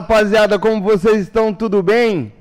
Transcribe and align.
Rapaziada, 0.00 0.58
como 0.58 0.80
vocês 0.80 1.20
estão? 1.20 1.52
Tudo 1.52 1.82
bem? 1.82 2.32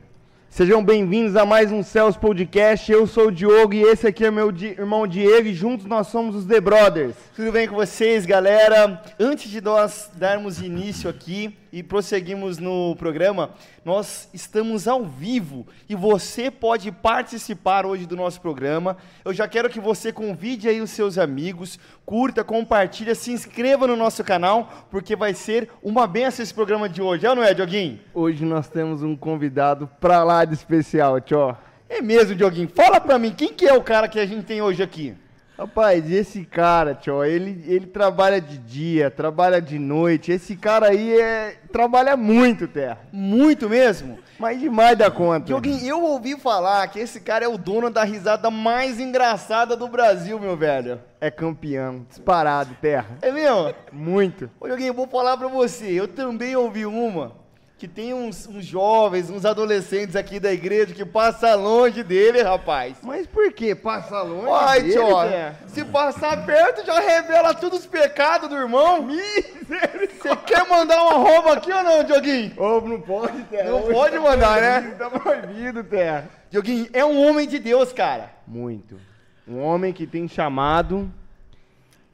Sejam 0.49 0.81
bem-vindos 0.81 1.35
a 1.35 1.45
mais 1.45 1.73
um 1.73 1.83
Céus 1.83 2.15
Podcast. 2.15 2.89
Eu 2.89 3.05
sou 3.05 3.27
o 3.27 3.31
Diogo 3.31 3.73
e 3.73 3.81
esse 3.81 4.07
aqui 4.07 4.23
é 4.23 4.31
meu 4.31 4.49
di 4.49 4.67
irmão 4.67 5.05
Diego 5.05 5.49
e 5.49 5.53
juntos 5.53 5.85
nós 5.85 6.07
somos 6.07 6.35
os 6.37 6.45
The 6.45 6.61
Brothers. 6.61 7.15
Tudo 7.35 7.51
bem 7.51 7.67
com 7.67 7.75
vocês, 7.75 8.25
galera? 8.25 9.03
Antes 9.19 9.51
de 9.51 9.59
nós 9.59 10.09
darmos 10.15 10.61
início 10.61 11.09
aqui 11.09 11.53
e 11.71 11.83
prosseguimos 11.83 12.57
no 12.57 12.95
programa, 12.95 13.51
nós 13.83 14.29
estamos 14.33 14.87
ao 14.87 15.05
vivo 15.05 15.67
e 15.87 15.95
você 15.95 16.49
pode 16.49 16.91
participar 16.91 17.85
hoje 17.85 18.05
do 18.05 18.15
nosso 18.15 18.41
programa. 18.41 18.97
Eu 19.23 19.33
já 19.33 19.47
quero 19.47 19.69
que 19.69 19.79
você 19.79 20.11
convide 20.11 20.67
aí 20.67 20.81
os 20.81 20.89
seus 20.89 21.17
amigos, 21.17 21.79
curta, 22.05 22.43
compartilha, 22.43 23.15
se 23.15 23.31
inscreva 23.31 23.87
no 23.87 23.95
nosso 23.95 24.23
canal, 24.23 24.87
porque 24.89 25.15
vai 25.15 25.33
ser 25.33 25.69
uma 25.83 26.07
benção 26.07 26.43
esse 26.43 26.53
programa 26.53 26.89
de 26.89 27.01
hoje, 27.01 27.25
é 27.25 27.29
ou 27.29 27.35
não 27.35 27.43
é, 27.43 27.53
Dioguinho? 27.53 27.99
Hoje 28.13 28.45
nós 28.45 28.67
temos 28.67 29.03
um 29.03 29.15
convidado 29.15 29.89
pra 29.99 30.23
lá 30.23 30.45
de 30.45 30.53
especial, 30.53 31.19
tchau. 31.19 31.57
É 31.87 32.01
mesmo, 32.01 32.35
Dioguinho. 32.35 32.69
Fala 32.69 33.01
pra 33.01 33.17
mim, 33.17 33.31
quem 33.31 33.53
que 33.53 33.67
é 33.67 33.73
o 33.73 33.81
cara 33.81 34.07
que 34.07 34.19
a 34.19 34.25
gente 34.25 34.45
tem 34.45 34.61
hoje 34.61 34.83
aqui? 34.83 35.15
Rapaz, 35.59 36.09
esse 36.09 36.45
cara, 36.45 36.95
tio, 36.95 37.21
ele, 37.21 37.65
ele 37.67 37.85
trabalha 37.85 38.39
de 38.39 38.57
dia, 38.57 39.11
trabalha 39.11 39.61
de 39.61 39.77
noite. 39.77 40.31
Esse 40.31 40.55
cara 40.55 40.87
aí 40.87 41.19
é, 41.19 41.57
trabalha 41.69 42.15
muito, 42.15 42.65
Terra. 42.65 42.99
Muito 43.11 43.67
mesmo? 43.67 44.17
Mas 44.39 44.57
demais 44.57 44.97
da 44.97 45.11
conta. 45.11 45.47
Dioguinho, 45.47 45.85
eu 45.85 46.01
ouvi 46.01 46.39
falar 46.39 46.87
que 46.87 46.97
esse 46.97 47.19
cara 47.19 47.43
é 47.43 47.47
o 47.49 47.57
dono 47.57 47.89
da 47.89 48.05
risada 48.05 48.49
mais 48.49 49.01
engraçada 49.01 49.75
do 49.75 49.89
Brasil, 49.89 50.39
meu 50.39 50.55
velho. 50.55 51.01
É 51.19 51.29
campeão, 51.29 52.05
disparado, 52.07 52.73
Terra. 52.79 53.17
É 53.21 53.29
mesmo? 53.29 53.75
Muito. 53.91 54.49
Ô, 54.61 54.65
Dioguinho, 54.65 54.91
eu 54.91 54.93
vou 54.93 55.07
falar 55.07 55.35
pra 55.35 55.49
você. 55.49 55.87
Eu 55.91 56.07
também 56.07 56.55
ouvi 56.55 56.85
uma 56.85 57.33
que 57.79 57.87
tem 57.87 58.13
uns, 58.13 58.45
uns, 58.45 58.65
jovens, 58.65 59.29
uns 59.29 59.45
adolescentes 59.45 60.13
aqui 60.13 60.37
da 60.37 60.51
igreja 60.51 60.93
que 60.93 61.05
passa 61.05 61.55
longe 61.55 62.03
dele, 62.03 62.43
rapaz. 62.43 62.97
Mas 63.01 63.25
por 63.25 63.53
que 63.53 63.73
passa 63.73 64.21
longe 64.21 64.49
Ai, 64.51 64.81
dele? 64.81 64.93
Tio, 64.95 65.05
se 65.67 65.85
passar 65.85 66.45
perto 66.45 66.85
já 66.85 66.99
revela 66.99 67.53
todos 67.53 67.79
os 67.79 67.85
pecados 67.85 68.49
do 68.49 68.57
irmão. 68.57 69.07
Você 69.07 70.35
quer 70.45 70.67
mandar 70.67 71.01
uma 71.03 71.13
roupa 71.13 71.53
aqui 71.53 71.71
ou 71.71 71.81
não, 71.81 72.03
Dioguinho? 72.03 72.53
Roubo 72.57 72.89
não 72.89 72.99
pode, 72.99 73.43
Terra. 73.43 73.69
Não 73.69 73.83
pode 73.83 74.15
tá 74.15 74.21
mandar, 74.21 74.61
né? 74.61 74.95
Tá 74.99 75.09
proibido, 75.09 75.81
Terra. 75.81 76.29
Dioguinho, 76.51 76.89
é 76.91 77.05
um 77.05 77.25
homem 77.25 77.47
de 77.47 77.59
Deus, 77.59 77.93
cara. 77.93 78.29
Muito. 78.45 78.99
Um 79.47 79.61
homem 79.61 79.93
que 79.93 80.05
tem 80.05 80.27
chamado 80.27 81.09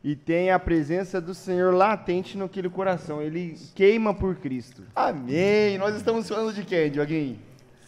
e 0.06 0.16
tem 0.16 0.52
a 0.52 0.60
presença 0.60 1.20
do 1.20 1.34
Senhor 1.34 1.74
latente 1.74 2.38
naquele 2.38 2.70
coração. 2.70 3.24
Ele 3.24 3.58
queima 3.74 4.14
por 4.14 4.36
Cristo. 4.36 4.84
Amém. 4.96 5.80
Nós 5.80 5.96
estamos 5.96 6.30
falando 6.30 6.54
de 6.54 6.64
quem, 6.64 6.92
Dioguinho? 6.92 7.40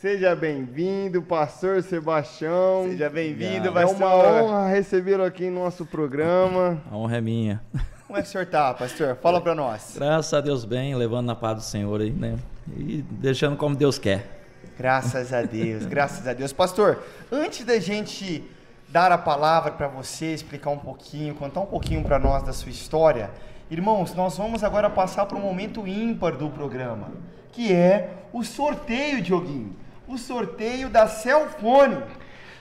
Seja 0.01 0.35
bem-vindo, 0.35 1.21
pastor 1.21 1.83
Sebastião. 1.83 2.87
Seja 2.89 3.07
bem-vindo, 3.07 3.67
É 3.67 3.85
uma 3.85 4.15
honra 4.15 4.67
recebê-lo 4.67 5.23
aqui 5.23 5.45
em 5.45 5.51
nosso 5.51 5.85
programa. 5.85 6.81
A 6.89 6.97
honra 6.97 7.17
é 7.17 7.21
minha. 7.21 7.61
Como 8.07 8.17
é 8.17 8.23
que 8.23 8.29
o 8.29 8.31
senhor 8.31 8.47
tá, 8.47 8.73
pastor? 8.73 9.15
Fala 9.21 9.39
para 9.39 9.53
nós. 9.53 9.93
Graças 9.95 10.33
a 10.33 10.41
Deus 10.41 10.65
bem, 10.65 10.95
levando 10.95 11.27
na 11.27 11.35
paz 11.35 11.57
do 11.57 11.61
Senhor 11.61 12.01
aí, 12.01 12.09
né? 12.09 12.35
E 12.75 13.03
deixando 13.11 13.55
como 13.55 13.75
Deus 13.75 13.99
quer. 13.99 14.41
Graças 14.75 15.31
a 15.31 15.43
Deus, 15.43 15.85
graças 15.85 16.27
a 16.27 16.33
Deus. 16.33 16.51
Pastor, 16.51 17.03
antes 17.31 17.63
da 17.63 17.79
gente 17.79 18.43
dar 18.87 19.11
a 19.11 19.17
palavra 19.17 19.71
para 19.71 19.87
você, 19.87 20.33
explicar 20.33 20.69
um 20.69 20.77
pouquinho, 20.77 21.35
contar 21.35 21.61
um 21.61 21.65
pouquinho 21.65 22.03
para 22.03 22.17
nós 22.17 22.43
da 22.43 22.53
sua 22.53 22.71
história. 22.71 23.29
Irmãos, 23.69 24.13
nós 24.15 24.37
vamos 24.37 24.63
agora 24.63 24.89
passar 24.89 25.25
para 25.25 25.37
um 25.37 25.41
momento 25.41 25.85
ímpar 25.85 26.37
do 26.37 26.49
programa, 26.49 27.11
que 27.51 27.73
é 27.73 28.11
o 28.31 28.43
sorteio, 28.43 29.21
Dioguinho. 29.21 29.75
O 30.07 30.17
sorteio 30.17 30.89
da 30.89 31.05
Cellfone. 31.07 32.01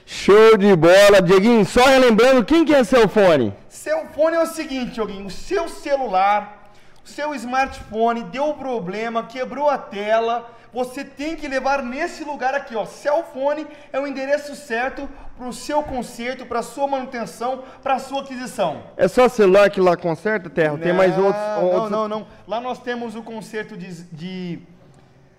Show 0.05 0.57
de 0.57 0.75
bola, 0.75 1.21
Dieguinho. 1.21 1.65
Só 1.65 1.85
relembrando, 1.85 2.43
quem 2.43 2.65
que 2.65 2.75
é 2.75 2.83
Cellfone? 2.83 3.53
Cellfone 3.69 4.35
é 4.35 4.41
o 4.41 4.47
seguinte, 4.47 4.95
Dioguinho, 4.95 5.27
o 5.27 5.31
seu 5.31 5.69
celular, 5.69 6.71
o 7.05 7.07
seu 7.07 7.33
smartphone 7.35 8.23
deu 8.23 8.53
problema, 8.55 9.23
quebrou 9.23 9.69
a 9.69 9.77
tela, 9.77 10.49
você 10.73 11.05
tem 11.05 11.37
que 11.37 11.47
levar 11.47 11.81
nesse 11.81 12.25
lugar 12.25 12.53
aqui, 12.53 12.75
ó. 12.75 12.85
Cellfone 12.85 13.65
é 13.93 13.99
o 13.99 14.05
endereço 14.05 14.55
certo 14.55 15.07
para 15.37 15.47
o 15.47 15.53
seu 15.53 15.83
conserto, 15.83 16.45
para 16.45 16.59
a 16.59 16.63
sua 16.63 16.87
manutenção, 16.87 17.63
para 17.83 17.95
a 17.95 17.99
sua 17.99 18.21
aquisição. 18.21 18.81
É 18.97 19.07
só 19.07 19.29
celular 19.29 19.69
que 19.69 19.79
lá 19.79 19.95
conserta, 19.95 20.49
Terra? 20.49 20.71
Não, 20.73 20.79
Tem 20.79 20.93
mais 20.93 21.17
outros, 21.17 21.41
Não, 21.41 21.65
outros... 21.65 21.91
não, 21.91 22.07
não. 22.07 22.27
Lá 22.47 22.59
nós 22.59 22.79
temos 22.79 23.15
o 23.15 23.21
conserto 23.21 23.77
de, 23.77 24.03
de 24.11 24.59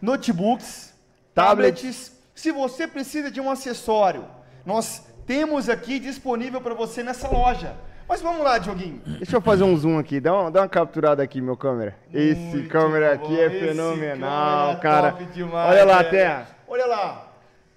notebooks, 0.00 0.94
Tablets. 1.34 1.81
tablets. 1.81 2.19
Se 2.34 2.53
você 2.53 2.86
precisa 2.86 3.31
de 3.31 3.41
um 3.41 3.50
acessório, 3.50 4.25
nós 4.64 5.03
temos 5.26 5.69
aqui 5.69 5.98
disponível 5.98 6.60
para 6.60 6.75
você 6.75 7.03
nessa 7.03 7.28
loja. 7.28 7.75
Mas 8.09 8.22
vamos 8.22 8.42
lá, 8.42 8.56
Dioguinho. 8.56 9.03
Deixa 9.04 9.36
eu 9.36 9.41
fazer 9.41 9.65
um 9.65 9.76
zoom 9.76 9.98
aqui, 9.98 10.19
dá 10.20 10.32
uma, 10.32 10.50
dá 10.50 10.60
uma 10.62 10.69
capturada 10.69 11.22
aqui, 11.22 11.41
meu 11.42 11.56
câmera. 11.56 11.94
Esse 12.15 12.41
Muito 12.41 12.69
câmera 12.70 13.16
bom, 13.16 13.25
aqui 13.25 13.38
é 13.38 13.47
esse 13.47 13.66
fenomenal, 13.66 14.76
câmera 14.76 14.80
cara. 14.80 15.10
top 15.12 15.25
demais, 15.26 15.70
Olha 15.70 15.84
lá. 15.84 16.04
Terra. 16.04 16.47
Olha 16.66 16.86
lá. 16.86 17.28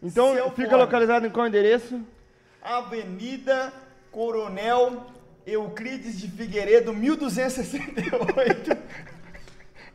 Então, 0.01 0.51
fica 0.51 0.75
localizado 0.75 1.27
em 1.27 1.29
qual 1.29 1.47
endereço? 1.47 2.01
Avenida 2.61 3.71
Coronel 4.11 5.05
Euclides 5.45 6.19
de 6.19 6.27
Figueiredo, 6.27 6.93
1268. 6.93 8.77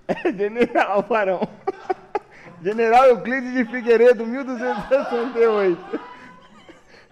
É 0.09 0.33
General 0.33 1.03
Farão. 1.03 1.49
General 2.62 3.06
Euclides 3.06 3.53
de 3.53 3.65
Figueiredo, 3.65 4.25
1268. 4.25 6.00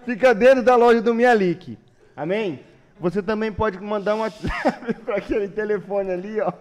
Fica 0.04 0.32
dentro 0.32 0.62
da 0.62 0.76
loja 0.76 1.02
do 1.02 1.12
Mialik. 1.12 1.76
Amém? 2.16 2.60
Você 3.00 3.20
também 3.20 3.50
pode 3.52 3.80
mandar 3.80 4.14
um 4.14 4.20
WhatsApp 4.20 4.94
para 5.04 5.16
aquele 5.16 5.48
telefone 5.48 6.12
ali, 6.12 6.40
ó, 6.40 6.52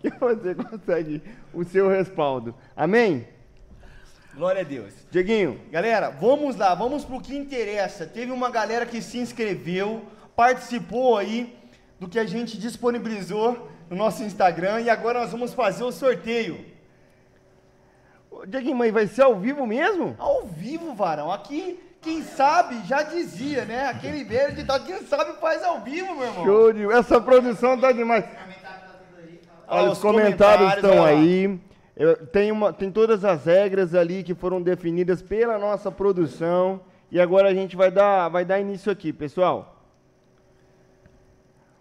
que 0.00 0.08
você 0.18 0.54
consegue 0.54 1.22
o 1.52 1.62
seu 1.62 1.88
respaldo. 1.88 2.54
Amém? 2.74 3.26
Glória 4.34 4.62
a 4.62 4.64
Deus. 4.64 4.94
Dieguinho, 5.10 5.60
Galera, 5.70 6.08
vamos 6.08 6.56
lá, 6.56 6.74
vamos 6.74 7.04
pro 7.04 7.20
que 7.20 7.36
interessa. 7.36 8.06
Teve 8.06 8.32
uma 8.32 8.50
galera 8.50 8.86
que 8.86 9.02
se 9.02 9.18
inscreveu, 9.18 10.06
participou 10.34 11.18
aí 11.18 11.54
do 12.00 12.08
que 12.08 12.18
a 12.18 12.24
gente 12.24 12.56
disponibilizou 12.58 13.68
no 13.90 13.96
nosso 13.96 14.22
Instagram 14.22 14.80
e 14.80 14.90
agora 14.90 15.20
nós 15.20 15.30
vamos 15.30 15.52
fazer 15.52 15.84
o 15.84 15.92
sorteio. 15.92 16.64
Dieguinho, 18.46 18.74
mas 18.76 18.92
vai 18.92 19.06
ser 19.06 19.22
ao 19.22 19.36
vivo 19.38 19.66
mesmo? 19.66 20.16
Ao 20.18 20.46
vivo, 20.46 20.94
varão. 20.94 21.30
Aqui, 21.30 21.78
quem 22.00 22.22
sabe, 22.22 22.80
já 22.86 23.02
dizia, 23.02 23.66
né? 23.66 23.86
Aquele 23.88 24.24
verde, 24.24 24.64
tá, 24.64 24.80
quem 24.80 25.02
sabe 25.02 25.38
faz 25.40 25.62
ao 25.62 25.80
vivo, 25.82 26.14
meu 26.14 26.26
irmão. 26.26 26.44
Show 26.44 26.72
de... 26.72 26.90
Essa 26.90 27.20
produção 27.20 27.78
tá 27.78 27.92
demais. 27.92 28.24
Olha, 29.68 29.88
Ó, 29.88 29.92
os 29.92 29.98
comentários 29.98 30.72
estão 30.74 30.90
olha 30.92 31.00
lá. 31.02 31.08
aí. 31.08 31.60
Eu- 32.02 32.26
tem, 32.26 32.50
uma, 32.50 32.72
tem 32.72 32.90
todas 32.90 33.24
as 33.24 33.44
regras 33.44 33.94
ali 33.94 34.22
que 34.24 34.34
foram 34.34 34.60
definidas 34.60 35.22
pela 35.22 35.56
nossa 35.58 35.90
produção. 35.90 36.80
E 37.10 37.20
agora 37.20 37.48
a 37.48 37.54
gente 37.54 37.76
vai 37.76 37.90
dar, 37.90 38.28
vai 38.28 38.44
dar 38.44 38.58
início 38.58 38.90
aqui, 38.90 39.12
pessoal. 39.12 39.76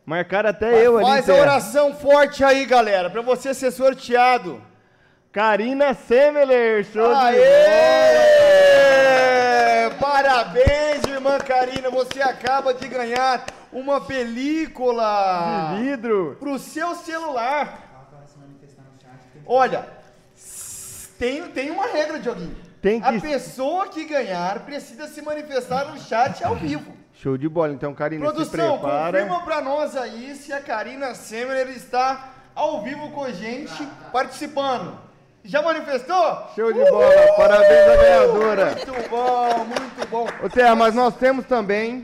Marcaram 0.05 0.49
até 0.49 0.85
eu 0.85 0.97
ali. 0.97 1.05
Faz 1.07 1.29
a 1.29 1.35
oração 1.35 1.93
forte 1.93 2.43
aí, 2.43 2.65
galera, 2.65 3.09
pra 3.09 3.21
você 3.21 3.53
ser 3.53 3.71
sorteado. 3.71 4.61
Karina 5.31 5.93
Semeler, 5.93 6.83
show 6.83 7.07
de 7.07 7.13
bola. 7.13 7.29
Aê! 7.29 7.41
Parabéns, 9.99 11.03
irmã 11.07 11.37
Karina, 11.39 11.89
você 11.89 12.21
acaba 12.21 12.73
de 12.73 12.87
ganhar 12.87 13.45
uma 13.71 14.01
película 14.01 15.73
De 15.77 15.83
vidro. 15.83 16.35
pro 16.39 16.59
seu 16.59 16.95
celular. 16.95 17.87
Olha, 19.45 19.87
tem, 21.21 21.43
tem 21.49 21.69
uma 21.69 21.85
regra, 21.85 22.17
Dioguinho. 22.19 22.55
Tem 22.81 22.99
A 23.03 23.13
que- 23.13 23.21
pessoa 23.21 23.87
que 23.89 24.05
ganhar 24.05 24.61
precisa 24.61 25.07
se 25.07 25.21
manifestar 25.21 25.85
no 25.91 25.99
chat 25.99 26.43
ao 26.43 26.55
vivo. 26.55 26.91
Show 27.13 27.37
de 27.37 27.47
bola. 27.47 27.71
Então, 27.71 27.93
Karina, 27.93 28.25
se 28.25 28.31
Produção, 28.33 28.79
prepara. 28.79 29.19
confirma 29.21 29.43
pra 29.45 29.61
nós 29.61 29.95
aí 29.95 30.35
se 30.35 30.51
a 30.51 30.59
Karina 30.59 31.13
Semer 31.13 31.67
está 31.69 32.31
ao 32.55 32.81
vivo 32.81 33.11
com 33.11 33.23
a 33.23 33.31
gente, 33.31 33.87
participando. 34.11 34.97
Já 35.43 35.61
manifestou? 35.61 36.47
Show 36.55 36.73
de 36.73 36.83
bola. 36.89 37.13
Parabéns 37.37 37.89
à 37.89 37.95
ganhadora. 37.97 38.65
Muito 38.75 39.09
bom, 39.09 39.65
muito 39.65 40.07
bom. 40.09 40.27
Ô, 40.43 40.49
Terra, 40.49 40.75
mas 40.75 40.95
nós 40.95 41.15
temos 41.15 41.45
também 41.45 42.03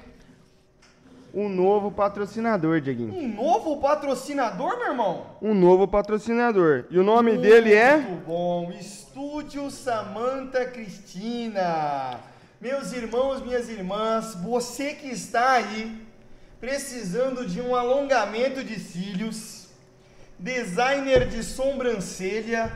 um 1.34 1.50
novo 1.50 1.92
patrocinador, 1.92 2.82
Dieguinho. 2.82 3.14
Um 3.16 3.28
novo 3.28 3.78
patrocinador, 3.78 4.78
meu 4.78 4.88
irmão? 4.90 5.26
Um 5.42 5.56
novo 5.56 5.88
patrocinador. 5.88 6.86
E 6.92 7.00
o 7.00 7.04
nome 7.04 7.38
dele 7.38 7.74
é? 7.74 7.98
Muito 7.98 8.26
bom. 8.26 8.72
Estúdio 9.18 9.72
Samanta 9.72 10.64
Cristina. 10.66 12.20
Meus 12.62 12.94
irmãos, 12.94 13.42
minhas 13.42 13.68
irmãs, 13.68 14.36
você 14.36 14.94
que 14.94 15.08
está 15.08 15.54
aí 15.54 16.06
precisando 16.60 17.44
de 17.44 17.60
um 17.60 17.76
alongamento 17.76 18.64
de 18.64 18.80
cílios, 18.80 19.70
designer 20.38 21.28
de 21.28 21.42
sobrancelha, 21.42 22.72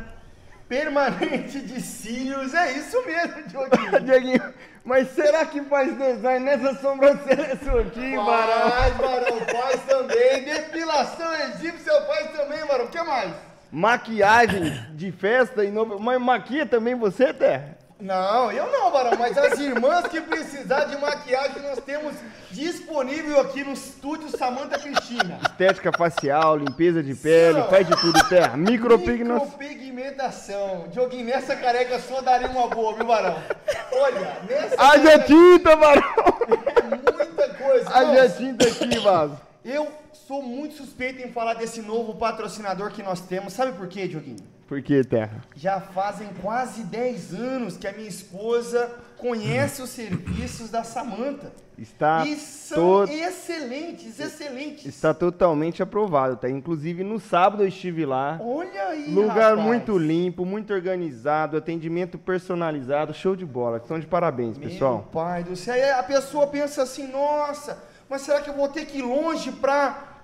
permanente 0.67 1.61
de 1.61 1.79
cílios. 1.79 2.55
É 2.55 2.71
isso 2.71 3.05
mesmo, 3.05 3.43
Dioguinho. 3.43 4.01
Dieguinho, 4.01 4.53
mas 4.83 5.11
será 5.11 5.45
que 5.45 5.61
faz 5.65 5.95
design 5.95 6.43
nessa 6.43 6.73
sobrancelha 6.81 7.55
sua 7.63 7.81
aqui, 7.81 8.15
Barão? 8.15 8.71
Faz, 8.71 8.97
Barão, 8.97 9.39
faz 9.45 9.81
também. 9.83 10.43
Depilação 10.43 11.35
egípcia 11.35 12.01
faz 12.07 12.31
também, 12.31 12.65
Barão. 12.65 12.85
O 12.85 12.89
que 12.89 13.03
mais? 13.03 13.50
Maquiagem 13.71 14.85
de 14.95 15.11
festa 15.11 15.63
e 15.63 15.71
novo. 15.71 15.99
Mas 15.99 16.19
maquia 16.21 16.65
também 16.65 16.93
você, 16.95 17.33
Terra? 17.33 17.77
Não, 18.01 18.51
eu 18.51 18.65
não, 18.71 18.89
Barão, 18.91 19.11
mas 19.17 19.37
as 19.37 19.59
irmãs 19.59 20.07
que 20.07 20.19
precisar 20.21 20.85
de 20.85 20.97
maquiagem 20.97 21.61
nós 21.61 21.79
temos 21.85 22.15
disponível 22.49 23.39
aqui 23.39 23.63
no 23.63 23.73
estúdio 23.73 24.27
Samanta 24.35 24.79
Cristina. 24.79 25.39
Estética 25.43 25.91
facial, 25.95 26.57
limpeza 26.57 27.03
de 27.03 27.13
pele, 27.13 27.61
Sim. 27.61 27.69
faz 27.69 27.87
de 27.87 27.95
tudo, 28.01 28.27
Terra. 28.27 28.57
Micropignação. 28.57 29.45
Micropigmentação. 29.45 30.87
Dioguinho, 30.91 31.25
nessa 31.25 31.55
careca 31.55 31.99
sua 31.99 32.23
daria 32.23 32.49
uma 32.49 32.67
boa, 32.69 32.95
viu, 32.95 33.05
Barão? 33.05 33.37
Olha, 33.93 34.35
nessa 34.49 34.81
Haja 34.81 35.03
careca 35.03 35.23
tinta, 35.25 35.75
Barão! 35.75 36.13
é 36.49 36.95
muita 36.95 37.49
coisa. 37.53 37.89
Haja 37.95 38.29
tinta 38.29 38.67
aqui, 38.67 38.97
Vaso. 38.97 39.50
Eu 39.63 39.87
sou 40.11 40.41
muito 40.41 40.75
suspeito 40.75 41.21
em 41.25 41.31
falar 41.31 41.53
desse 41.53 41.81
novo 41.81 42.15
patrocinador 42.15 42.91
que 42.91 43.03
nós 43.03 43.21
temos. 43.21 43.53
Sabe 43.53 43.73
por 43.73 43.87
quê, 43.87 44.07
Dioguinho? 44.07 44.37
Por 44.67 44.81
que, 44.81 45.03
Terra? 45.03 45.43
Já 45.55 45.79
fazem 45.81 46.29
quase 46.41 46.83
10 46.83 47.33
anos 47.33 47.77
que 47.77 47.85
a 47.87 47.91
minha 47.91 48.07
esposa 48.07 48.89
conhece 49.17 49.81
os 49.81 49.89
serviços 49.89 50.69
da 50.69 50.83
Samanta. 50.83 51.51
Está, 51.77 52.25
e 52.25 52.35
são 52.35 53.05
to- 53.05 53.11
excelentes, 53.11 54.19
excelentes. 54.19 54.85
está 54.85 55.13
totalmente 55.13 55.81
aprovado, 55.83 56.37
tá? 56.37 56.49
Inclusive, 56.49 57.03
no 57.03 57.19
sábado 57.19 57.63
eu 57.63 57.67
estive 57.67 58.05
lá. 58.05 58.39
Olha 58.41 58.83
aí, 58.89 59.11
Lugar 59.13 59.51
rapaz. 59.51 59.65
muito 59.67 59.97
limpo, 59.97 60.45
muito 60.45 60.73
organizado, 60.73 61.57
atendimento 61.57 62.17
personalizado, 62.17 63.13
show 63.13 63.35
de 63.35 63.45
bola. 63.45 63.77
Estão 63.77 63.99
de 63.99 64.05
parabéns, 64.07 64.57
Meu 64.57 64.69
pessoal. 64.69 65.09
pai 65.11 65.43
do 65.43 65.55
céu. 65.55 65.73
Aí 65.73 65.89
a 65.91 66.03
pessoa 66.03 66.47
pensa 66.47 66.83
assim, 66.83 67.07
nossa, 67.07 67.77
mas 68.11 68.23
será 68.23 68.41
que 68.41 68.49
eu 68.49 68.53
vou 68.53 68.67
ter 68.67 68.83
que 68.87 68.97
ir 68.97 69.03
longe 69.03 69.53
pra 69.53 70.19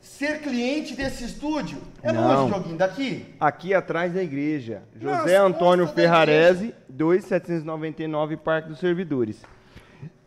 ser 0.00 0.40
cliente 0.40 0.96
desse 0.96 1.22
estúdio? 1.22 1.78
É 2.02 2.12
Não. 2.12 2.26
longe, 2.26 2.52
Joguinho, 2.52 2.76
daqui? 2.76 3.24
Aqui 3.38 3.72
atrás 3.72 4.12
da 4.12 4.20
igreja, 4.20 4.82
José 5.00 5.36
Antônio 5.36 5.86
Ferrarese, 5.86 6.74
2799, 6.88 8.36
Parque 8.36 8.70
dos 8.70 8.80
Servidores. 8.80 9.40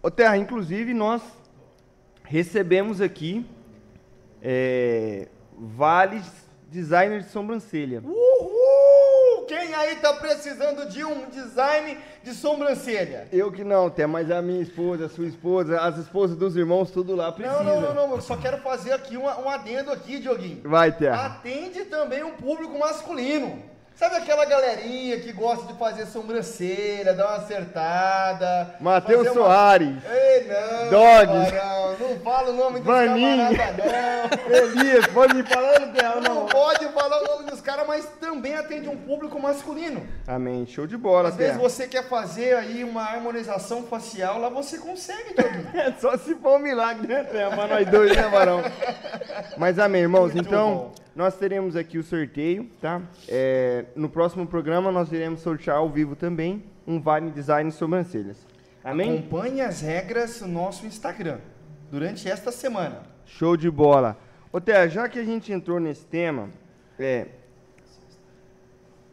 Ô 0.02 0.10
Terra, 0.10 0.38
inclusive 0.38 0.94
nós 0.94 1.22
recebemos 2.24 3.02
aqui 3.02 3.46
é, 4.42 5.28
vales 5.60 6.24
designer 6.72 7.20
de 7.20 7.28
sobrancelha. 7.28 8.02
Uhul! 8.02 8.55
Quem 9.48 9.74
aí 9.76 9.96
tá 9.98 10.14
precisando 10.14 10.90
de 10.90 11.04
um 11.04 11.30
design 11.30 11.98
de 12.24 12.34
sobrancelha? 12.34 13.28
Eu 13.32 13.52
que 13.52 13.64
não, 13.64 13.90
Terra, 13.90 14.08
mas 14.08 14.32
a 14.32 14.42
minha 14.42 14.62
esposa, 14.62 15.06
a 15.06 15.10
sua 15.10 15.28
esposa, 15.28 15.80
as 15.80 15.98
esposas 15.98 16.36
dos 16.36 16.56
irmãos, 16.56 16.90
tudo 16.90 17.16
lá 17.16 17.32
precisa. 17.32 17.64
Não, 17.64 17.82
não, 17.82 17.82
não, 17.82 18.08
não, 18.08 18.16
eu 18.16 18.22
só 18.22 18.36
quero 18.36 18.58
fazer 18.58 18.92
aqui 18.92 19.18
um, 19.18 19.26
um 19.26 19.50
adendo 19.50 19.92
aqui, 19.92 20.20
Dioguinho. 20.20 20.62
Vai, 20.64 20.92
Terra. 20.92 21.26
Atende 21.28 21.86
também 21.86 22.24
um 22.24 22.32
público 22.32 22.78
masculino. 22.78 23.75
Sabe 23.96 24.18
aquela 24.18 24.44
galerinha 24.44 25.18
que 25.22 25.32
gosta 25.32 25.72
de 25.72 25.80
fazer 25.80 26.06
sobrancelha, 26.06 27.14
dar 27.14 27.28
uma 27.28 27.36
acertada? 27.38 28.76
Matheus 28.82 29.24
uma- 29.28 29.34
Soares, 29.34 29.96
Ei, 30.12 30.48
não, 30.48 30.90
Dogs. 30.90 31.52
Barão, 31.52 31.96
não 31.98 32.20
fala 32.20 32.50
o 32.50 32.54
nome 32.54 32.80
dos 32.80 32.88
Vaninho. 32.88 33.56
camaradas, 33.58 34.40
Elias, 34.52 35.08
pode 35.08 35.34
me 35.36 35.44
falar, 35.44 35.80
Terra, 35.94 36.16
não. 36.16 36.22
Não 36.22 36.36
não? 36.42 36.46
pode 36.48 36.86
falar 36.90 37.22
o 37.22 37.26
nome 37.38 37.50
dos 37.50 37.62
caras, 37.62 37.88
mas 37.88 38.06
também 38.20 38.54
atende 38.56 38.90
um 38.90 38.98
público 38.98 39.40
masculino. 39.40 40.06
Amém, 40.28 40.66
show 40.68 40.86
de 40.86 40.98
bola, 40.98 41.30
Às 41.30 41.36
vezes 41.38 41.54
Terra. 41.54 41.64
você 41.70 41.88
quer 41.88 42.04
fazer 42.10 42.54
aí 42.58 42.84
uma 42.84 43.02
harmonização 43.02 43.84
facial, 43.84 44.40
lá 44.40 44.50
você 44.50 44.78
consegue, 44.78 45.34
Dioguinho. 45.34 45.66
É 45.74 45.94
só 46.00 46.18
se 46.18 46.36
for 46.36 46.58
um 46.58 46.60
milagre, 46.60 47.08
né, 47.08 47.24
Terra? 47.24 47.56
Mas 47.56 47.70
nós 47.70 47.88
dois, 47.88 48.14
né, 48.16 48.28
Barão? 48.28 48.62
Mas 49.58 49.80
amém, 49.80 50.02
irmãos. 50.02 50.34
Muito 50.34 50.48
então, 50.50 50.76
bom. 50.76 51.05
Nós 51.16 51.38
teremos 51.38 51.78
aqui 51.78 51.98
o 51.98 52.04
sorteio, 52.04 52.70
tá? 52.82 53.02
É, 53.30 53.86
no 53.96 54.10
próximo 54.10 54.46
programa, 54.46 54.92
nós 54.92 55.12
iremos 55.14 55.40
sortear 55.40 55.78
ao 55.78 55.90
vivo 55.90 56.14
também 56.14 56.62
um 56.86 57.00
Vale 57.00 57.32
Design 57.32 57.72
Sobrancelhas. 57.72 58.46
Amém? 58.84 59.20
Acompanhe 59.20 59.62
as 59.62 59.80
regras 59.80 60.42
no 60.42 60.50
nosso 60.50 60.86
Instagram 60.86 61.40
durante 61.90 62.30
esta 62.30 62.52
semana. 62.52 63.04
Show 63.26 63.56
de 63.56 63.72
bola. 63.72 64.18
Ô, 64.52 64.60
Terra, 64.60 64.88
já 64.90 65.08
que 65.08 65.18
a 65.18 65.24
gente 65.24 65.54
entrou 65.54 65.80
nesse 65.80 66.06
tema, 66.06 66.50
é. 67.00 67.28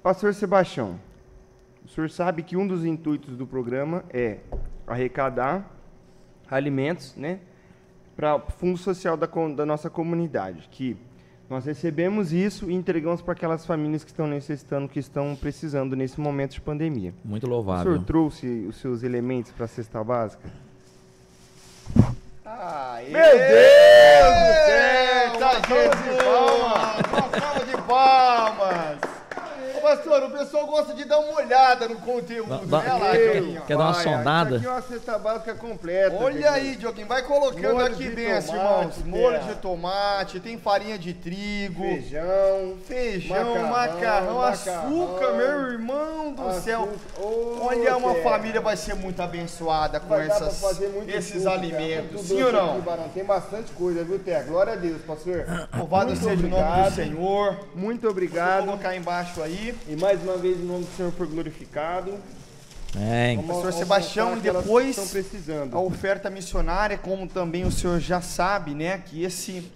Pastor 0.03 0.35
Sebastião, 0.35 0.99
o 1.85 1.89
senhor 1.89 2.11
sabe 2.11 2.43
que 2.43 2.57
um 2.57 2.67
dos 2.67 2.85
intuitos 2.85 3.37
do 3.37 3.47
programa 3.47 4.05
é 4.11 4.39
arrecadar 4.85 5.71
alimentos, 6.51 7.15
né? 7.15 7.39
Para 8.17 8.35
o 8.35 8.51
Fundo 8.51 8.77
Social 8.77 9.17
da, 9.17 9.29
da 9.55 9.65
nossa 9.65 9.89
comunidade. 9.89 10.69
Que 10.69 10.97
nós 11.53 11.67
recebemos 11.67 12.33
isso 12.33 12.71
e 12.71 12.75
entregamos 12.75 13.21
para 13.21 13.35
aquelas 13.35 13.67
famílias 13.67 14.03
que 14.03 14.11
estão 14.11 14.27
necessitando, 14.27 14.89
que 14.89 14.99
estão 14.99 15.37
precisando 15.37 15.95
nesse 15.95 16.19
momento 16.19 16.53
de 16.53 16.63
pandemia. 16.63 17.13
Muito 17.23 17.43
O 17.45 17.47
senhor 17.47 17.55
louvável. 17.57 18.03
trouxe 18.05 18.47
os 18.67 18.77
seus 18.77 19.03
elementos 19.03 19.53
para 19.53 19.67
a 19.67 19.69
cesta 19.69 20.03
básica? 20.03 20.49
Aê! 22.47 23.11
Meu 23.11 23.39
Deus 23.39 24.35
do 24.39 24.53
céu! 24.67 25.33
Uma 25.37 25.53
salva 25.61 25.97
de 26.07 26.23
palmas! 26.25 27.03
Uma 27.13 27.41
salva 27.41 27.65
de 27.67 27.77
palmas! 27.83 28.62
Pastor, 29.93 30.23
o 30.23 30.31
pessoal 30.31 30.67
gosta 30.67 30.95
de 30.95 31.05
dar 31.05 31.19
uma 31.19 31.35
olhada 31.39 31.87
no 31.87 31.97
conteúdo, 31.97 32.49
Dá- 32.49 32.57
né? 32.79 32.89
dá- 32.89 32.97
lá, 32.97 33.11
quer- 33.11 33.33
Dioguinho? 33.33 33.63
quer 33.63 33.77
dar 33.77 33.85
uma 33.85 33.95
sondada? 33.95 34.57
Isso 34.57 34.57
aqui 34.57 34.67
é 34.67 34.71
uma 34.71 34.83
cesta 34.83 35.19
básica 35.19 35.55
completa. 35.55 36.17
Olha 36.19 36.51
aí, 36.51 36.77
Dioguinho, 36.77 37.07
vai 37.07 37.23
colocando 37.23 37.75
Molho 37.75 37.87
aqui 37.87 38.05
de 38.05 38.09
benção, 38.11 38.55
tomate, 38.55 39.01
irmãos. 39.01 39.21
Molho 39.21 39.39
terra. 39.39 39.53
de 39.53 39.61
tomate, 39.61 40.41
tem 40.41 40.57
farinha 40.59 40.99
de 40.99 41.13
trigo, 41.13 41.83
Feijão. 41.83 42.77
feijão, 42.89 43.37
macarrão, 43.37 43.69
macarrão, 43.69 44.35
macarrão, 44.39 44.43
açúcar, 45.13 45.33
meu 45.35 45.73
irmão 45.73 46.33
do 46.33 46.53
céu. 46.61 46.83
açúcar. 46.83 47.27
Ô, 47.27 47.67
Olha, 47.67 47.97
uma 47.99 48.15
terra. 48.15 48.31
família 48.31 48.61
vai 48.63 48.77
ser 48.77 48.95
muito 48.95 49.21
abençoada 49.21 50.01
com 50.01 50.15
essas, 50.15 50.59
fazer 50.61 50.89
muito 50.89 51.11
esses 51.15 51.33
tudo, 51.35 51.45
cara, 51.45 51.57
alimentos. 51.57 52.13
muito 52.13 52.27
Sim 52.27 52.43
ou 52.43 52.53
não? 52.53 52.81
Tem 53.13 53.25
bastante 53.25 53.71
coisa, 53.73 54.03
viu, 54.05 54.19
Terra? 54.19 54.45
Glória 54.45 54.73
a 54.73 54.77
Deus, 54.77 55.03
pastor. 55.03 55.45
Louvado 55.77 56.07
Muito 56.07 56.23
seja 56.25 56.47
o 56.47 56.49
nome 56.49 56.51
do 56.51 56.57
obrigado. 56.71 56.95
Senhor. 56.95 57.57
Muito 57.75 58.03
Vou 58.03 58.11
obrigado. 58.11 58.65
colocar 58.65 58.97
embaixo 58.97 59.43
aí. 59.43 59.75
E 59.89 59.97
mais 59.97 60.23
uma 60.23 60.37
vez, 60.37 60.59
o 60.61 60.65
nome 60.65 60.85
do 60.85 60.97
Senhor 60.97 61.13
foi 61.13 61.27
glorificado. 61.27 62.19
Amém. 62.95 63.37
Vamos- 63.37 63.53
Pastor 63.53 63.73
Sebastião, 63.73 64.37
e 64.37 64.41
depois. 64.41 64.97
A 65.73 65.81
oferta 65.81 66.31
missionária, 66.31 66.97
como 66.99 67.27
também 67.27 67.65
o 67.65 67.73
senhor 67.73 67.99
já 67.99 68.21
sabe, 68.21 68.75
né, 68.75 68.99
que 68.99 69.23
esse 69.23 69.71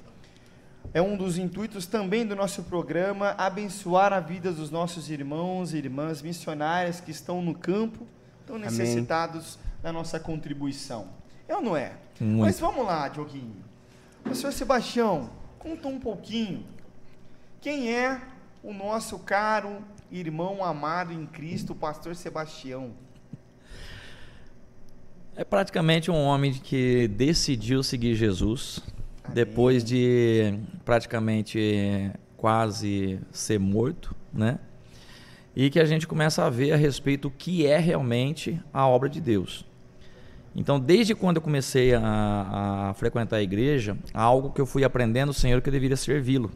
é 0.93 1.01
um 1.01 1.17
dos 1.17 1.39
intuitos 1.39 1.87
também 1.87 2.27
do 2.27 2.37
nosso 2.37 2.63
programa, 2.65 3.35
abençoar 3.39 4.13
a 4.13 4.21
vida 4.21 4.53
dos 4.53 4.71
nossos 4.71 5.11
irmãos 5.11 5.73
e 5.73 5.79
irmãs 5.79 6.21
missionárias 6.23 7.01
que 7.01 7.11
estão 7.11 7.41
no 7.43 7.55
campo, 7.55 8.07
estão 8.43 8.59
necessitados 8.59 9.59
da 9.83 9.93
nossa 9.93 10.21
contribuição. 10.21 11.09
É 11.49 11.57
ou 11.57 11.63
não 11.63 11.77
é? 11.77 11.93
Muito. 12.21 12.41
Mas 12.43 12.61
vamos 12.61 12.85
lá, 12.85 13.09
Dioguinho. 13.09 13.57
O 14.31 14.35
senhor 14.35 14.53
Sebastião, 14.53 15.31
conta 15.59 15.89
um 15.89 15.99
pouquinho. 15.99 16.65
Quem 17.61 17.93
é 17.95 18.21
o 18.63 18.73
nosso 18.75 19.19
caro 19.21 19.79
irmão 20.11 20.65
amado 20.65 21.13
em 21.13 21.27
Cristo, 21.27 21.73
o 21.73 21.77
pastor 21.77 22.15
Sebastião? 22.15 22.93
É 25.35 25.45
praticamente 25.45 26.11
um 26.11 26.17
homem 26.23 26.53
que 26.53 27.09
decidiu 27.09 27.83
seguir 27.83 28.15
Jesus 28.15 28.83
Amém. 29.23 29.35
depois 29.35 29.85
de 29.85 30.59
praticamente 30.85 32.11
quase 32.37 33.21
ser 33.31 33.59
morto, 33.59 34.15
né? 34.33 34.59
E 35.55 35.69
que 35.71 35.81
a 35.81 35.85
gente 35.85 36.07
começa 36.07 36.45
a 36.45 36.51
ver 36.51 36.73
a 36.73 36.77
respeito 36.77 37.29
do 37.29 37.31
que 37.31 37.67
é 37.67 37.79
realmente 37.79 38.61
a 38.73 38.87
obra 38.87 39.09
de 39.09 39.21
Deus. 39.21 39.67
Então, 40.55 40.81
desde 40.81 41.15
quando 41.15 41.37
eu 41.37 41.43
comecei 41.43 41.95
a, 41.95 42.89
a 42.89 42.95
frequentar 42.95 43.37
a 43.37 43.43
igreja, 43.43 43.97
algo 44.15 44.51
que 44.51 44.61
eu 44.61 44.65
fui 44.65 44.85
aprendendo, 44.85 45.35
Senhor, 45.35 45.61
que 45.61 45.69
eu 45.69 45.73
deveria 45.73 45.97
servi-lo. 45.99 46.51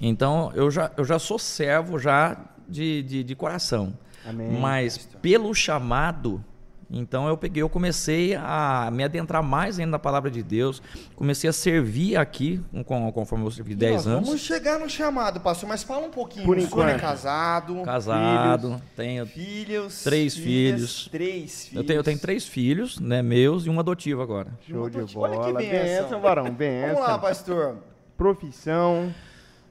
Então, 0.00 0.52
eu 0.54 0.70
já, 0.70 0.90
eu 0.96 1.04
já 1.04 1.18
sou 1.18 1.38
servo 1.38 1.98
já 1.98 2.36
de, 2.68 3.02
de, 3.02 3.24
de 3.24 3.34
coração. 3.34 3.92
Amém. 4.28 4.58
Mas 4.60 5.08
pelo 5.22 5.54
chamado, 5.54 6.44
então 6.90 7.26
eu 7.28 7.36
peguei, 7.36 7.62
eu 7.62 7.68
comecei 7.68 8.34
a 8.34 8.90
me 8.92 9.04
adentrar 9.04 9.42
mais 9.42 9.78
ainda 9.78 9.92
na 9.92 9.98
palavra 9.98 10.30
de 10.30 10.42
Deus, 10.42 10.82
comecei 11.14 11.48
a 11.48 11.52
servir 11.52 12.16
aqui, 12.16 12.60
com- 12.84 13.10
conforme 13.12 13.44
eu 13.44 13.50
servi 13.52 13.74
10 13.74 13.94
Nós 13.94 14.06
anos. 14.08 14.26
Vamos 14.26 14.42
chegar 14.42 14.78
no 14.80 14.88
chamado, 14.90 15.40
pastor, 15.40 15.68
mas 15.68 15.82
fala 15.84 16.06
um 16.06 16.10
pouquinho. 16.10 16.44
Por 16.44 16.56
o 16.58 16.60
senhor 16.60 16.82
é 16.88 16.90
enquanto. 16.96 17.00
casado, 17.00 17.82
Casado, 17.84 18.82
tenho, 18.96 19.24
filhos, 19.26 20.02
Três 20.02 20.34
filhas, 20.36 20.74
filhos. 21.04 21.08
Três 21.10 21.64
filhos. 21.68 21.76
eu 21.82 21.84
tenho, 21.86 21.98
eu 22.00 22.04
tenho 22.04 22.18
três 22.18 22.46
filhos, 22.46 22.98
né, 23.00 23.22
meus 23.22 23.64
e 23.64 23.70
um 23.70 23.78
adotivo 23.80 24.22
agora. 24.22 24.50
Show 24.68 24.90
de 24.90 24.98
Olha 24.98 25.06
que 25.06 25.14
bola. 25.14 25.58
bênção. 25.60 26.02
Benção, 26.02 26.20
varão. 26.20 26.44
Vamos 26.44 26.58
Benção. 26.58 27.00
lá, 27.00 27.18
pastor. 27.18 27.76
Profissão. 28.16 29.14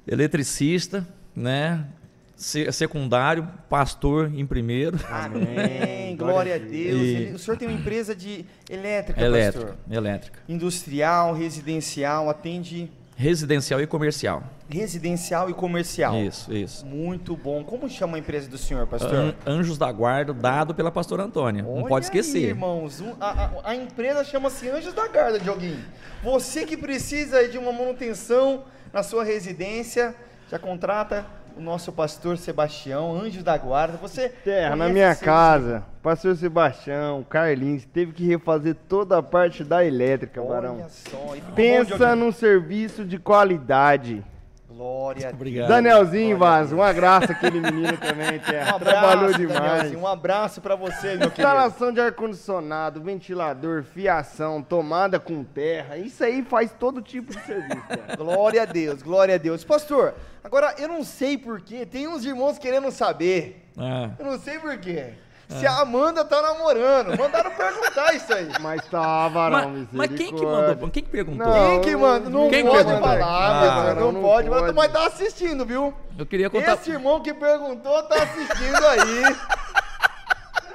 Eletricista, 0.07 1.05
né? 1.35 1.85
Se- 2.35 2.69
Secundário, 2.73 3.47
pastor 3.69 4.29
em 4.35 4.45
primeiro. 4.45 4.99
Amém. 5.09 6.15
Glória 6.17 6.55
a 6.55 6.57
Deus. 6.57 6.71
E- 7.01 7.15
Ele- 7.15 7.33
O 7.35 7.39
senhor 7.39 7.57
tem 7.57 7.67
uma 7.67 7.77
empresa 7.79 8.13
de 8.13 8.45
elétrica, 8.69 9.21
Elétrica, 9.21 9.67
pastor? 9.67 9.77
elétrica. 9.97 10.39
Industrial, 10.49 11.33
residencial, 11.33 12.29
atende 12.29 12.91
Residencial 13.17 13.79
e 13.81 13.87
comercial. 13.87 14.43
residencial 14.69 15.49
e 15.49 15.53
comercial. 15.53 16.13
Isso, 16.21 16.53
isso. 16.53 16.85
Muito 16.85 17.37
bom. 17.37 17.63
Como 17.63 17.89
chama 17.89 18.17
a 18.17 18.19
empresa 18.19 18.49
do 18.49 18.57
senhor, 18.57 18.85
pastor? 18.87 19.13
An- 19.15 19.35
Anjos 19.47 19.77
da 19.77 19.89
Guarda, 19.89 20.33
dado 20.33 20.75
pela 20.75 20.91
pastora 20.91 21.23
Antônia. 21.23 21.63
Não 21.63 21.75
Olha 21.75 21.87
pode 21.87 22.05
esquecer. 22.07 22.39
Aí, 22.39 22.43
irmãos, 22.47 23.01
a, 23.21 23.25
a- 23.45 23.51
a 23.69 23.75
empresa 23.75 24.25
chama-se 24.25 24.67
Anjos 24.67 24.93
da 24.93 25.07
Guarda, 25.07 25.39
Dioguinho. 25.39 25.79
Você 26.21 26.65
que 26.65 26.75
precisa 26.75 27.47
de 27.47 27.57
uma 27.57 27.71
manutenção 27.71 28.65
na 28.95 29.03
sua 29.03 29.25
residência, 29.25 30.15
já 30.49 30.57
contrata 30.57 31.25
o 31.57 31.59
nosso 31.59 31.91
pastor 31.91 32.37
Sebastião, 32.37 33.13
Anjos 33.13 33.43
da 33.43 33.57
Guarda. 33.57 33.97
Você 33.97 34.29
Terra, 34.29 34.73
na 34.73 34.87
minha 34.87 35.13
casa, 35.13 35.83
pastor 36.01 36.33
Sebastião, 36.37 37.21
Carlinhos, 37.29 37.83
teve 37.83 38.13
que 38.13 38.25
refazer 38.25 38.73
toda 38.87 39.17
a 39.17 39.21
parte 39.21 39.65
da 39.65 39.83
elétrica. 39.83 40.41
Olha 40.41 40.87
só. 40.87 41.17
ficou 41.17 41.41
bom, 41.41 41.55
Pensa 41.55 42.15
num 42.15 42.31
serviço 42.31 43.03
de 43.03 43.19
qualidade. 43.19 44.23
Glória 44.75 45.19
a 45.27 45.29
Deus. 45.29 45.33
Obrigado. 45.35 45.67
Danielzinho 45.69 46.37
Glória 46.37 46.57
Vaz, 46.57 46.73
um 46.73 46.81
abraço 46.81 47.31
aquele 47.31 47.59
menino 47.61 47.97
também, 47.97 48.35
Um 48.37 48.39
Terra. 48.39 48.75
abraço, 48.75 48.99
Trabalhou 49.07 49.33
demais. 49.33 49.59
Danielzinho, 49.61 49.99
Um 50.01 50.07
abraço 50.07 50.61
pra 50.61 50.75
você, 50.75 51.07
meu 51.15 51.31
querido. 51.31 51.41
Instalação 51.41 51.91
de 51.93 52.01
ar-condicionado, 52.01 53.01
ventilador, 53.01 53.83
fiação, 53.83 54.61
tomada 54.61 55.19
com 55.19 55.43
terra. 55.43 55.97
Isso 55.97 56.23
aí 56.23 56.41
faz 56.43 56.73
todo 56.77 57.01
tipo 57.01 57.31
de 57.33 57.39
serviço, 57.45 57.87
cara. 57.87 58.15
Glória 58.17 58.63
a 58.63 58.65
Deus, 58.65 59.01
glória 59.01 59.35
a 59.35 59.37
Deus. 59.37 59.63
Pastor, 59.63 60.13
agora 60.43 60.75
eu 60.77 60.87
não 60.89 61.03
sei 61.03 61.37
porquê, 61.37 61.85
tem 61.85 62.07
uns 62.07 62.25
irmãos 62.25 62.57
querendo 62.57 62.91
saber. 62.91 63.65
É. 63.77 64.09
Eu 64.19 64.25
não 64.31 64.39
sei 64.39 64.59
porquê. 64.59 65.13
Se 65.47 65.65
a 65.67 65.79
Amanda 65.81 66.25
tá 66.25 66.41
namorando. 66.41 67.17
Mandaram 67.17 67.51
perguntar 67.51 68.13
isso 68.15 68.33
aí. 68.33 68.49
Mas 68.59 68.81
tá, 68.89 69.27
varão, 69.27 69.69
Mas, 69.69 69.87
mas 70.09 70.17
quem 70.17 70.33
que 70.33 70.45
mandou? 70.45 70.89
Quem 70.89 71.03
que 71.03 71.09
perguntou? 71.09 71.45
Não, 71.47 71.69
Quem 71.69 71.81
que 71.81 71.95
manda? 71.95 72.29
Não 72.29 72.49
Quem 72.49 72.65
pode 72.65 72.83
perguntou? 72.85 73.07
falar, 73.09 73.91
Ah, 73.91 73.93
não, 73.93 74.11
não 74.11 74.21
pode. 74.21 74.49
Mas, 74.49 74.59
pode. 74.61 74.73
mas 74.73 74.91
tá 74.91 75.05
assistindo, 75.07 75.65
viu? 75.65 75.93
Eu 76.17 76.25
queria 76.25 76.49
contar. 76.49 76.73
Esse 76.73 76.91
irmão 76.91 77.21
que 77.21 77.33
perguntou 77.33 78.01
tá 78.03 78.15
assistindo 78.23 78.85
aí. 78.87 79.35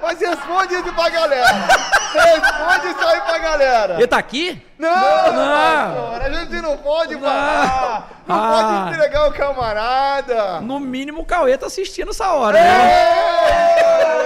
Mas 0.02 0.18
responde 0.18 0.74
isso 0.76 0.94
pra 0.94 1.10
galera. 1.10 1.46
Responde 2.14 2.86
isso 2.88 3.06
aí 3.06 3.20
pra 3.20 3.38
galera. 3.38 3.94
Ele 3.96 4.06
tá 4.06 4.16
aqui? 4.16 4.66
Não, 4.78 4.88
Não. 4.88 5.34
pastor, 5.34 6.22
a 6.22 6.30
gente 6.30 6.62
não 6.62 6.76
pode 6.78 7.14
Não. 7.16 7.20
falar. 7.20 8.08
Não 8.26 8.34
Ah. 8.34 8.50
pode 8.82 8.94
entregar 8.96 9.28
o 9.28 9.32
camarada. 9.34 10.60
No 10.62 10.80
mínimo 10.80 11.20
o 11.20 11.26
Cauê 11.26 11.58
tá 11.58 11.66
assistindo 11.66 12.12
essa 12.12 12.32
hora, 12.32 12.58
né? 12.58 14.19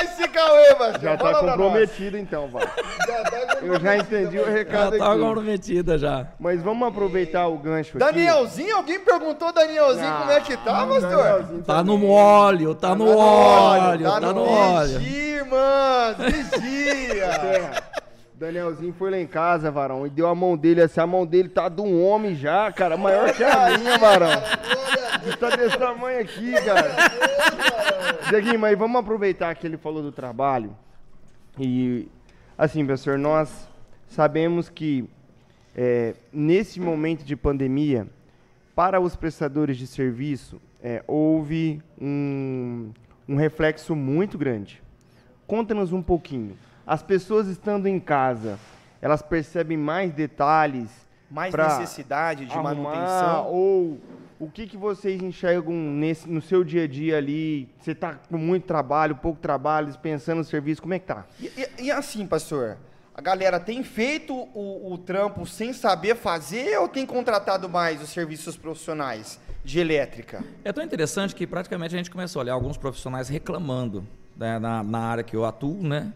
É 0.00 0.04
esse 0.04 0.28
Cauê, 0.28 0.74
pastor? 0.74 1.00
Já 1.00 1.16
tá 1.16 1.34
comprometido 1.34 2.16
então, 2.18 2.48
vai. 2.48 2.62
Já 3.06 3.22
tá 3.24 3.56
Eu 3.62 3.78
já 3.80 3.96
entendi 3.96 4.38
o 4.38 4.44
Já 4.44 4.50
recado 4.50 4.98
tá 4.98 5.10
aqui. 5.12 5.20
comprometida 5.22 5.98
já. 5.98 6.26
Mas 6.40 6.62
vamos 6.62 6.88
aproveitar 6.88 7.46
o 7.48 7.58
gancho 7.58 7.90
aqui. 7.96 7.98
Danielzinho, 7.98 8.76
alguém 8.76 8.98
perguntou 9.00 9.52
Danielzinho 9.52 10.08
Ah, 10.08 10.18
como 10.20 10.30
é 10.32 10.40
que 10.40 10.56
tá, 10.56 10.86
pastor? 10.86 11.00
Danielzinho 11.10 11.62
Tá 11.62 11.82
no 11.82 12.10
óleo, 12.10 12.74
tá 12.74 12.94
no 12.94 13.16
óleo, 13.16 14.10
tá 14.10 14.20
no 14.20 14.44
óleo. 14.44 14.98
Vigia, 14.98 15.36
irmãs, 15.38 16.16
vigia. 16.18 17.28
Terra. 17.38 17.82
Danielzinho 18.34 18.92
foi 18.98 19.08
lá 19.12 19.18
em 19.18 19.26
casa, 19.26 19.70
varão, 19.70 20.04
e 20.04 20.10
deu 20.10 20.26
a 20.26 20.34
mão 20.34 20.56
dele 20.56 20.82
assim. 20.82 21.00
A 21.00 21.06
mão 21.06 21.24
dele 21.24 21.48
tá 21.48 21.68
de 21.68 21.80
um 21.80 22.04
homem 22.04 22.34
já, 22.34 22.72
cara, 22.72 22.96
maior 22.96 23.32
que 23.32 23.44
a 23.44 23.78
minha, 23.78 23.96
varão. 23.98 24.30
Ele 25.24 25.36
tá 25.36 25.50
desse 25.50 25.78
tamanho 25.78 26.20
aqui, 26.20 26.52
cara. 26.64 26.90
Dieguinho, 28.28 28.58
mas 28.58 28.78
vamos 28.78 29.00
aproveitar 29.00 29.54
que 29.54 29.66
ele 29.66 29.76
falou 29.76 30.02
do 30.02 30.12
trabalho. 30.12 30.76
E, 31.58 32.08
assim, 32.56 32.84
professor, 32.84 33.18
nós 33.18 33.68
sabemos 34.08 34.68
que 34.68 35.08
é, 35.74 36.14
nesse 36.32 36.80
momento 36.80 37.24
de 37.24 37.36
pandemia, 37.36 38.06
para 38.74 39.00
os 39.00 39.16
prestadores 39.16 39.76
de 39.76 39.86
serviço, 39.86 40.60
é, 40.82 41.02
houve 41.06 41.82
um, 42.00 42.90
um 43.28 43.36
reflexo 43.36 43.94
muito 43.94 44.36
grande. 44.36 44.82
Conta-nos 45.46 45.92
um 45.92 46.02
pouquinho. 46.02 46.56
As 46.86 47.02
pessoas 47.02 47.46
estando 47.46 47.86
em 47.86 48.00
casa, 48.00 48.58
elas 49.00 49.22
percebem 49.22 49.76
mais 49.76 50.12
detalhes 50.12 50.90
Mais 51.30 51.54
necessidade 51.54 52.46
de 52.46 52.56
manutenção. 52.56 53.48
ou 53.48 54.00
o 54.44 54.50
que, 54.50 54.66
que 54.66 54.76
vocês 54.76 55.22
enxergam 55.22 55.72
nesse, 55.72 56.28
no 56.28 56.42
seu 56.42 56.64
dia 56.64 56.82
a 56.84 56.88
dia 56.88 57.16
ali? 57.16 57.68
Você 57.78 57.92
está 57.92 58.14
com 58.14 58.36
muito 58.36 58.64
trabalho, 58.66 59.14
pouco 59.14 59.38
trabalho, 59.40 59.96
pensando 60.02 60.38
no 60.38 60.44
serviço, 60.44 60.82
como 60.82 60.94
é 60.94 60.98
que 60.98 61.06
tá? 61.06 61.24
E, 61.38 61.46
e- 61.46 61.84
e 61.84 61.90
assim, 61.92 62.26
pastor, 62.26 62.76
a 63.14 63.20
galera 63.20 63.60
tem 63.60 63.84
feito 63.84 64.34
o, 64.34 64.92
o 64.92 64.98
trampo 64.98 65.46
sem 65.46 65.72
saber 65.72 66.16
fazer 66.16 66.76
ou 66.78 66.88
tem 66.88 67.06
contratado 67.06 67.68
mais 67.68 68.02
os 68.02 68.08
serviços 68.08 68.56
profissionais 68.56 69.38
de 69.64 69.78
elétrica? 69.78 70.42
É 70.64 70.72
tão 70.72 70.82
interessante 70.82 71.36
que 71.36 71.46
praticamente 71.46 71.94
a 71.94 71.98
gente 71.98 72.10
começou 72.10 72.40
a 72.40 72.42
olhar 72.42 72.54
alguns 72.54 72.76
profissionais 72.76 73.28
reclamando 73.28 74.04
né, 74.36 74.58
na, 74.58 74.82
na 74.82 74.98
área 74.98 75.22
que 75.22 75.36
eu 75.36 75.44
atuo, 75.44 75.80
né? 75.82 76.12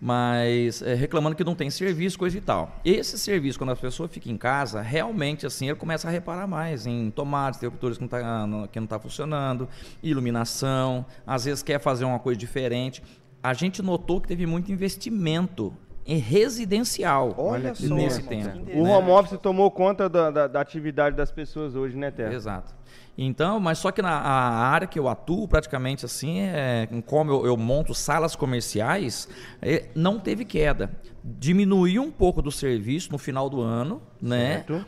Mas 0.00 0.80
é, 0.80 0.94
reclamando 0.94 1.36
que 1.36 1.44
não 1.44 1.54
tem 1.54 1.68
serviço, 1.68 2.18
coisa 2.18 2.38
e 2.38 2.40
tal. 2.40 2.80
Esse 2.84 3.18
serviço, 3.18 3.58
quando 3.58 3.70
a 3.70 3.76
pessoa 3.76 4.08
fica 4.08 4.30
em 4.30 4.36
casa, 4.36 4.80
realmente 4.80 5.46
assim, 5.46 5.66
ele 5.66 5.76
começa 5.76 6.08
a 6.08 6.10
reparar 6.10 6.46
mais 6.46 6.86
em 6.86 7.10
tomates, 7.10 7.58
interruptores 7.58 7.98
que 7.98 8.04
não 8.04 8.64
está 8.64 8.96
tá 8.96 8.98
funcionando, 8.98 9.68
iluminação, 10.02 11.04
às 11.26 11.44
vezes 11.44 11.62
quer 11.62 11.78
fazer 11.78 12.06
uma 12.06 12.18
coisa 12.18 12.38
diferente. 12.38 13.02
A 13.42 13.52
gente 13.52 13.82
notou 13.82 14.20
que 14.20 14.28
teve 14.28 14.46
muito 14.46 14.72
investimento 14.72 15.74
residencial 16.06 17.34
Olha 17.36 17.74
só, 17.74 17.94
nesse 17.94 18.22
tempo. 18.22 18.58
O 18.74 18.84
né? 18.84 18.96
home 18.96 19.10
office 19.10 19.38
tomou 19.40 19.70
conta 19.70 20.08
da, 20.08 20.30
da- 20.30 20.46
da 20.46 20.60
atividade 20.60 21.16
das 21.16 21.30
pessoas 21.30 21.74
hoje, 21.74 21.96
né, 21.96 22.10
Terra? 22.10 22.34
Exato. 22.34 22.74
Então, 23.18 23.60
mas 23.60 23.78
só 23.78 23.90
que 23.90 24.00
na 24.00 24.10
a 24.12 24.68
área 24.68 24.86
que 24.86 24.98
eu 24.98 25.06
atuo, 25.08 25.46
praticamente 25.46 26.06
assim, 26.06 26.40
é, 26.40 26.88
como 27.06 27.30
eu, 27.30 27.46
eu 27.46 27.56
monto 27.56 27.94
salas 27.94 28.34
comerciais, 28.34 29.28
é, 29.60 29.88
não 29.94 30.18
teve 30.18 30.44
queda. 30.44 30.90
Diminuiu 31.22 32.02
um 32.02 32.10
pouco 32.10 32.40
do 32.40 32.50
serviço 32.50 33.12
no 33.12 33.18
final 33.18 33.50
do 33.50 33.60
ano, 33.60 34.00
né? 34.20 34.64
Certo. 34.66 34.86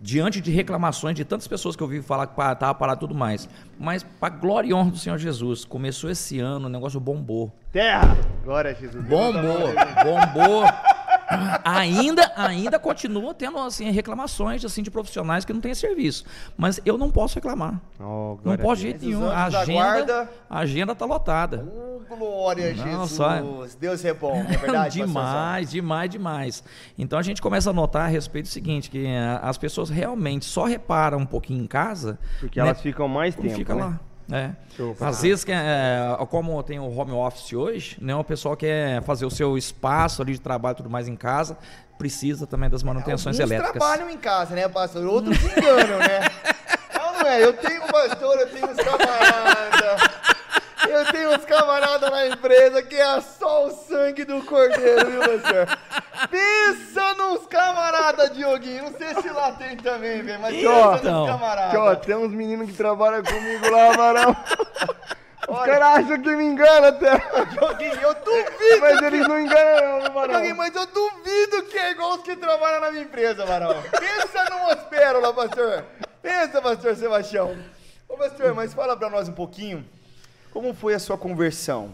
Diante 0.00 0.40
de 0.40 0.50
reclamações 0.50 1.16
de 1.16 1.24
tantas 1.24 1.48
pessoas 1.48 1.74
que 1.74 1.82
eu 1.82 1.86
ouvi 1.86 2.00
falar 2.00 2.26
que 2.26 2.32
estava 2.32 2.74
parado 2.74 2.98
e 2.98 3.00
tudo 3.00 3.14
mais. 3.14 3.48
Mas, 3.78 4.02
para 4.02 4.28
glória 4.28 4.68
e 4.68 4.74
honra 4.74 4.90
do 4.90 4.98
Senhor 4.98 5.18
Jesus, 5.18 5.64
começou 5.64 6.08
esse 6.08 6.38
ano, 6.38 6.66
o 6.66 6.68
negócio 6.68 7.00
bombou. 7.00 7.52
Terra! 7.72 8.16
Glória 8.44 8.70
a 8.70 8.74
Jesus. 8.74 9.04
Bombou, 9.04 9.72
bombou. 10.04 10.64
Ainda, 11.64 12.32
ainda 12.36 12.78
continua 12.78 13.34
tendo 13.34 13.58
assim, 13.58 13.90
reclamações 13.90 14.64
assim, 14.64 14.82
de 14.82 14.90
profissionais 14.90 15.44
que 15.44 15.52
não 15.52 15.60
têm 15.60 15.74
serviço. 15.74 16.24
Mas 16.56 16.80
eu 16.84 16.96
não 16.96 17.10
posso 17.10 17.34
reclamar. 17.36 17.80
Oh, 18.00 18.38
Não 18.42 18.56
posso 18.56 18.76
de 18.76 18.82
jeito 18.82 19.04
nenhum. 19.04 19.28
A 19.28 19.44
agenda, 19.44 20.30
a 20.48 20.58
agenda 20.60 20.94
tá 20.94 21.04
lotada. 21.04 21.66
Oh, 21.70 22.16
glória 22.16 22.70
a 22.70 22.72
Jesus. 22.72 23.10
só- 23.12 23.38
Deus 23.78 24.04
é 24.04 24.14
bom, 24.14 24.36
é 24.36 24.56
verdade, 24.56 24.96
demais, 25.04 25.70
demais, 25.70 26.10
demais. 26.10 26.64
Então 26.96 27.18
a 27.18 27.22
gente 27.22 27.42
começa 27.42 27.70
a 27.70 27.72
notar 27.72 28.02
a 28.06 28.08
respeito 28.08 28.46
do 28.46 28.50
seguinte, 28.50 28.90
que 28.90 29.06
ah, 29.06 29.40
as 29.42 29.58
pessoas 29.58 29.90
realmente 29.90 30.44
só 30.44 30.64
reparam 30.64 31.18
um 31.18 31.26
pouquinho 31.26 31.62
em 31.62 31.66
casa 31.66 32.18
Porque 32.40 32.58
né, 32.60 32.66
elas 32.66 32.80
ficam 32.80 33.06
mais 33.08 33.34
e 33.34 33.38
tempo, 33.38 33.54
fica 33.54 33.74
né? 33.74 33.82
lá. 33.82 34.00
É. 34.30 34.50
Às 35.00 35.22
vezes, 35.22 35.42
que, 35.42 35.52
é, 35.52 36.16
como 36.28 36.62
tem 36.62 36.78
o 36.78 36.94
home 36.96 37.12
office 37.12 37.52
hoje, 37.54 37.96
né, 38.00 38.14
o 38.14 38.22
pessoal 38.22 38.56
quer 38.56 39.02
fazer 39.02 39.24
o 39.24 39.30
seu 39.30 39.56
espaço 39.56 40.20
ali 40.20 40.32
de 40.34 40.40
trabalho 40.40 40.74
e 40.74 40.76
tudo 40.76 40.90
mais 40.90 41.08
em 41.08 41.16
casa, 41.16 41.56
precisa 41.96 42.46
também 42.46 42.68
das 42.68 42.82
manutenções 42.82 43.40
Alguns 43.40 43.50
elétricas. 43.52 43.82
trabalham 43.82 44.10
em 44.10 44.18
casa, 44.18 44.54
né, 44.54 44.68
pastor? 44.68 45.04
Outros 45.06 45.36
enganam, 45.42 45.98
né? 45.98 46.20
Não, 46.94 47.12
não 47.22 47.26
é? 47.30 47.42
Eu 47.44 47.52
tenho 47.54 47.82
um 47.82 47.86
pastor, 47.86 48.38
eu 48.38 48.48
tenho 48.48 48.66
uns 48.70 48.76
camaradas. 48.76 50.07
Eu 50.88 51.04
tenho 51.12 51.30
uns 51.34 51.44
camaradas 51.44 52.10
na 52.10 52.26
empresa 52.28 52.82
que 52.82 52.94
é 52.94 53.20
só 53.20 53.66
o 53.66 53.70
sangue 53.70 54.24
do 54.24 54.42
cordeiro, 54.44 55.10
viu, 55.10 55.20
pastor? 55.20 55.78
Pensa 56.30 57.14
nos 57.14 57.46
camaradas, 57.46 58.30
Dioguinho. 58.32 58.84
Não 58.84 58.98
sei 58.98 59.14
se 59.20 59.28
lá 59.30 59.52
tem 59.52 59.76
também, 59.76 60.22
velho, 60.22 60.40
mas 60.40 60.64
Ó, 60.64 60.90
pensa 60.92 61.02
então. 61.02 61.20
nos 61.20 61.30
camaradas. 61.30 61.80
Ó, 61.80 61.94
tem 61.96 62.16
uns 62.16 62.32
meninos 62.32 62.70
que 62.70 62.76
trabalham 62.76 63.22
comigo 63.22 63.70
lá, 63.70 63.92
varão. 63.92 64.36
Os 65.48 65.64
caras 65.64 66.04
acham 66.04 66.20
que 66.20 66.36
me 66.36 66.44
engana, 66.44 66.92
Terra. 66.92 67.44
Dioguinho, 67.46 67.94
eu 67.94 68.14
duvido. 68.14 68.80
Mas 68.80 69.02
eles 69.02 69.26
não 69.26 69.40
enganam, 69.40 70.00
não. 70.12 70.28
Dioguinho, 70.28 70.56
mas 70.56 70.74
eu 70.74 70.86
duvido 70.86 71.62
que 71.70 71.78
é 71.78 71.90
igual 71.92 72.16
os 72.16 72.22
que 72.22 72.36
trabalham 72.36 72.80
na 72.82 72.90
minha 72.90 73.04
empresa, 73.04 73.46
Varão. 73.46 73.74
Pensa 73.98 74.44
numas 74.50 74.80
pérolas, 74.84 75.32
pastor. 75.34 75.84
Pensa, 76.20 76.60
pastor 76.60 76.94
Sebastião. 76.96 77.56
Ô, 78.08 78.16
pastor, 78.16 78.54
mas 78.54 78.74
fala 78.74 78.96
pra 78.96 79.08
nós 79.08 79.28
um 79.28 79.32
pouquinho. 79.32 79.88
Como 80.52 80.72
foi 80.74 80.94
a 80.94 80.98
sua 80.98 81.16
conversão? 81.16 81.90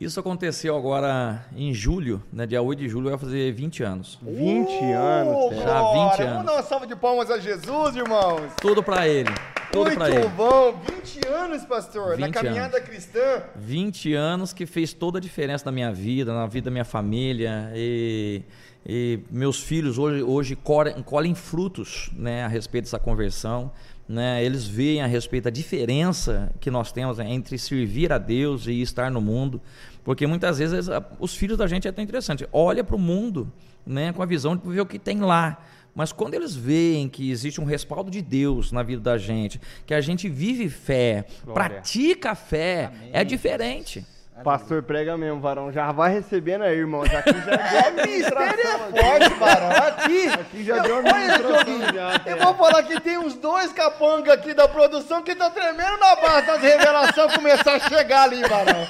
Isso 0.00 0.18
aconteceu 0.18 0.76
agora 0.76 1.44
em 1.56 1.72
julho, 1.72 2.22
né? 2.32 2.46
Dia 2.46 2.60
8 2.60 2.80
de 2.80 2.88
julho, 2.88 3.10
vai 3.10 3.18
fazer 3.18 3.52
20 3.52 3.82
anos. 3.84 4.18
20 4.22 4.68
Uh, 4.68 4.96
anos, 4.96 5.56
Já 5.56 5.64
cara. 5.64 5.80
20 5.80 5.92
Vamos 5.94 6.20
anos. 6.20 6.44
dar 6.46 6.52
uma 6.52 6.62
salva 6.62 6.86
de 6.86 6.96
palmas 6.96 7.30
a 7.30 7.38
Jesus, 7.38 7.96
irmãos. 7.96 8.52
Tudo 8.60 8.82
pra 8.82 9.06
ele. 9.08 9.30
Tudo 9.72 9.86
Muito 9.86 9.96
pra 9.98 10.10
ele. 10.10 10.28
bom. 10.28 10.74
20 11.04 11.26
anos, 11.28 11.64
pastor, 11.64 12.18
na 12.18 12.26
20 12.26 12.34
caminhada 12.34 12.80
cristã. 12.80 13.42
20 13.56 14.14
anos 14.14 14.52
que 14.52 14.66
fez 14.66 14.92
toda 14.92 15.18
a 15.18 15.20
diferença 15.20 15.64
na 15.64 15.72
minha 15.72 15.92
vida, 15.92 16.34
na 16.34 16.46
vida 16.46 16.66
da 16.66 16.70
minha 16.70 16.84
família. 16.84 17.70
E, 17.74 18.42
e 18.84 19.20
meus 19.30 19.60
filhos 19.62 19.96
hoje, 19.96 20.22
hoje 20.22 20.56
colhem, 20.56 21.02
colhem 21.02 21.34
frutos 21.34 22.10
né, 22.14 22.44
a 22.44 22.48
respeito 22.48 22.84
dessa 22.84 22.98
conversão. 22.98 23.70
Né? 24.08 24.44
Eles 24.44 24.66
veem 24.66 25.00
a 25.02 25.06
respeito 25.06 25.44
da 25.44 25.50
diferença 25.50 26.52
que 26.60 26.70
nós 26.70 26.92
temos 26.92 27.18
né, 27.18 27.30
entre 27.32 27.56
servir 27.58 28.12
a 28.12 28.18
Deus 28.18 28.66
e 28.66 28.82
estar 28.82 29.10
no 29.10 29.20
mundo. 29.20 29.60
Porque 30.04 30.26
muitas 30.26 30.58
vezes 30.58 30.88
a- 30.90 31.02
os 31.18 31.34
filhos 31.34 31.56
da 31.56 31.66
gente 31.66 31.86
é 31.86 31.90
até 31.90 32.02
interessante. 32.02 32.46
Olha 32.52 32.84
para 32.84 32.96
o 32.96 32.98
mundo 32.98 33.50
né, 33.86 34.12
com 34.12 34.22
a 34.22 34.26
visão 34.26 34.54
de 34.56 34.68
ver 34.68 34.80
o 34.82 34.86
que 34.86 34.98
tem 34.98 35.20
lá. 35.20 35.62
Mas 35.94 36.12
quando 36.12 36.34
eles 36.34 36.54
veem 36.56 37.08
que 37.08 37.30
existe 37.30 37.60
um 37.60 37.64
respaldo 37.64 38.10
de 38.10 38.20
Deus 38.20 38.72
na 38.72 38.82
vida 38.82 39.00
da 39.00 39.16
gente, 39.16 39.60
que 39.86 39.94
a 39.94 40.00
gente 40.00 40.28
vive 40.28 40.68
fé, 40.68 41.24
Glória. 41.44 41.54
pratica 41.70 42.32
a 42.32 42.34
fé, 42.34 42.90
é 43.12 43.22
diferente. 43.24 44.04
Pastor 44.42 44.82
prega 44.82 45.16
mesmo, 45.16 45.40
varão. 45.40 45.70
Já 45.70 45.92
vai 45.92 46.12
recebendo 46.12 46.62
aí, 46.62 46.76
irmão. 46.76 47.06
Já 47.06 47.20
aqui 47.20 47.32
já 47.32 47.90
deu 47.90 48.04
Mistério 48.04 48.60
é 48.60 49.02
forte, 49.02 49.34
varão. 49.34 49.70
Aqui, 49.70 50.28
Aqui 50.28 50.64
já 50.64 50.76
eu, 50.76 50.82
deu 50.82 50.98
uma 50.98 51.08
olha, 51.08 51.20
ministração 51.20 51.64
Dioguinho, 51.64 51.94
já, 51.94 52.20
eu 52.26 52.36
vou 52.38 52.54
falar 52.54 52.82
que 52.82 53.00
tem 53.00 53.16
uns 53.16 53.34
dois 53.34 53.72
capangas 53.72 54.34
aqui 54.34 54.52
da 54.52 54.66
produção 54.66 55.22
que 55.22 55.36
tá 55.36 55.50
tremendo 55.50 55.98
na 55.98 56.16
base 56.16 56.46
das 56.48 56.60
revelações 56.60 57.34
começar 57.34 57.74
a 57.74 57.80
chegar 57.80 58.22
ali, 58.24 58.42
varão. 58.42 58.86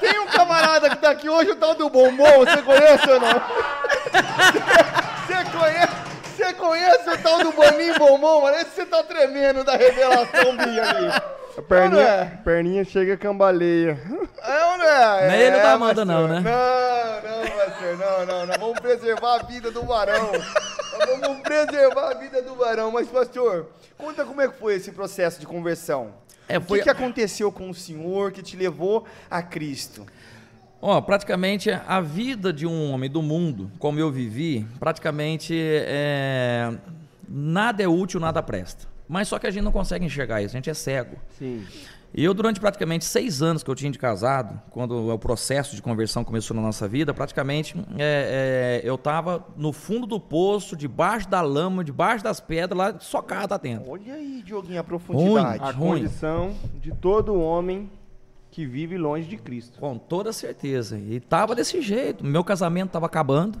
Tem 0.00 0.20
um 0.20 0.26
camarada 0.26 0.90
que 0.90 0.96
tá 0.96 1.10
aqui 1.10 1.28
hoje, 1.28 1.50
o 1.50 1.56
tal 1.56 1.74
do 1.74 1.90
Bombom, 1.90 2.38
você 2.38 2.62
conhece 2.62 3.10
ou 3.10 3.20
não? 3.20 3.42
Você 5.26 5.58
conhece? 5.58 6.08
Você 6.36 6.54
conhece 6.54 7.10
o 7.10 7.18
tal 7.18 7.38
do 7.42 7.52
Boninho 7.52 7.98
Bombom, 7.98 8.42
mano? 8.42 8.56
Esse 8.56 8.70
você 8.70 8.86
tá 8.86 9.02
tremendo 9.02 9.64
da 9.64 9.76
revelação 9.76 10.52
minha 10.52 10.82
ali. 10.88 11.37
A 11.58 11.62
perninha, 11.62 11.90
Não 11.90 12.00
é? 12.00 12.24
perninha 12.44 12.84
chega 12.84 13.16
cambaleia. 13.16 13.98
É 14.42 14.64
ou 14.72 14.78
não 14.78 14.84
é? 14.84 15.26
Não 15.26 15.34
é 15.34 15.42
ele 15.46 15.56
É, 15.56 15.62
da 15.62 15.72
Amanda, 15.72 16.06
pastor. 16.06 16.06
não, 16.06 16.28
né? 16.28 16.40
Não, 16.40 17.30
não, 17.30 17.50
pastor, 17.50 17.98
não, 17.98 18.26
não, 18.26 18.46
não. 18.46 18.54
Vamos 18.60 18.78
preservar 18.80 19.34
a 19.40 19.42
vida 19.42 19.70
do 19.72 19.82
varão. 19.84 20.30
Vamos 21.20 21.42
preservar 21.42 22.10
a 22.12 22.14
vida 22.14 22.40
do 22.42 22.54
varão. 22.54 22.92
Mas, 22.92 23.08
pastor, 23.08 23.70
conta 23.96 24.24
como 24.24 24.40
é 24.40 24.46
que 24.48 24.56
foi 24.56 24.74
esse 24.76 24.92
processo 24.92 25.40
de 25.40 25.46
conversão. 25.46 26.10
É, 26.48 26.58
O 26.58 26.62
foi- 26.62 26.78
que, 26.78 26.84
que 26.84 26.90
aconteceu 26.90 27.50
com 27.50 27.68
o 27.68 27.74
senhor 27.74 28.30
que 28.30 28.40
te 28.42 28.56
levou 28.56 29.04
a 29.30 29.42
Cristo? 29.42 30.06
Ó, 30.80 31.00
praticamente 31.00 31.70
a 31.72 32.00
vida 32.00 32.52
de 32.52 32.64
um 32.66 32.92
homem 32.92 33.10
do 33.10 33.20
mundo, 33.20 33.68
como 33.80 33.98
eu 33.98 34.12
vivi, 34.12 34.64
praticamente 34.78 35.52
é, 35.84 36.72
nada 37.28 37.82
é 37.82 37.88
útil, 37.88 38.20
nada 38.20 38.40
presta. 38.44 38.86
Mas 39.08 39.28
só 39.28 39.38
que 39.38 39.46
a 39.46 39.50
gente 39.50 39.64
não 39.64 39.72
consegue 39.72 40.04
enxergar 40.04 40.42
isso, 40.42 40.54
a 40.54 40.58
gente 40.58 40.68
é 40.68 40.74
cego. 40.74 41.16
Sim. 41.38 41.64
E 42.14 42.24
eu, 42.24 42.32
durante 42.32 42.58
praticamente 42.58 43.04
seis 43.04 43.42
anos 43.42 43.62
que 43.62 43.70
eu 43.70 43.74
tinha 43.74 43.90
de 43.90 43.98
casado, 43.98 44.60
quando 44.70 45.12
o 45.12 45.18
processo 45.18 45.76
de 45.76 45.82
conversão 45.82 46.24
começou 46.24 46.56
na 46.56 46.62
nossa 46.62 46.88
vida, 46.88 47.12
praticamente 47.12 47.76
é, 47.98 48.80
é, 48.82 48.88
eu 48.88 48.94
estava 48.94 49.46
no 49.56 49.72
fundo 49.72 50.06
do 50.06 50.18
poço, 50.18 50.74
debaixo 50.74 51.28
da 51.28 51.42
lama, 51.42 51.84
debaixo 51.84 52.24
das 52.24 52.40
pedras, 52.40 52.78
lá 52.78 52.98
socado 52.98 53.52
lá 53.52 53.58
dentro. 53.58 53.90
Olha 53.90 54.14
aí, 54.14 54.42
Dioguinho, 54.42 54.80
a 54.80 54.84
profundidade. 54.84 55.62
A 55.62 55.70
Ruim. 55.70 56.00
condição 56.00 56.54
de 56.80 56.92
todo 56.92 57.38
homem 57.38 57.90
que 58.50 58.64
vive 58.64 58.96
longe 58.96 59.28
de 59.28 59.36
Cristo. 59.36 59.78
Com 59.78 59.98
toda 59.98 60.32
certeza. 60.32 60.98
E 60.98 61.20
tava 61.20 61.54
desse 61.54 61.82
jeito. 61.82 62.24
Meu 62.24 62.42
casamento 62.42 62.90
tava 62.90 63.06
acabando. 63.06 63.60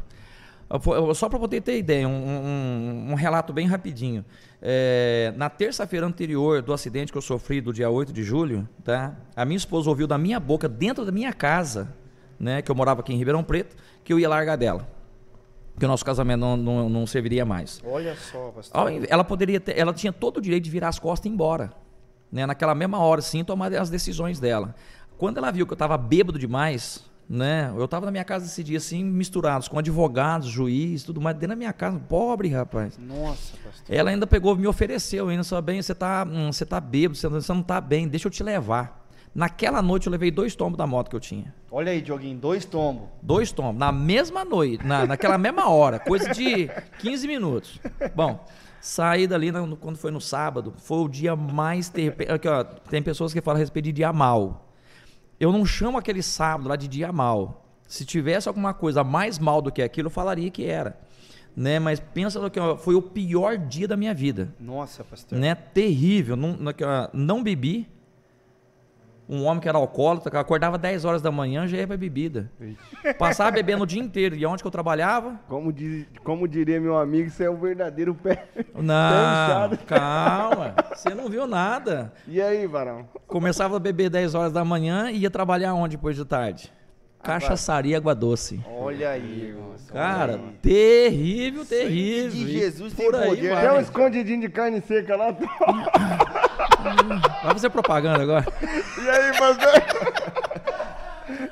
Só 1.14 1.28
para 1.28 1.38
poder 1.38 1.62
ter 1.62 1.78
ideia, 1.78 2.06
um, 2.06 2.12
um- 2.12 3.12
um 3.12 3.14
relato 3.14 3.52
bem 3.52 3.66
rapidinho. 3.66 4.24
É, 4.60 5.32
na 5.36 5.48
terça-feira 5.48 6.06
anterior 6.06 6.60
do 6.60 6.72
acidente 6.72 7.10
que 7.12 7.16
eu 7.16 7.22
sofri 7.22 7.60
do 7.60 7.72
dia 7.72 7.88
8 7.88 8.12
de 8.12 8.22
julho, 8.22 8.68
tá? 8.84 9.16
A 9.34 9.44
minha 9.44 9.56
esposa 9.56 9.88
ouviu 9.88 10.06
da 10.06 10.18
minha 10.18 10.38
boca, 10.38 10.68
dentro 10.68 11.04
da 11.06 11.12
minha 11.12 11.32
casa, 11.32 11.94
né? 12.38 12.60
Que 12.60 12.70
eu 12.70 12.74
morava 12.74 13.00
aqui 13.00 13.12
em 13.14 13.16
Ribeirão 13.16 13.42
Preto, 13.42 13.76
que 14.04 14.12
eu 14.12 14.18
ia 14.18 14.28
largar 14.28 14.56
dela. 14.56 14.86
Que 15.78 15.84
o 15.84 15.88
nosso 15.88 16.04
casamento 16.04 16.40
não, 16.40 16.56
não, 16.56 16.88
não 16.88 17.06
serviria 17.06 17.44
mais. 17.46 17.80
Olha 17.84 18.14
só, 18.16 18.52
inv- 18.90 19.06
Ela 19.08 19.22
poderia 19.24 19.60
ter, 19.60 19.78
ela 19.78 19.94
tinha 19.94 20.12
todo 20.12 20.38
o 20.38 20.40
direito 20.40 20.64
de 20.64 20.70
virar 20.70 20.88
as 20.88 20.98
costas 20.98 21.24
e 21.26 21.28
ir 21.28 21.32
embora. 21.32 21.72
Né? 22.30 22.44
Naquela 22.44 22.74
mesma 22.74 22.98
hora, 22.98 23.22
sim, 23.22 23.42
tomar 23.44 23.72
as 23.72 23.88
decisões 23.88 24.38
dela. 24.40 24.74
Quando 25.16 25.38
ela 25.38 25.50
viu 25.52 25.64
que 25.66 25.72
eu 25.72 25.76
estava 25.76 25.96
bêbado 25.96 26.38
demais, 26.38 27.04
né? 27.28 27.72
Eu 27.76 27.84
estava 27.84 28.06
na 28.06 28.12
minha 28.12 28.24
casa 28.24 28.46
esse 28.46 28.64
dia, 28.64 28.78
assim, 28.78 29.04
misturados 29.04 29.68
com 29.68 29.78
advogados, 29.78 30.48
juiz, 30.48 31.02
tudo 31.02 31.20
mais, 31.20 31.36
dentro 31.36 31.48
da 31.50 31.56
minha 31.56 31.72
casa, 31.72 31.98
pobre 32.08 32.48
rapaz. 32.48 32.98
Nossa, 32.98 33.52
pastor. 33.62 33.94
Ela 33.94 34.10
ainda 34.10 34.26
pegou, 34.26 34.56
me 34.56 34.66
ofereceu 34.66 35.28
ainda, 35.28 35.42
só 35.44 35.60
bem, 35.60 35.82
você 35.82 35.94
tá, 35.94 36.26
hum, 36.28 36.50
você 36.52 36.64
tá 36.64 36.80
bêbado, 36.80 37.16
você 37.16 37.52
não- 37.52 37.62
tá 37.62 37.80
bem, 37.80 38.08
deixa 38.08 38.28
eu 38.28 38.30
te 38.32 38.42
levar. 38.42 39.06
Naquela 39.34 39.82
noite 39.82 40.06
eu 40.06 40.10
levei 40.10 40.30
dois 40.30 40.56
tombos 40.56 40.78
da 40.78 40.86
moto 40.86 41.10
que 41.10 41.14
eu 41.16 41.20
tinha. 41.20 41.54
Olha 41.70 41.92
aí, 41.92 42.00
Dioguinho, 42.00 42.36
dois 42.38 42.64
tombos. 42.64 43.08
Dois 43.22 43.52
tombos, 43.52 43.78
na 43.78 43.92
mesma 43.92 44.44
noite, 44.44 44.84
na, 44.84 45.06
naquela 45.06 45.36
mesma 45.38 45.68
hora, 45.68 45.98
coisa 45.98 46.30
de 46.32 46.68
15 46.98 47.28
minutos. 47.28 47.78
Bom, 48.16 48.44
saí 48.80 49.26
dali 49.26 49.52
no- 49.52 49.76
quando 49.76 49.96
foi 49.98 50.10
no 50.10 50.20
sábado, 50.20 50.72
foi 50.78 50.98
o 50.98 51.08
dia 51.08 51.36
mais 51.36 51.88
terrível. 51.90 52.34
Aqui, 52.34 52.48
ó, 52.48 52.64
tem 52.64 53.02
pessoas 53.02 53.32
que 53.32 53.40
falam 53.42 53.58
a 53.58 53.60
respeito 53.60 53.84
de 53.84 53.92
dia 53.92 54.12
mal. 54.12 54.64
Eu 55.40 55.52
não 55.52 55.64
chamo 55.64 55.98
aquele 55.98 56.22
sábado 56.22 56.68
lá 56.68 56.76
de 56.76 56.88
dia 56.88 57.12
mal. 57.12 57.64
Se 57.86 58.04
tivesse 58.04 58.48
alguma 58.48 58.74
coisa 58.74 59.02
mais 59.02 59.38
mal 59.38 59.62
do 59.62 59.72
que 59.72 59.80
aquilo, 59.82 60.06
eu 60.06 60.10
falaria 60.10 60.50
que 60.50 60.64
era. 60.64 60.98
Né? 61.56 61.78
Mas 61.78 61.98
pensa 62.00 62.38
no 62.40 62.50
que 62.50 62.60
foi 62.78 62.94
o 62.94 63.02
pior 63.02 63.56
dia 63.56 63.88
da 63.88 63.96
minha 63.96 64.14
vida 64.14 64.54
Nossa, 64.60 65.02
pastor. 65.02 65.38
né? 65.38 65.54
Terrível. 65.54 66.36
Não, 66.36 66.52
não, 66.56 66.72
ó, 66.72 67.08
não 67.12 67.42
bebi. 67.42 67.88
Um 69.28 69.44
homem 69.44 69.60
que 69.60 69.68
era 69.68 69.76
alcoólatra, 69.76 70.30
que 70.30 70.36
acordava 70.38 70.78
10 70.78 71.04
horas 71.04 71.20
da 71.20 71.30
manhã, 71.30 71.66
já 71.66 71.76
ia 71.76 71.86
pra 71.86 71.98
bebida. 71.98 72.50
Passava 73.18 73.50
bebendo 73.50 73.82
o 73.82 73.86
dia 73.86 74.00
inteiro. 74.00 74.34
E 74.34 74.46
onde 74.46 74.62
que 74.62 74.66
eu 74.66 74.70
trabalhava? 74.70 75.38
Como, 75.48 75.70
diz, 75.70 76.06
como 76.24 76.48
diria 76.48 76.80
meu 76.80 76.96
amigo, 76.96 77.28
isso 77.28 77.42
é 77.42 77.50
o 77.50 77.56
verdadeiro 77.56 78.14
pé. 78.14 78.46
Não, 78.74 79.76
calma. 79.86 80.74
Você 80.94 81.10
não 81.10 81.28
viu 81.28 81.46
nada. 81.46 82.10
E 82.26 82.40
aí, 82.40 82.66
varão? 82.66 83.06
Começava 83.26 83.76
a 83.76 83.80
beber 83.80 84.08
10 84.08 84.34
horas 84.34 84.52
da 84.52 84.64
manhã 84.64 85.10
e 85.10 85.18
ia 85.18 85.30
trabalhar 85.30 85.74
onde 85.74 85.96
depois 85.96 86.16
de 86.16 86.24
tarde? 86.24 86.72
Cachaçaria 87.22 87.96
Água 87.98 88.14
Doce. 88.14 88.64
Olha 88.66 89.10
aí, 89.10 89.48
irmãos. 89.48 89.90
Cara, 89.90 90.34
olha 90.34 90.42
aí. 90.42 90.52
terrível, 90.62 91.64
terrível. 91.66 92.30
de 92.30 92.44
E 92.44 92.58
Jesus 92.60 92.94
tem 92.94 93.06
por 93.06 93.14
aí 93.16 93.28
poder. 93.28 93.60
Tem 93.60 93.70
um 93.70 93.80
escondidinho 93.80 94.40
de 94.40 94.48
carne 94.48 94.80
seca 94.80 95.16
lá. 95.16 95.36
Vai 97.42 97.52
fazer 97.52 97.70
propaganda 97.70 98.22
agora. 98.22 98.46
E 99.02 99.08
aí, 99.08 99.38
pastor? 99.38 100.48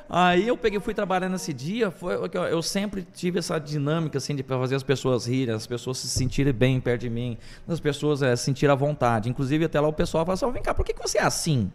Aí 0.09 0.47
eu 0.47 0.57
peguei, 0.57 0.79
fui 0.79 0.93
trabalhar 0.93 1.29
nesse 1.29 1.53
dia, 1.53 1.91
foi, 1.91 2.15
eu 2.49 2.61
sempre 2.61 3.05
tive 3.13 3.39
essa 3.39 3.59
dinâmica 3.59 4.17
assim 4.17 4.35
de 4.35 4.41
fazer 4.41 4.75
as 4.75 4.83
pessoas 4.83 5.27
rirem, 5.27 5.53
as 5.53 5.67
pessoas 5.67 5.97
se 5.97 6.07
sentirem 6.07 6.53
bem 6.53 6.79
perto 6.79 7.01
de 7.01 7.09
mim, 7.09 7.37
as 7.67 7.79
pessoas 7.79 8.21
é, 8.21 8.35
se 8.35 8.45
sentirem 8.45 8.71
à 8.71 8.75
vontade. 8.75 9.29
Inclusive 9.29 9.65
até 9.65 9.79
lá 9.79 9.87
o 9.87 9.93
pessoal 9.93 10.25
fala 10.25 10.33
assim, 10.33 10.45
"Ó, 10.45 10.49
vem 10.49 10.63
cá, 10.63 10.73
por 10.73 10.85
que, 10.85 10.93
que 10.93 11.01
você 11.01 11.19
é 11.19 11.23
assim? 11.23 11.71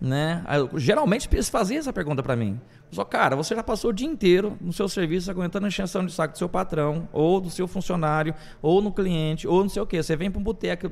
Né? 0.00 0.42
Eu- 0.48 0.78
geralmente 0.78 1.28
eles 1.30 1.50
faziam 1.50 1.78
essa 1.78 1.92
pergunta 1.92 2.22
pra 2.22 2.34
mim. 2.34 2.58
Só, 2.90 3.04
cara, 3.04 3.36
você 3.36 3.54
já 3.54 3.62
passou 3.62 3.90
o 3.90 3.92
dia 3.92 4.06
inteiro 4.06 4.56
no 4.60 4.72
seu 4.72 4.88
serviço 4.88 5.30
aguentando 5.30 5.66
a 5.66 5.68
encheção 5.68 6.04
de 6.04 6.10
saco 6.12 6.32
do 6.32 6.38
seu 6.38 6.48
patrão, 6.48 7.08
ou 7.12 7.40
do 7.40 7.50
seu 7.50 7.68
funcionário, 7.68 8.34
ou 8.62 8.80
no 8.80 8.90
cliente, 8.92 9.46
ou 9.46 9.62
não 9.62 9.68
sei 9.68 9.82
o 9.82 9.86
quê. 9.86 10.02
Você 10.02 10.16
vem 10.16 10.30
pra 10.30 10.40
um 10.40 10.42
boteco 10.42 10.88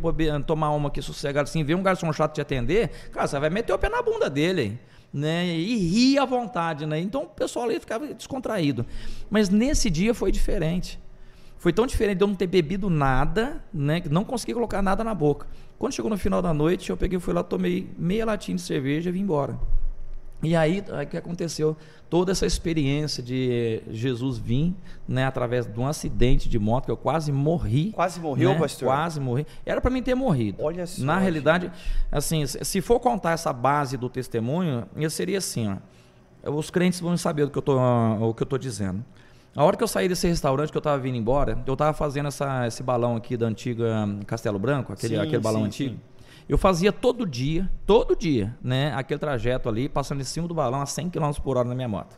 tomar 0.47 0.71
uma 0.71 0.89
aqui 0.89 1.01
sossegado 1.01 1.49
assim, 1.49 1.65
vê 1.65 1.75
um 1.75 1.83
garçom 1.83 2.13
chato 2.13 2.35
te 2.35 2.41
atender, 2.41 2.91
cara, 3.11 3.27
você 3.27 3.41
vai 3.41 3.51
meter 3.51 3.73
o 3.73 3.79
pé 3.79 3.89
na 3.89 4.03
bunda 4.03 4.29
dele 4.29 4.79
né? 5.13 5.47
E 5.47 5.77
rir 5.77 6.19
à 6.19 6.25
vontade, 6.25 6.85
né? 6.85 7.01
Então 7.01 7.23
o 7.23 7.27
pessoal 7.29 7.65
ali 7.65 7.81
ficava 7.81 8.07
descontraído. 8.13 8.85
Mas 9.31 9.49
nesse 9.49 9.89
dia 9.89 10.13
foi 10.15 10.31
diferente. 10.31 11.01
Foi 11.57 11.73
tão 11.73 11.87
diferente 11.87 12.19
de 12.19 12.25
eu 12.25 12.29
não 12.29 12.35
ter 12.35 12.47
bebido 12.47 12.89
nada, 12.89 13.65
né? 13.73 14.01
Que 14.01 14.09
não 14.09 14.25
consegui 14.25 14.55
colocar 14.55 14.81
nada 14.83 15.03
na 15.03 15.15
boca. 15.15 15.47
Quando 15.79 15.93
chegou 15.93 16.11
no 16.11 16.19
final 16.19 16.43
da 16.43 16.53
noite, 16.53 16.91
eu 16.91 16.97
peguei, 16.97 17.19
fui 17.21 17.33
lá, 17.33 17.43
tomei 17.43 17.89
meia 17.97 18.27
latinha 18.27 18.57
de 18.57 18.63
cerveja 18.63 19.11
e 19.11 19.13
vim 19.13 19.21
embora. 19.21 19.59
E 20.43 20.55
aí, 20.55 20.85
aí 20.93 21.05
que 21.05 21.17
aconteceu 21.17 21.77
toda 22.09 22.31
essa 22.31 22.47
experiência 22.47 23.23
de 23.23 23.83
Jesus 23.91 24.39
vir, 24.39 24.75
né, 25.07 25.27
através 25.27 25.67
de 25.67 25.79
um 25.79 25.87
acidente 25.87 26.49
de 26.49 26.59
moto 26.59 26.87
que 26.87 26.91
eu 26.91 26.97
quase 26.97 27.33
morri. 27.33 27.93
Quase 27.93 28.21
morreu, 28.21 28.51
né? 28.51 28.59
pastor? 28.59 28.89
Quase 28.89 29.21
morri. 29.21 29.47
Era 29.67 29.81
para 29.81 29.91
mim 29.91 30.03
ter 30.03 30.15
morrido. 30.15 30.63
Olha 30.63 30.87
só, 30.87 31.05
Na 31.05 31.19
realidade, 31.19 31.73
assim, 32.11 32.47
se 32.47 32.65
se 32.65 32.81
for 32.81 33.01
contar 33.01 33.33
essa 33.33 33.53
base 33.53 33.97
do 33.97 34.09
testemunho, 34.09 34.87
eu 34.97 35.11
seria 35.11 35.39
assim, 35.39 35.69
ó. 35.69 35.77
Os 36.51 36.71
crentes 36.71 37.01
vão 37.01 37.17
saber 37.17 37.45
do 37.45 37.51
que 37.51 37.59
eu 37.59 37.63
tô, 37.63 37.77
o 37.77 38.33
que 38.33 38.43
eu 38.43 38.47
tô 38.47 38.57
dizendo. 38.57 39.05
A 39.57 39.65
hora 39.65 39.77
que 39.77 39.83
eu 39.83 39.89
saí 39.89 40.09
desse 40.09 40.29
restaurante 40.29 40.71
que 40.71 40.77
eu 40.77 40.81
tava 40.83 40.99
vindo 40.99 41.17
embora, 41.17 41.59
eu 41.67 41.77
tava 41.77 41.93
fazendo 41.93 42.29
essa, 42.29 42.67
esse 42.67 42.83
balão 42.83 43.17
aqui 43.17 43.37
da 43.37 43.47
antiga 43.47 44.07
Castelo 44.27 44.59
Branco, 44.59 44.93
aquele, 44.93 45.17
Sim, 45.17 45.21
aquele 45.21 45.43
balão 45.43 45.61
sim, 45.63 45.67
antigo. 45.67 45.95
sim. 45.95 46.01
Eu 46.49 46.57
fazia 46.57 46.93
todo 46.93 47.27
dia, 47.27 47.69
todo 47.85 48.17
dia, 48.17 48.57
né? 48.63 48.93
Aquele 48.95 49.19
trajeto 49.19 49.69
ali, 49.69 49.89
passando 49.89 50.21
em 50.21 50.25
cima 50.25 50.49
do 50.49 50.55
balão 50.55 50.81
a 50.81 50.87
100 50.87 51.11
km 51.11 51.31
por 51.43 51.57
hora 51.59 51.69
na 51.69 51.75
minha 51.75 51.89
moto. 51.89 52.17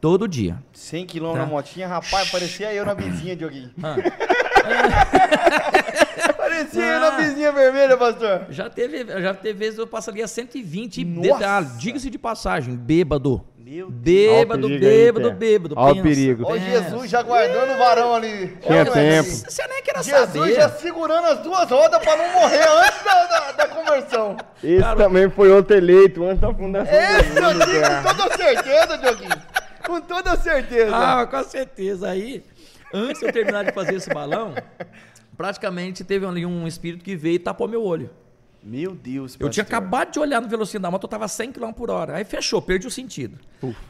Todo 0.00 0.28
dia. 0.28 0.62
100 0.72 1.06
km 1.06 1.32
Tá. 1.32 1.38
na 1.38 1.46
motinha, 1.46 1.88
rapaz, 1.88 2.30
parecia 2.30 2.72
eu 2.74 2.84
na 2.84 2.92
vizinha, 2.92 3.34
Dioguinho. 3.34 3.70
Ah, 3.82 3.96
Parecia 6.36 6.84
eu 6.84 7.00
na 7.00 7.10
vizinha 7.10 7.52
vermelha, 7.52 7.96
pastor. 7.96 8.46
já 8.50 8.68
teve, 8.68 9.04
já 9.20 9.34
teve 9.34 9.58
vezes 9.58 9.78
eu 9.78 9.86
passo 9.86 10.10
ali 10.10 10.22
a 10.22 10.28
120. 10.28 11.00
E 11.00 11.04
Nossa! 11.04 11.28
detalhe, 11.32 11.66
diga-se 11.78 12.10
de 12.10 12.18
passagem, 12.18 12.76
bêbado. 12.76 13.42
Meu 13.66 13.90
Deus. 13.90 14.36
Bêbado, 14.36 14.66
o 14.68 14.78
bêbado, 14.78 15.28
Pé. 15.30 15.34
bêbado. 15.34 15.74
Ó 15.76 15.90
o 15.90 15.94
pensa, 15.94 16.02
perigo. 16.04 16.44
Ó. 16.46 16.56
Jesus 16.56 17.10
já 17.10 17.20
guardando 17.20 17.74
o 17.74 17.76
varão 17.76 18.14
ali. 18.14 18.56
Tinha 18.64 18.84
tempo. 18.84 19.24
Jesus. 19.24 19.44
Você 19.48 19.66
nem 19.66 19.82
quer 19.82 20.04
Jesus 20.04 20.32
saber. 20.32 20.54
já 20.54 20.68
segurando 20.68 21.26
as 21.26 21.40
duas 21.40 21.68
rodas 21.68 22.00
pra 22.00 22.16
não 22.16 22.32
morrer 22.32 22.62
antes 22.62 23.04
da, 23.04 23.26
da, 23.26 23.52
da 23.52 23.66
conversão. 23.66 24.36
Esse 24.62 24.80
Cara, 24.80 24.96
também 24.96 25.28
foi 25.28 25.50
outro 25.50 25.76
eleito 25.76 26.24
antes 26.24 26.40
da 26.40 26.54
fundação 26.54 26.94
Esse 26.94 27.36
eu 27.36 27.42
mundo, 27.42 27.66
digo 27.66 28.02
com 28.04 28.14
toda 28.14 28.36
certeza, 28.36 28.98
Dioguinho. 28.98 29.42
Com 29.84 30.00
toda 30.00 30.36
certeza. 30.36 30.96
Ah, 30.96 31.26
com 31.26 31.42
certeza. 31.42 32.08
Aí, 32.08 32.44
antes 32.94 33.18
de 33.18 33.26
eu 33.26 33.32
terminar 33.32 33.64
de 33.64 33.72
fazer 33.72 33.96
esse 33.96 34.14
balão, 34.14 34.54
praticamente 35.36 36.04
teve 36.04 36.24
ali 36.24 36.46
um 36.46 36.68
espírito 36.68 37.02
que 37.04 37.16
veio 37.16 37.34
e 37.34 37.40
tapou 37.40 37.66
meu 37.66 37.82
olho. 37.82 38.10
Meu 38.66 38.96
Deus, 38.96 39.36
Eu 39.38 39.48
tinha 39.48 39.64
pastor. 39.64 39.78
acabado 39.78 40.12
de 40.12 40.18
olhar 40.18 40.42
no 40.42 40.48
velocímetro 40.48 40.82
da 40.82 40.90
moto, 40.90 41.04
eu 41.04 41.08
tava 41.08 41.28
100 41.28 41.52
km 41.52 41.70
por 41.70 41.88
hora. 41.88 42.16
Aí 42.16 42.24
fechou, 42.24 42.60
perdi 42.60 42.84
o 42.84 42.90
sentido. 42.90 43.38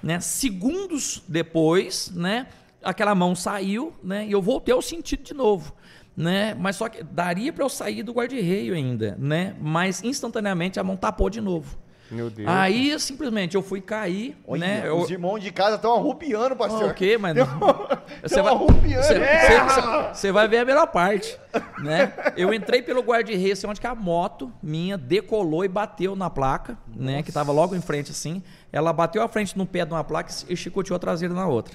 Né? 0.03 0.21
Segundos 0.21 1.23
depois, 1.27 2.11
né, 2.15 2.47
aquela 2.83 3.15
mão 3.15 3.35
saiu, 3.35 3.95
né, 4.05 4.27
e 4.27 4.33
eu 4.33 4.43
voltei 4.43 4.75
ao 4.75 4.83
sentido 4.83 5.23
de 5.23 5.33
novo. 5.33 5.75
Né? 6.15 6.55
Mas 6.55 6.77
só 6.77 6.91
que 6.91 7.03
daria 7.03 7.53
para 7.55 7.65
eu 7.65 7.69
sair 7.71 8.03
do 8.03 8.13
guarda-reio 8.13 8.75
ainda, 8.75 9.17
né? 9.19 9.55
Mas 9.61 10.03
instantaneamente 10.03 10.79
a 10.81 10.85
mão 10.85 10.97
tapou 10.97 11.29
de 11.29 11.41
novo. 11.41 11.77
Meu 12.11 12.31
Deus. 12.31 12.49
Aí 12.49 12.99
simplesmente 13.01 13.57
eu 13.57 13.63
fui 13.63 13.81
cair, 13.81 14.37
Olha, 14.47 14.61
né? 14.61 14.83
Eu, 14.85 14.99
Os 14.99 15.11
irmãos 15.11 15.41
de 15.41 15.51
casa 15.51 15.75
estão 15.77 15.93
arrupiando, 15.95 16.55
pastor. 16.55 16.85
Ah, 16.85 16.93
o 16.93 16.95
quê, 16.95 17.19
mas 17.19 17.35
Tem 17.35 17.45
não- 17.45 17.57
um- 17.57 17.87
Você 18.23 18.41
vai, 18.43 18.53
arrupiando. 18.55 19.03
você- 19.05 19.15
É. 19.15 20.15
você- 20.15 20.33
vai 20.33 20.47
ver 20.47 20.59
a 20.59 20.65
melhor 20.65 20.87
parte, 20.87 21.37
né? 21.79 22.13
Eu 22.37 22.55
entrei 22.55 22.81
pelo 22.83 23.03
guarda-reio, 23.03 23.53
assim, 23.53 23.67
onde 23.67 23.81
que 23.81 23.87
a 23.87 23.95
moto 23.95 24.53
minha 24.63 24.97
decolou 24.97 25.65
e 25.65 25.69
bateu 25.69 26.15
na 26.15 26.31
placa, 26.31 26.79
né? 26.95 27.23
Que 27.23 27.33
tava 27.33 27.51
logo 27.53 27.75
em 27.75 27.81
frente, 27.81 28.13
assim. 28.13 28.43
Ela 28.73 28.93
bateu 28.93 29.21
a 29.23 29.29
frente 29.29 29.59
no 29.59 29.67
pé 29.67 29.85
de 29.85 29.93
uma 29.93 30.05
placa 30.05 30.33
e 30.49 30.57
chicoteou 30.57 30.95
a 30.97 30.99
traseira 31.01 31.35
na 31.35 31.47
outra. 31.49 31.75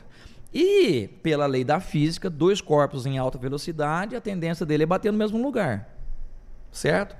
E, 0.54 1.08
pela 1.24 1.46
lei 1.46 1.64
da 1.64 1.80
física, 1.80 2.30
dois 2.30 2.60
corpos 2.62 3.06
em 3.06 3.18
alta 3.18 3.38
velocidade, 3.38 4.16
a 4.16 4.22
tendência 4.22 4.66
dele 4.66 4.84
é 4.84 4.86
bater 4.86 5.12
no 5.12 5.18
mesmo 5.18 5.42
lugar. 5.42 5.90
Certo? 6.72 7.16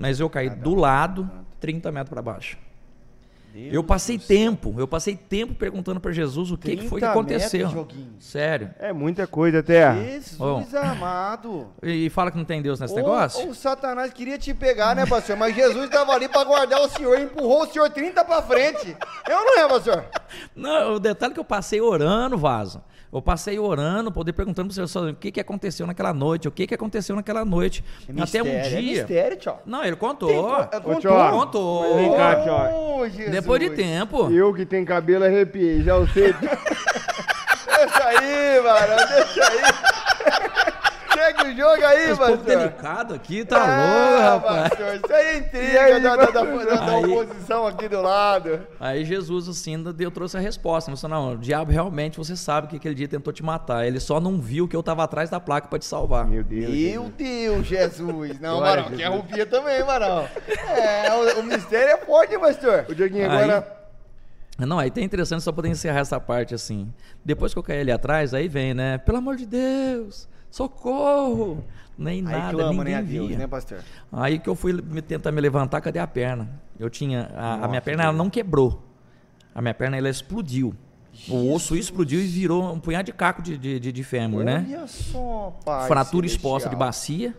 Mas 0.00 0.18
eu 0.18 0.30
caí 0.30 0.48
do 0.48 0.74
lado, 0.74 1.30
30 1.60 1.92
metros 1.92 2.08
para 2.08 2.22
baixo. 2.22 2.56
Deus 3.52 3.74
Eu 3.74 3.82
passei 3.82 4.16
céu. 4.16 4.28
tempo, 4.28 4.74
eu 4.78 4.86
passei 4.86 5.16
tempo 5.16 5.54
perguntando 5.54 6.00
para 6.00 6.12
Jesus 6.12 6.52
o 6.52 6.56
que, 6.56 6.76
que 6.76 6.88
foi 6.88 7.00
que 7.00 7.06
30 7.06 7.10
aconteceu. 7.10 7.68
Joguinho. 7.68 8.14
Sério. 8.18 8.70
É 8.78 8.92
muita 8.92 9.26
coisa, 9.26 9.62
Terra. 9.62 10.02
Jesus 10.02 10.74
amado. 10.74 11.66
E 11.82 12.08
fala 12.08 12.30
que 12.30 12.38
não 12.38 12.44
tem 12.44 12.62
Deus 12.62 12.80
nesse 12.80 12.94
negócio? 12.94 13.48
O 13.48 13.54
Satanás 13.54 14.12
queria 14.12 14.38
te 14.38 14.54
pegar, 14.54 14.94
né, 14.94 15.04
pastor? 15.04 15.36
Mas 15.36 15.54
Jesus 15.54 15.84
estava 15.84 16.12
ali 16.12 16.28
para 16.28 16.44
guardar 16.44 16.80
o 16.80 16.88
senhor 16.88 17.18
e 17.18 17.24
empurrou 17.24 17.64
o 17.64 17.66
senhor 17.66 17.90
30 17.90 18.24
para 18.24 18.40
frente. 18.40 18.96
Eu 19.28 19.44
não 19.44 19.58
é, 19.58 19.68
pastor? 19.68 20.04
Não, 20.54 20.94
o 20.94 21.00
detalhe 21.00 21.32
é 21.32 21.34
que 21.34 21.40
eu 21.40 21.44
passei 21.44 21.80
orando, 21.80 22.38
Vaso. 22.38 22.80
Eu 23.12 23.20
passei 23.20 23.58
orando, 23.58 24.12
poder 24.12 24.32
perguntando 24.32 24.72
pro 24.72 24.86
senhor 24.86 25.10
o 25.10 25.14
que, 25.16 25.32
que 25.32 25.40
aconteceu 25.40 25.84
naquela 25.84 26.14
noite, 26.14 26.46
o 26.46 26.50
que, 26.52 26.64
que 26.66 26.74
aconteceu 26.74 27.16
naquela 27.16 27.44
noite. 27.44 27.82
Até 28.20 28.40
um 28.40 28.46
É 28.46 28.60
dia. 28.68 29.00
mistério, 29.00 29.36
tchau. 29.36 29.60
Não, 29.66 29.84
ele 29.84 29.96
contou. 29.96 30.28
Tem 30.28 30.40
co- 30.40 30.68
é, 30.72 30.76
Ô, 30.76 30.80
contou. 30.80 31.00
Tchó, 31.00 31.30
Contou. 31.32 31.82
mas 31.82 31.96
Vem 31.96 32.16
cá, 32.16 32.36
Tchó. 32.36 32.70
Ô, 33.00 33.08
Jesus. 33.08 33.30
Depois 33.30 33.60
de 33.60 33.70
tempo. 33.70 34.30
Eu 34.30 34.54
que 34.54 34.64
tenho 34.64 34.86
cabelo 34.86 35.24
arrepiei, 35.24 35.82
já 35.82 35.96
eu 35.96 36.06
sei. 36.14 36.32
Deixa 36.32 38.04
aí, 38.04 38.60
mano. 38.62 39.08
Deixa 39.08 39.44
aí. 39.48 39.69
O 41.42 41.56
jogo 41.56 41.84
aí, 41.84 42.10
Esse 42.10 42.18
povo 42.18 42.36
pastor. 42.36 42.44
delicado 42.44 43.14
aqui, 43.14 43.44
tá 43.44 43.56
Ah, 43.62 44.30
louco, 44.30 44.46
rapaz. 44.46 44.68
pastor, 44.70 44.94
Isso 44.96 45.12
aí 45.12 45.26
é 45.26 45.38
intriga 45.38 45.80
aí, 45.82 46.00
da, 46.02 46.16
da, 46.16 46.26
da, 46.26 46.42
da- 46.42 46.94
Aí- 46.96 47.04
oposição 47.04 47.66
aqui 47.66 47.88
do 47.88 48.00
lado. 48.02 48.60
Aí 48.78 49.04
Jesus, 49.04 49.48
assim, 49.48 49.82
deu, 49.94 50.10
trouxe 50.10 50.36
a 50.36 50.40
resposta. 50.40 50.90
Ele 50.90 50.96
falou, 50.98 51.16
não, 51.28 51.32
o 51.34 51.38
diabo 51.38 51.72
realmente, 51.72 52.18
você 52.18 52.36
sabe 52.36 52.68
que 52.68 52.76
aquele 52.76 52.94
dia 52.94 53.08
tentou 53.08 53.32
te 53.32 53.42
matar. 53.42 53.86
Ele 53.86 53.98
só 54.00 54.20
não 54.20 54.40
viu 54.40 54.68
que 54.68 54.76
eu 54.76 54.82
tava 54.82 55.02
atrás 55.04 55.30
da 55.30 55.40
placa 55.40 55.68
pra 55.68 55.78
te 55.78 55.86
salvar. 55.86 56.26
Meu 56.26 56.44
Deus. 56.44 56.70
Meu 56.70 57.04
Deus, 57.10 57.66
Jesus. 57.66 58.38
Não, 58.40 58.60
Marão, 58.60 58.84
que 58.84 58.96
Jesus. 58.96 59.06
arrupia 59.06 59.46
também, 59.46 59.84
Marão. 59.84 60.28
É, 60.68 61.12
o, 61.12 61.40
o 61.40 61.42
mistério 61.42 61.94
é 61.94 61.96
forte, 61.98 62.38
pastor? 62.38 62.84
O 62.88 62.94
Dioguinho 62.94 63.30
Aí- 63.30 63.42
agora. 63.44 63.80
Não, 64.58 64.78
aí 64.78 64.90
tem 64.90 65.02
interessante 65.04 65.42
só 65.42 65.50
poder 65.52 65.68
encerrar 65.70 66.00
essa 66.00 66.20
parte 66.20 66.54
assim. 66.54 66.92
Depois 67.24 67.54
que 67.54 67.58
eu 67.58 67.62
caí 67.62 67.80
ali 67.80 67.90
atrás, 67.90 68.34
aí 68.34 68.46
vem, 68.46 68.74
né? 68.74 68.98
Pelo 68.98 69.16
amor 69.16 69.36
de 69.36 69.46
Deus, 69.46 70.28
socorro! 70.50 71.64
Nem 71.96 72.14
Aí 72.14 72.22
nada, 72.22 72.56
clama, 72.56 72.72
ninguém 72.72 72.94
né, 72.94 72.98
a 72.98 73.02
Deus, 73.02 73.28
via. 73.28 73.38
né, 73.38 73.46
pastor? 73.46 73.80
Aí 74.10 74.38
que 74.38 74.48
eu 74.48 74.54
fui 74.54 74.72
me, 74.72 75.02
tentar 75.02 75.30
me 75.30 75.40
levantar, 75.40 75.82
cadê 75.82 75.98
a 75.98 76.06
perna? 76.06 76.48
Eu 76.78 76.88
tinha. 76.88 77.30
A, 77.36 77.52
a 77.52 77.56
minha 77.56 77.68
Nossa, 77.68 77.80
perna 77.82 78.04
ela 78.04 78.12
não 78.12 78.30
quebrou. 78.30 78.82
A 79.54 79.60
minha 79.60 79.74
perna 79.74 79.98
ela 79.98 80.08
explodiu. 80.08 80.74
O 81.28 81.52
osso 81.52 81.76
explodiu 81.76 82.20
e 82.20 82.26
virou 82.26 82.72
um 82.72 82.80
punhado 82.80 83.04
de 83.04 83.12
caco 83.12 83.42
de, 83.42 83.58
de, 83.58 83.78
de, 83.78 83.92
de 83.92 84.04
fêmur, 84.04 84.42
né? 84.44 84.64
Olha 84.66 84.86
só, 84.86 85.58
pai. 85.62 85.88
Fratura 85.88 86.24
exposta 86.24 86.70
de 86.70 86.76
bacia, 86.76 87.36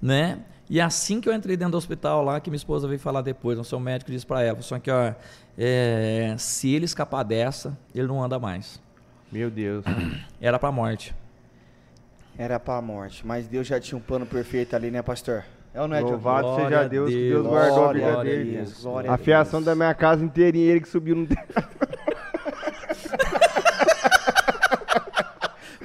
né? 0.00 0.40
E 0.68 0.80
assim 0.80 1.20
que 1.20 1.28
eu 1.28 1.32
entrei 1.32 1.56
dentro 1.56 1.72
do 1.72 1.78
hospital 1.78 2.22
lá, 2.22 2.40
que 2.40 2.50
minha 2.50 2.56
esposa 2.56 2.86
veio 2.86 3.00
falar 3.00 3.22
depois, 3.22 3.58
o 3.58 3.64
seu 3.64 3.80
médico 3.80 4.10
disse 4.10 4.26
pra 4.26 4.42
ela, 4.42 4.60
só 4.60 4.78
que 4.78 4.90
ó, 4.90 5.12
é, 5.56 6.34
se 6.38 6.74
ele 6.74 6.84
escapar 6.84 7.22
dessa, 7.22 7.78
ele 7.94 8.06
não 8.06 8.22
anda 8.22 8.38
mais. 8.38 8.80
Meu 9.30 9.50
Deus. 9.50 9.84
Era 10.40 10.58
pra 10.58 10.70
morte. 10.70 11.14
Era 12.36 12.58
pra 12.58 12.80
morte, 12.80 13.26
mas 13.26 13.46
Deus 13.46 13.66
já 13.66 13.78
tinha 13.78 13.96
um 13.98 14.00
plano 14.00 14.24
perfeito 14.26 14.74
ali, 14.74 14.90
né, 14.90 15.02
pastor? 15.02 15.44
É 15.74 15.80
ou 15.80 15.88
não 15.88 15.96
é? 15.96 16.00
Louvado 16.00 16.46
Glória 16.48 16.64
seja 16.64 16.80
a 16.80 16.84
Deus, 16.88 17.08
que 17.10 17.16
Deus. 17.16 17.42
Deus 17.42 17.46
guardou 17.46 17.84
a 17.88 17.92
vida 17.92 18.10
Glória 18.10 18.20
a 18.20 18.24
dele. 18.24 18.56
Deus, 18.56 18.82
glória 18.82 19.10
A 19.10 19.14
a 19.14 19.18
fiação 19.18 19.60
Deus. 19.60 19.66
da 19.66 19.74
minha 19.74 19.94
casa 19.94 20.24
inteirinha, 20.24 20.70
ele 20.70 20.80
que 20.80 20.88
subiu 20.88 21.14
no 21.16 21.26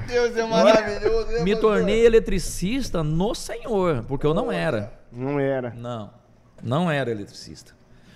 Deus 0.08 0.36
é 0.38 0.46
maravilhoso. 0.46 1.28
né, 1.32 1.42
Me 1.42 1.56
tornei 1.56 2.06
eletricista 2.06 3.04
no 3.04 3.36
Senhor, 3.36 4.04
porque 4.08 4.26
eu 4.26 4.34
não 4.34 4.52
era. 4.52 4.92
Não 5.12 5.40
era. 5.40 5.72
Não, 5.76 6.12
não 6.64 6.90
era 6.92 7.12
eletricista. 7.12 7.74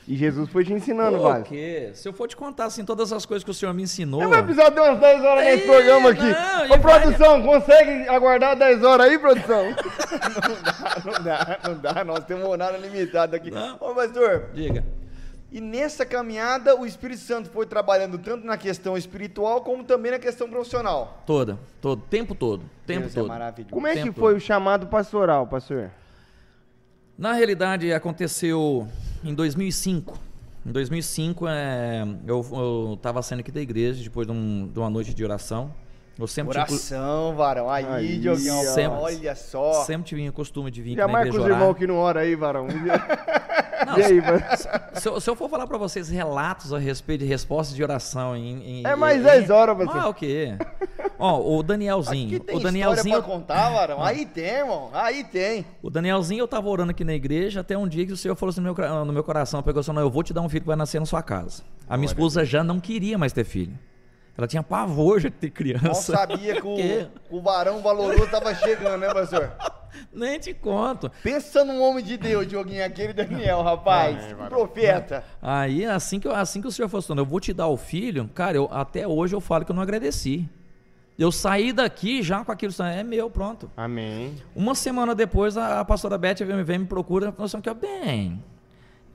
E 0.08 0.16
Jesus 0.16 0.50
foi 0.50 0.66
te 0.66 0.74
ensinando, 0.74 1.18
Pô, 1.18 1.24
Vale. 1.24 1.44
quê? 1.44 1.92
Se 1.94 2.08
eu 2.10 2.12
for 2.14 2.28
te 2.28 2.36
contar 2.36 2.66
assim 2.66 2.84
todas 2.84 3.14
as 3.14 3.26
coisas 3.26 3.44
que 3.44 3.52
o 3.52 3.54
Senhor 3.54 3.72
me 3.74 3.84
ensinou. 3.84 4.20
Não 4.22 4.30
vai 4.30 4.42
precisar 4.44 4.70
de 4.70 4.80
umas 4.80 5.00
10 5.00 5.24
horas 5.24 5.46
nesse 5.46 5.66
programa 5.68 6.10
aqui. 6.10 6.22
não, 6.24 6.76
Ô, 6.76 6.80
produção, 6.80 7.42
consegue 7.44 8.10
aguardar 8.10 8.56
10 8.58 8.84
horas 8.84 9.08
aí, 9.08 9.20
produção? 9.20 9.64
Não 11.06 11.24
dá, 11.24 11.60
não 11.66 11.78
dá, 11.78 12.04
nós 12.04 12.26
temos 12.26 12.46
um 12.46 12.50
horário 12.50 12.80
limitado 12.80 13.36
aqui. 13.36 13.50
Não. 13.50 13.76
Ô, 13.80 13.94
pastor, 13.96 14.50
Diga. 14.54 14.84
e 15.52 15.62
nessa 15.62 16.06
caminhada 16.06 16.76
o 16.76 16.86
Espírito 16.86 17.22
Santo 17.22 17.50
foi 17.50 17.66
trabalhando 17.66 18.18
tanto 18.18 18.46
na 18.46 18.58
questão 18.58 18.98
espiritual 18.98 19.62
como 19.62 19.84
também 19.84 20.12
na 20.12 20.20
questão 20.20 20.50
profissional. 20.50 21.24
Toda, 21.26 21.58
todo, 21.80 22.02
tempo 22.10 22.36
todo, 22.36 22.64
tempo 22.86 23.02
Deus 23.02 23.14
todo. 23.14 23.26
é 23.26 23.30
maravilhoso. 23.30 23.74
Como 23.74 23.88
é 23.88 23.94
que 23.96 24.04
Tempo. 24.04 24.20
foi 24.20 24.36
o 24.36 24.40
chamado 24.40 24.88
pastoral, 24.88 25.48
pastor? 25.48 25.90
Na 27.18 27.34
realidade, 27.34 27.92
aconteceu 27.94 28.88
em 29.24 29.34
2005. 29.34 30.18
Em 30.66 30.72
2005, 30.72 31.48
é, 31.48 32.04
eu 32.28 32.94
estava 32.96 33.22
saindo 33.22 33.40
aqui 33.42 33.52
da 33.52 33.62
igreja, 33.62 34.04
depois 34.04 34.28
de, 34.28 34.34
um- 34.34 34.68
de 34.72 34.78
uma 34.80 34.90
noite 34.90 35.14
de 35.14 35.24
oração. 35.24 35.74
Eu 36.20 36.28
sempre 36.28 36.52
tive, 36.60 36.72
Oração, 36.74 37.36
varão. 37.36 37.70
Aí, 37.70 37.86
Aí, 37.86 38.20
Dioguinho, 38.20 38.62
sempre- 38.74 39.00
olha 39.00 39.36
só. 39.36 39.84
sempre 39.86 40.04
tive 40.08 40.30
o 40.30 40.34
costume 40.34 40.70
de 40.70 40.82
vir 40.82 40.96
Já 40.96 41.06
aqui 41.06 41.14
na 41.14 41.22
igreja 41.26 41.42
orar. 41.42 41.74
que 41.76 41.88
não 41.88 41.98
ora 41.98 42.20
aí, 42.22 42.36
varão. 42.36 42.68
Não, 43.88 43.98
E 43.98 44.04
aí, 44.04 44.22
mano? 44.22 44.44
se, 44.94 45.10
eu, 45.10 45.20
se 45.20 45.28
eu 45.28 45.36
for 45.36 45.50
falar 45.50 45.66
para 45.66 45.78
vocês 45.78 46.08
relatos 46.08 46.72
a 46.72 46.78
respeito 46.78 47.22
de 47.22 47.26
respostas 47.26 47.76
de 47.76 47.82
oração 47.82 48.36
em... 48.38 48.82
em- 48.82 48.86
É 48.88 48.96
mais 48.96 49.20
em- 49.22 49.24
10 49.24 49.50
horas, 49.50 49.76
você. 49.76 49.98
Ah, 49.98 50.08
o 50.08 50.14
quê? 50.14 50.56
Ó, 51.18 51.40
o 51.40 51.56
Aqui 51.60 51.68
Danielzinho. 51.68 52.30
tem 52.40 52.56
O 52.56 52.60
história 52.60 52.64
Danielzinho, 52.64 53.18
pra 53.18 53.24
contar, 53.28 53.70
varão. 53.72 54.04
Aí 54.04 54.24
tem, 54.28 54.44
irmão. 54.46 54.92
Aí 54.94 55.24
tem. 55.24 55.66
o 55.82 55.90
Danielzinho, 55.90 56.42
eu 56.42 56.48
tava 56.48 56.70
orando 56.70 56.92
aqui 56.92 57.04
na 57.04 57.14
igreja 57.16 57.62
até 57.62 57.76
um 57.76 57.88
dia 57.88 58.06
que 58.06 58.14
o 58.14 58.18
Senhor 58.18 58.36
falou 58.36 58.52
assim 58.52 58.62
no 58.62 58.72
meu, 58.72 59.06
no 59.06 59.14
meu 59.14 59.24
coração, 59.24 59.64
pegou 59.64 59.80
assim, 59.80 59.92
não, 59.92 60.02
eu 60.04 60.12
vou 60.12 60.22
te 60.22 60.32
dar 60.32 60.42
um 60.42 60.50
filho 60.50 60.62
que 60.62 60.68
vai 60.68 60.76
nascer 60.76 61.00
na 61.00 61.06
sua 61.08 61.24
casa. 61.24 61.64
A 61.90 61.98
minha 61.98 62.06
esposa 62.06 62.46
já 62.46 62.64
não 62.64 62.80
queria 62.80 63.18
mais 63.18 63.34
ter 63.34 63.44
filho. 63.44 63.74
Ela 64.38 64.48
tinha 64.48 64.64
pavor 64.64 65.20
de 65.20 65.30
ter 65.30 65.48
Não 65.48 65.54
criança. 65.54 66.14
sabia 66.16 66.60
que 66.62 66.66
o, 66.68 67.38
o 67.38 67.42
varão 67.42 67.82
valoroso 67.82 68.28
tava 68.28 68.54
chegando, 68.56 69.00
né, 69.02 69.14
pastor? 69.14 69.52
Nem 70.12 70.40
te 70.40 70.54
conto. 70.54 71.12
Pensa 71.22 71.66
num 71.66 71.82
homem 71.82 72.04
de 72.04 72.16
Deus, 72.18 72.48
Dioguinho, 72.48 72.84
aquele 72.84 73.12
Daniel, 73.12 73.62
rapaz. 73.62 74.34
um 74.34 74.48
profeta. 74.48 75.24
Aí, 75.42 75.86
assim 75.86 76.18
que, 76.20 76.28
eu- 76.28 76.34
assim 76.36 76.62
que 76.62 76.68
o 76.68 76.72
senhor 76.72 76.88
falou 76.88 77.00
assim, 77.04 77.14
eu 77.18 77.26
vou 77.26 77.40
te 77.42 77.52
dar 77.54 77.68
o 77.68 77.76
filho, 77.76 78.30
cara, 78.34 78.56
eu, 78.56 78.70
até 78.72 79.06
hoje 79.06 79.36
eu 79.36 79.42
falo 79.42 79.66
que 79.66 79.72
eu 79.72 79.76
não 79.76 79.84
agradeci. 79.84 80.48
Eu 81.20 81.30
saí 81.32 81.74
daqui 81.74 82.24
já 82.24 82.44
com 82.44 82.52
aquilo, 82.54 82.74
é 82.84 83.04
meu, 83.04 83.30
pronto. 83.30 83.70
Amém. 83.76 84.36
Uma 84.56 84.74
semana 84.74 85.14
depois, 85.14 85.58
a, 85.58 85.82
a 85.82 85.86
pastora 85.86 86.18
Beth 86.18 86.36
vem, 86.40 86.64
vem 86.64 86.80
me 86.80 86.86
procura 86.86 87.28
e 87.30 87.32
falou 87.34 87.46
assim, 87.46 87.58
ó, 87.68 87.74
bem, 87.74 88.42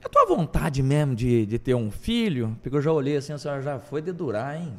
é 0.01 0.07
tua 0.07 0.25
vontade 0.27 0.81
mesmo 0.83 1.15
de, 1.15 1.45
de 1.47 1.57
ter 1.59 1.73
um 1.73 1.89
filho? 1.89 2.55
Porque 2.61 2.77
eu 2.77 2.81
já 2.81 2.91
olhei 2.91 3.17
assim, 3.17 3.33
a 3.33 3.37
senhora 3.39 3.61
já 3.63 3.79
foi 3.79 4.01
dedurar, 4.01 4.55
hein? 4.55 4.73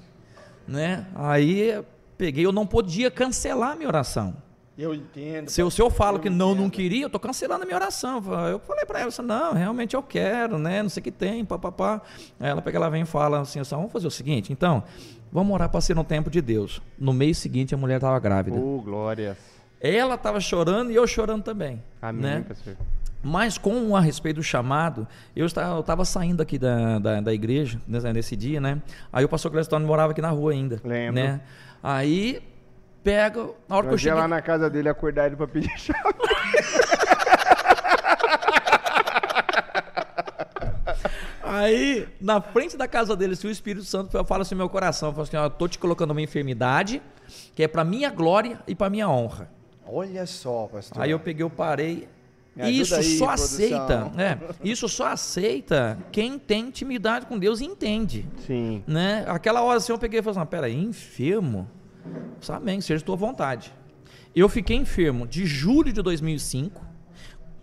Né? 0.69 1.07
Aí 1.15 1.83
peguei, 2.19 2.45
eu 2.45 2.53
não 2.53 2.67
podia 2.67 3.11
cancelar 3.11 3.73
a 3.73 3.77
minha 3.77 3.89
oração. 3.89 4.37
Eu 4.77 4.95
entendo. 4.95 5.49
Se, 5.49 5.61
o 5.61 5.71
senhor 5.73 5.91
fala 5.91 6.19
eu 6.19 6.23
que 6.23 6.31
não, 6.31 6.51
entendo. 6.51 6.63
não 6.63 6.71
queria, 6.71 7.07
eu 7.07 7.11
tô 7.11 7.19
cancelando 7.19 7.65
a 7.65 7.67
minha 7.67 7.77
oração. 7.77 8.23
Eu 8.49 8.61
falei 8.61 8.85
para 8.85 9.01
ela, 9.01 9.11
não, 9.25 9.53
realmente 9.53 9.97
eu 9.97 10.03
quero, 10.03 10.57
né? 10.57 10.83
Não 10.83 10.89
sei 10.89 11.01
o 11.01 11.05
que 11.05 11.11
tem, 11.11 11.45
papapá. 11.45 12.01
Aí 12.39 12.49
ela 12.49 12.63
pega, 12.63 12.79
ela 12.79 12.89
vem 12.89 13.03
e 13.03 13.07
fala 13.07 13.41
assim, 13.41 13.59
assim, 13.59 13.75
vamos 13.75 13.91
fazer 13.91 14.07
o 14.07 14.11
seguinte, 14.11 14.53
então, 14.53 14.85
vamos 15.33 15.53
orar 15.53 15.69
para 15.69 15.81
ser 15.81 15.97
no 15.97 16.05
tempo 16.05 16.31
de 16.31 16.41
Deus. 16.41 16.81
No 16.97 17.13
mês 17.13 17.39
seguinte, 17.39 17.75
a 17.75 17.79
mulher 17.79 17.97
estava 17.97 18.17
grávida. 18.21 18.57
Oh, 18.57 18.81
glórias. 18.81 19.37
Ela 19.81 20.15
estava 20.15 20.39
chorando 20.39 20.93
e 20.93 20.95
eu 20.95 21.07
chorando 21.09 21.43
também. 21.43 21.83
Amém, 22.01 22.23
né? 22.23 22.45
pastor. 22.47 22.77
Mas 23.23 23.59
com 23.59 23.97
a 23.97 24.01
respeito 24.01 24.37
do 24.37 24.43
chamado, 24.43 25.07
eu 25.35 25.47
estava 25.47 26.05
saindo 26.05 26.41
aqui 26.41 26.59
da, 26.59 26.99
da, 26.99 27.21
da 27.21 27.35
igreja 27.35 27.81
nesse, 27.87 28.13
nesse 28.13 28.37
dia, 28.37 28.61
né? 28.61 28.81
Aí 29.13 29.25
o 29.25 29.29
pastor 29.29 29.51
Clestone 29.51 29.85
morava 29.85 30.13
aqui 30.13 30.23
na 30.23 30.31
rua 30.31 30.53
ainda. 30.53 30.81
Lembro. 30.85 31.21
Né? 31.21 31.41
Aí 31.83 32.41
pega, 33.03 33.49
na 33.69 33.77
hora 33.77 33.87
que 33.87 33.89
eu 33.89 33.93
Nós 33.93 34.01
ia 34.05 34.11
cheguei. 34.11 34.21
lá 34.21 34.29
na 34.29 34.41
casa 34.41 34.71
dele 34.71 34.89
acordar 34.89 35.27
ele 35.27 35.37
pra 35.37 35.49
pedir 35.49 35.71
chave. 35.79 36.01
Aí, 41.43 42.07
na 42.21 42.41
frente 42.41 42.77
da 42.77 42.87
casa 42.87 43.17
dele, 43.17 43.35
se 43.35 43.47
o 43.47 43.51
Espírito 43.51 43.85
Santo 43.85 44.23
fala 44.25 44.43
assim 44.43 44.55
no 44.55 44.59
meu 44.59 44.69
coração, 44.69 45.13
fala 45.13 45.23
assim, 45.23 45.37
ó, 45.37 45.45
eu 45.45 45.51
tô 45.51 45.67
te 45.67 45.79
colocando 45.79 46.11
uma 46.11 46.21
enfermidade 46.21 47.03
que 47.55 47.63
é 47.63 47.69
para 47.69 47.85
minha 47.85 48.11
glória 48.11 48.61
e 48.67 48.75
para 48.75 48.91
minha 48.91 49.09
honra. 49.09 49.49
Olha 49.87 50.27
só, 50.27 50.67
pastor. 50.67 51.03
Aí 51.03 51.11
eu 51.11 51.19
peguei, 51.19 51.43
eu 51.43 51.51
parei. 51.51 52.07
Isso 52.67 52.95
aí, 52.95 53.19
só 53.19 53.27
produção. 53.27 53.45
aceita, 53.47 54.13
é, 54.17 54.39
isso 54.65 54.89
só 54.89 55.07
aceita 55.09 55.99
quem 56.11 56.39
tem 56.39 56.67
intimidade 56.67 57.27
com 57.27 57.39
Deus 57.39 57.61
e 57.61 57.65
entende, 57.65 58.27
Sim. 58.47 58.83
né? 58.87 59.25
Aquela 59.29 59.63
hora 59.63 59.79
assim 59.79 59.93
eu 59.93 59.99
peguei 59.99 60.21
e 60.21 60.23
falei 60.23 60.39
assim, 60.41 60.49
peraí, 60.51 60.75
enfermo? 60.77 61.69
Amém, 62.49 62.81
seja 62.81 63.05
tua 63.05 63.17
vontade. 63.17 63.73
Eu 64.35 64.49
fiquei 64.49 64.77
enfermo 64.77 65.27
de 65.27 65.47
julho 65.47 65.93
de 65.93 66.03
2005, 66.03 66.81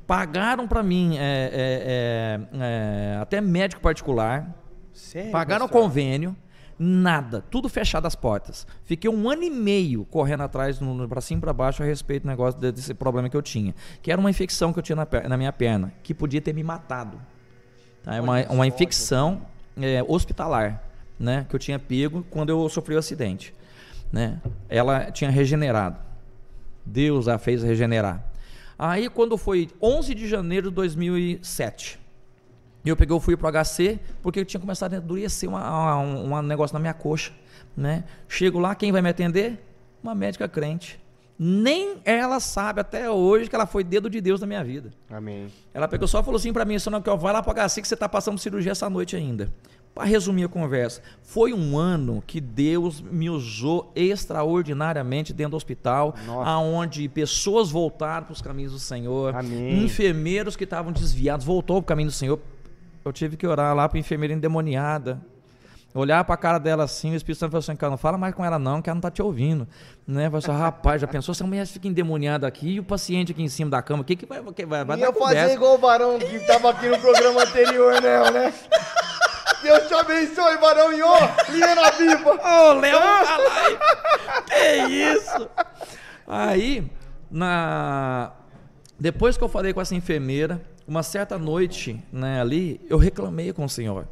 pagaram 0.06 0.68
para 0.68 0.84
mim 0.84 1.18
é, 1.18 1.22
é, 1.22 2.40
é, 2.54 3.14
é, 3.16 3.18
até 3.22 3.42
médico 3.42 3.82
particular, 3.82 4.54
Sério, 4.96 5.30
Pagaram 5.30 5.66
o 5.66 5.68
pastor? 5.68 5.82
convênio, 5.84 6.36
nada, 6.78 7.44
tudo 7.50 7.70
fechado 7.70 8.06
as 8.06 8.16
portas. 8.16 8.68
Fiquei 8.84 9.10
um 9.10 9.30
ano 9.30 9.44
e 9.44 9.50
meio 9.50 10.06
correndo 10.06 10.44
atrás, 10.44 10.80
no, 10.80 11.08
cima 11.22 11.38
e 11.38 11.42
pra 11.42 11.54
baixo, 11.54 11.82
a 11.82 11.86
respeito 11.86 12.24
do 12.24 12.28
negócio 12.30 12.60
de- 12.60 12.72
desse 12.72 12.94
problema 12.94 13.30
que 13.30 13.38
eu 13.38 13.42
tinha. 13.42 13.74
Que 14.02 14.12
era 14.12 14.20
uma 14.20 14.30
infecção 14.30 14.74
que 14.74 14.80
eu 14.80 14.84
tinha 14.84 14.96
na, 14.96 15.08
na 15.28 15.38
minha 15.38 15.54
perna, 15.54 15.94
que 16.04 16.14
podia 16.14 16.42
ter 16.42 16.54
me 16.54 16.64
matado. 16.64 17.20
Tá? 18.04 18.16
É 18.16 18.22
uma, 18.22 18.42
uma 18.50 18.68
infecção 18.68 19.42
é, 19.78 20.04
hospitalar, 20.08 20.84
né? 21.20 21.46
Que 21.50 21.56
eu 21.56 21.60
tinha 21.60 21.80
pego 21.80 22.24
quando 22.30 22.50
eu 22.50 22.68
sofri 22.70 22.96
o 22.96 23.00
acidente. 23.00 23.54
Né? 24.12 24.42
Ela 24.70 25.12
tinha 25.12 25.30
regenerado. 25.30 25.98
Deus 26.86 27.28
a 27.28 27.38
fez 27.38 27.64
regenerar. 27.64 28.24
Aí, 28.78 29.10
quando 29.10 29.38
foi 29.38 29.70
11 29.82 30.14
de 30.14 30.28
janeiro 30.28 30.70
de 30.70 30.76
2007, 30.76 32.00
e 32.86 32.90
eu 32.90 32.96
peguei, 32.96 33.16
eu 33.16 33.20
fui 33.20 33.36
pro 33.36 33.52
HC, 33.52 34.00
porque 34.22 34.40
eu 34.40 34.46
tinha 34.46 34.60
começado 34.60 34.94
a 34.94 34.98
endurecer 34.98 35.50
uma, 35.50 35.98
um, 35.98 36.32
um 36.32 36.42
negócio 36.44 36.74
na 36.74 36.80
minha 36.80 36.94
coxa, 36.94 37.32
né? 37.76 38.04
Chego 38.30 38.60
lá, 38.60 38.76
quem 38.76 38.92
vai 38.92 39.02
me 39.02 39.10
atender? 39.10 39.60
Uma 40.04 40.14
médica 40.14 40.48
crente. 40.48 41.00
Nem 41.38 41.98
ela 42.06 42.40
sabe 42.40 42.80
até 42.80 43.10
hoje 43.10 43.50
que 43.50 43.56
ela 43.56 43.66
foi 43.66 43.84
dedo 43.84 44.10
de 44.10 44.22
Deus 44.22 44.40
na 44.40 44.48
minha 44.48 44.64
vida. 44.64 44.92
Amém. 45.10 45.48
Ela 45.74 45.88
pegou 45.88 46.08
só 46.08 46.22
e 46.22 46.24
falou 46.24 46.38
assim 46.38 46.54
pra 46.54 46.64
mim, 46.64 46.80
senão 46.80 47.02
que 47.02 47.10
eu 47.10 47.18
vai 47.18 47.34
lá 47.34 47.42
pro 47.44 47.54
HC 47.54 47.82
que 47.82 47.88
você 47.88 47.96
tá 47.96 48.08
passando 48.08 48.38
cirurgia 48.38 48.72
essa 48.72 48.90
noite 48.90 49.16
ainda. 49.16 49.52
Para 49.94 50.04
resumir 50.04 50.44
a 50.44 50.50
conversa, 50.50 51.02
foi 51.22 51.54
um 51.54 51.78
ano 51.78 52.22
que 52.28 52.42
Deus 52.42 53.02
me 53.02 53.30
usou 53.30 53.92
extraordinariamente 53.96 55.34
dentro 55.34 55.52
do 55.52 55.58
hospital, 55.58 56.14
Nossa. 56.26 56.50
aonde 56.50 57.08
pessoas 57.08 57.72
voltaram 57.72 58.26
para 58.26 58.34
os 58.34 58.42
caminhos 58.42 58.74
do 58.74 58.80
Senhor, 58.80 59.34
Amém. 59.34 59.84
enfermeiros 59.84 60.56
que 60.58 60.66
estavam 60.66 60.92
desviados 60.92 61.46
voltou 61.46 61.78
para 61.78 61.86
o 61.86 61.88
caminho 61.88 62.10
do 62.10 62.14
Senhor. 62.14 62.40
Eu 63.06 63.14
tive 63.14 63.38
que 63.38 63.46
orar 63.46 63.76
lá 63.76 63.88
para 63.88 64.00
enfermeira 64.00 64.34
endemoniada. 64.34 65.22
Olhar 65.94 66.24
para 66.24 66.34
a 66.34 66.38
cara 66.38 66.58
dela 66.58 66.84
assim, 66.84 67.14
o 67.14 67.16
Espírito 67.16 67.40
Santo 67.40 67.52
falou 67.52 67.60
assim: 67.60 67.76
cara, 67.76 67.92
não 67.92 67.98
fala 67.98 68.18
mais 68.18 68.34
com 68.34 68.44
ela, 68.44 68.58
não, 68.58 68.82
que 68.82 68.90
ela 68.90 68.96
não 68.96 69.02
tá 69.02 69.12
te 69.12 69.22
ouvindo. 69.22 69.68
Né? 70.08 70.26
Falei 70.26 70.40
assim, 70.40 70.52
rapaz, 70.52 71.02
já 71.02 71.08
pensou 71.08 71.34
se 71.36 71.44
a 71.44 71.46
mulher 71.46 71.68
fica 71.68 71.88
endemoniada 71.88 72.48
aqui 72.48 72.72
e 72.72 72.80
o 72.80 72.84
paciente 72.84 73.32
aqui 73.32 73.44
em 73.44 73.48
cima 73.48 73.70
da 73.70 73.82
cama? 73.82 74.02
O 74.02 74.04
que, 74.04 74.16
que 74.16 74.26
vai, 74.26 74.42
que 74.42 74.66
vai, 74.66 74.84
vai 74.84 74.98
Ia 74.98 75.06
dar 75.06 75.14
fazer 75.14 75.26
conversa? 75.26 75.54
igual 75.54 75.76
o 75.76 75.78
varão 75.78 76.18
que 76.18 76.40
tava 76.48 76.72
aqui 76.72 76.90
no 76.90 77.00
programa 77.00 77.44
anterior, 77.44 78.02
né? 78.02 78.32
né? 78.32 78.54
Deus 79.62 79.88
te 79.88 79.94
abençoe, 79.94 80.58
varão 80.58 80.92
e 80.92 81.02
ó, 81.02 81.18
Liana 81.50 81.92
Viva. 81.92 82.32
Ô, 82.32 82.74
Léo, 82.74 83.00
tá? 83.00 83.38
Que 84.50 84.76
isso? 84.88 85.50
Aí, 86.28 86.92
na... 87.30 88.32
depois 89.00 89.38
que 89.38 89.44
eu 89.44 89.48
falei 89.48 89.74
com 89.74 89.80
essa 89.80 89.96
enfermeira, 89.96 90.62
uma 90.88 91.04
certa 91.04 91.38
noite, 91.38 92.02
né, 92.12 92.40
ali, 92.40 92.80
eu 92.90 92.98
reclamei 92.98 93.52
com 93.54 93.66
o 93.66 93.70
senhor. 93.70 94.08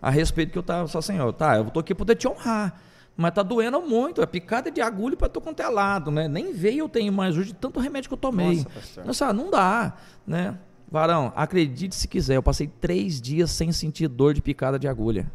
A 0.00 0.10
respeito 0.10 0.52
que 0.52 0.58
eu 0.58 0.62
tava, 0.62 0.86
só 0.88 1.00
senhor, 1.00 1.32
tá, 1.32 1.56
eu 1.56 1.64
tô 1.70 1.80
aqui 1.80 1.94
poder 1.94 2.14
te 2.14 2.28
honrar. 2.28 2.80
Mas 3.16 3.32
tá 3.32 3.42
doendo 3.42 3.80
muito, 3.80 4.20
é 4.20 4.26
picada 4.26 4.70
de 4.70 4.80
agulha 4.80 5.16
pra 5.16 5.28
tu 5.28 5.40
quanto 5.40 5.60
é 5.60 5.68
lado, 5.68 6.10
né? 6.10 6.26
Nem 6.26 6.52
veio 6.52 6.80
eu 6.80 6.88
tenho 6.88 7.12
mais 7.12 7.36
hoje 7.36 7.48
de 7.48 7.54
tanto 7.54 7.78
remédio 7.78 8.08
que 8.08 8.14
eu 8.14 8.18
tomei. 8.18 8.56
Nossa, 8.56 8.70
pastor. 8.70 9.04
Nossa, 9.04 9.32
não 9.32 9.50
dá, 9.50 9.96
né? 10.26 10.58
Varão, 10.90 11.32
acredite 11.36 11.94
se 11.94 12.08
quiser, 12.08 12.36
eu 12.36 12.42
passei 12.42 12.66
três 12.66 13.20
dias 13.20 13.50
sem 13.50 13.70
sentir 13.72 14.08
dor 14.08 14.34
de 14.34 14.42
picada 14.42 14.78
de 14.78 14.88
agulha. 14.88 15.30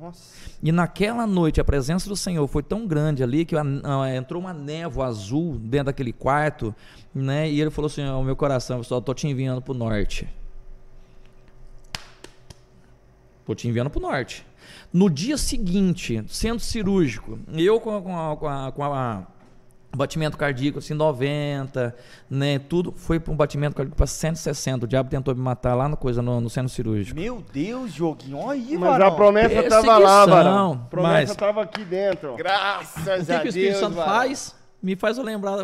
Nossa. 0.00 0.34
E 0.62 0.72
naquela 0.72 1.26
noite 1.26 1.60
a 1.60 1.64
presença 1.64 2.08
do 2.08 2.16
Senhor 2.16 2.46
foi 2.48 2.62
tão 2.62 2.86
grande 2.86 3.22
ali 3.22 3.44
que 3.44 3.54
entrou 4.16 4.40
uma 4.40 4.54
névoa 4.54 5.06
azul 5.06 5.58
dentro 5.58 5.86
daquele 5.86 6.12
quarto, 6.12 6.74
né? 7.14 7.50
E 7.50 7.60
ele 7.60 7.70
falou 7.70 7.86
assim: 7.86 8.02
"Ao 8.02 8.24
meu 8.24 8.34
coração, 8.34 8.80
eu 8.90 9.00
tô 9.02 9.12
te 9.12 9.28
enviando 9.28 9.60
pro 9.60 9.74
norte. 9.74 10.26
Tô 13.44 13.54
te 13.54 13.68
enviando 13.68 13.90
pro 13.90 14.00
norte. 14.00 14.46
No 14.92 15.10
dia 15.10 15.36
seguinte, 15.36 16.24
centro 16.28 16.60
cirúrgico, 16.64 17.38
eu 17.52 17.78
com 17.80 17.96
a, 17.96 18.36
com 18.36 18.48
a- 18.48 18.72
com 18.72 18.84
a- 18.84 19.26
batimento 19.96 20.36
cardíaco 20.36 20.78
assim 20.78 20.94
90, 20.94 21.94
né, 22.30 22.58
tudo 22.58 22.92
foi 22.96 23.18
para 23.18 23.32
um 23.32 23.36
batimento 23.36 23.74
cardíaco 23.74 23.96
para 23.96 24.06
160. 24.06 24.84
O 24.84 24.88
diabo 24.88 25.08
tentou 25.10 25.34
me 25.34 25.40
matar 25.40 25.74
lá 25.74 25.88
no 25.88 25.96
coisa 25.96 26.22
no, 26.22 26.40
no 26.40 26.48
centro 26.50 26.68
cirúrgico. 26.70 27.18
Meu 27.18 27.44
Deus, 27.52 27.92
Joguinho, 27.92 28.38
olha 28.38 28.52
aí, 28.60 28.78
Mas 28.78 28.90
varão. 28.90 29.06
a 29.06 29.10
promessa 29.12 29.62
tava 29.68 29.98
lá, 29.98 30.26
varão. 30.26 30.72
A 30.84 30.88
promessa 30.88 31.26
mas- 31.28 31.36
tava 31.36 31.62
aqui 31.62 31.84
dentro. 31.84 32.36
Graças 32.36 33.22
O 33.22 33.26
que, 33.26 33.32
a 33.32 33.40
que 33.40 33.46
o 33.46 33.48
Espírito 33.48 33.70
Deus, 33.72 33.78
Santo 33.80 33.94
varão. 33.96 34.12
faz? 34.14 34.54
Me 34.82 34.96
faz 34.96 35.18
eu 35.18 35.24
lembrar 35.24 35.58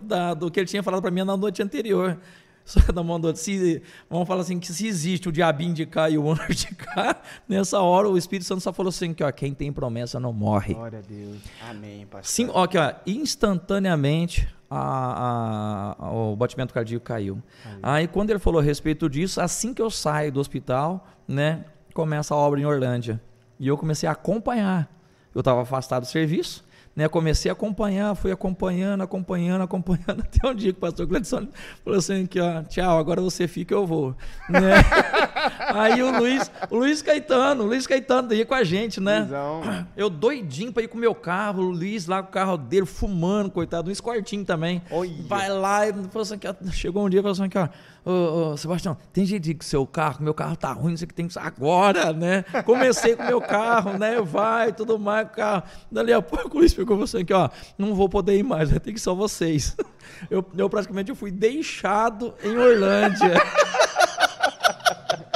da- 0.00 0.34
do 0.34 0.50
que 0.50 0.60
ele 0.60 0.66
tinha 0.68 0.82
falado 0.82 1.00
para 1.02 1.10
mim 1.10 1.24
na 1.24 1.36
noite 1.36 1.62
anterior. 1.62 2.16
Só 2.64 2.80
da 2.92 3.02
mão 3.02 3.18
do 3.18 3.26
outro. 3.26 3.42
Se, 3.42 3.82
vamos 4.08 4.26
falar 4.28 4.42
assim, 4.42 4.58
que 4.60 4.72
se 4.72 4.86
existe 4.86 5.28
o 5.28 5.32
diabinho 5.32 5.74
de 5.74 5.84
cá 5.84 6.08
e 6.08 6.16
o 6.16 6.30
anjo 6.30 6.54
de 6.54 6.74
cá, 6.74 7.16
nessa 7.48 7.80
hora 7.80 8.08
o 8.08 8.16
Espírito 8.16 8.46
Santo 8.46 8.60
só 8.60 8.72
falou 8.72 8.90
assim, 8.90 9.12
que 9.12 9.22
ó, 9.24 9.30
quem 9.32 9.52
tem 9.52 9.72
promessa 9.72 10.20
não 10.20 10.32
morre. 10.32 10.74
Glória 10.74 11.00
a 11.00 11.02
Deus. 11.02 11.38
Amém, 11.68 12.06
pastor. 12.06 12.24
Sim, 12.26 12.48
ó, 12.52 12.62
aqui, 12.64 12.78
ó, 12.78 12.92
instantaneamente 13.06 14.48
a- 14.70 15.96
a- 15.98 16.10
o 16.12 16.34
batimento 16.36 16.72
cardíaco 16.72 17.04
caiu. 17.04 17.42
Aí 17.82 18.08
quando 18.08 18.30
ele 18.30 18.38
falou 18.38 18.60
a 18.60 18.62
respeito 18.62 19.08
disso, 19.08 19.40
assim 19.40 19.74
que 19.74 19.82
eu 19.82 19.90
saio 19.90 20.32
do 20.32 20.40
hospital, 20.40 21.06
né, 21.28 21.64
começa 21.94 22.34
a 22.34 22.36
obra 22.36 22.60
em 22.60 22.64
Orlândia. 22.64 23.20
E 23.60 23.68
eu 23.68 23.76
comecei 23.76 24.08
a 24.08 24.12
acompanhar. 24.12 24.90
Eu 25.34 25.40
estava 25.40 25.62
afastado 25.62 26.02
do 26.02 26.06
serviço, 26.08 26.64
né, 26.94 27.08
comecei 27.08 27.50
a 27.50 27.52
acompanhar, 27.52 28.14
fui 28.14 28.30
acompanhando, 28.30 29.02
acompanhando, 29.02 29.62
acompanhando, 29.62 30.20
até 30.22 30.46
um 30.46 30.54
dia 30.54 30.72
que 30.72 30.78
o 30.78 30.80
pastor 30.80 31.06
Gladson 31.06 31.48
falou 31.82 31.98
assim, 31.98 32.26
que, 32.26 32.38
ó, 32.38 32.62
tchau, 32.62 32.98
agora 32.98 33.20
você 33.20 33.48
fica, 33.48 33.74
eu 33.74 33.86
vou. 33.86 34.14
Né? 34.48 34.74
Aí 35.74 36.02
o 36.02 36.18
Luiz, 36.18 36.50
o 36.70 36.76
Luiz 36.76 37.00
Caetano, 37.00 37.64
o 37.64 37.66
Luiz 37.66 37.86
Caetano 37.86 38.32
ia 38.34 38.44
com 38.44 38.54
a 38.54 38.62
gente, 38.62 39.00
né? 39.00 39.20
Luizão. 39.20 39.62
Eu 39.96 40.10
doidinho 40.10 40.72
pra 40.72 40.82
ir 40.82 40.88
com 40.88 40.96
o 40.96 41.00
meu 41.00 41.14
carro, 41.14 41.62
o 41.62 41.70
Luiz 41.70 42.06
lá 42.06 42.22
com 42.22 42.28
o 42.28 42.32
carro 42.32 42.56
dele, 42.56 42.86
fumando, 42.86 43.50
coitado, 43.50 43.88
um 43.88 43.92
escortinho 43.92 44.44
também. 44.44 44.82
Olha. 44.90 45.10
Vai 45.26 45.48
lá 45.48 45.88
e 45.88 45.92
falou 45.92 46.22
assim, 46.22 46.38
que, 46.38 46.48
ó, 46.48 46.54
chegou 46.70 47.04
um 47.04 47.08
dia 47.08 47.20
e 47.20 47.22
falou 47.22 47.32
assim, 47.32 47.48
que, 47.48 47.58
ó, 47.58 47.68
ô, 48.04 48.52
ô, 48.52 48.56
Sebastião, 48.56 48.96
tem 49.12 49.24
jeito 49.24 49.42
de 49.42 49.50
ir 49.52 49.54
com 49.54 49.62
o 49.62 49.64
seu 49.64 49.86
carro, 49.86 50.22
meu 50.22 50.34
carro 50.34 50.56
tá 50.56 50.72
ruim, 50.72 50.94
o 50.94 50.96
que 50.96 51.14
tem 51.14 51.28
que 51.28 51.38
agora, 51.38 52.12
né? 52.12 52.42
Comecei 52.64 53.16
com 53.16 53.22
o 53.22 53.26
meu 53.26 53.40
carro, 53.40 53.98
né? 53.98 54.20
Vai, 54.20 54.72
tudo 54.72 54.98
mais, 54.98 55.26
com 55.28 55.32
o 55.32 55.36
carro. 55.36 55.62
Dali 55.90 56.12
a 56.12 56.20
pouco 56.22 56.56
o 56.56 56.60
Luiz 56.60 56.72
pegou 56.84 56.96
você 56.96 57.18
aqui, 57.18 57.32
ó, 57.32 57.48
não 57.78 57.94
vou 57.94 58.08
poder 58.08 58.36
ir 58.36 58.42
mais, 58.42 58.70
vai 58.70 58.80
ter 58.80 58.92
que 58.92 59.00
só 59.00 59.14
vocês. 59.14 59.76
Eu, 60.30 60.44
eu 60.56 60.70
praticamente 60.70 61.10
eu 61.10 61.16
fui 61.16 61.30
deixado 61.32 62.34
em 62.44 62.56
Orlândia. 62.56 63.34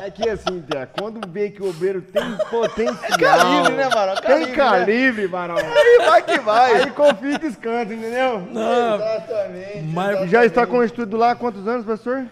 É 0.02 0.10
que 0.10 0.28
assim, 0.28 0.60
Té, 0.60 0.86
quando 0.86 1.26
vê 1.28 1.50
que 1.50 1.60
o 1.60 1.68
obreiro 1.68 2.00
tem 2.00 2.22
potencial. 2.48 3.18
Calibre, 3.18 3.74
né, 3.74 3.88
Barão? 3.90 4.14
Tem 4.14 4.22
Calibre, 4.22 4.50
né? 4.50 4.54
calibre, 4.54 5.28
Barão. 5.28 5.56
Aí 5.58 6.06
vai 6.06 6.22
que 6.22 6.38
vai. 6.38 6.82
Aí 6.82 6.90
confia 6.92 7.32
e 7.34 7.38
descansa, 7.38 7.92
entendeu? 7.92 8.46
Exatamente. 8.50 9.82
Mas- 9.92 10.30
Já 10.30 10.44
está 10.44 10.64
com 10.64 10.78
o 10.78 10.84
estudo 10.84 11.16
lá 11.16 11.32
há 11.32 11.34
quantos 11.34 11.66
anos, 11.66 11.84
pastor? 11.84 12.26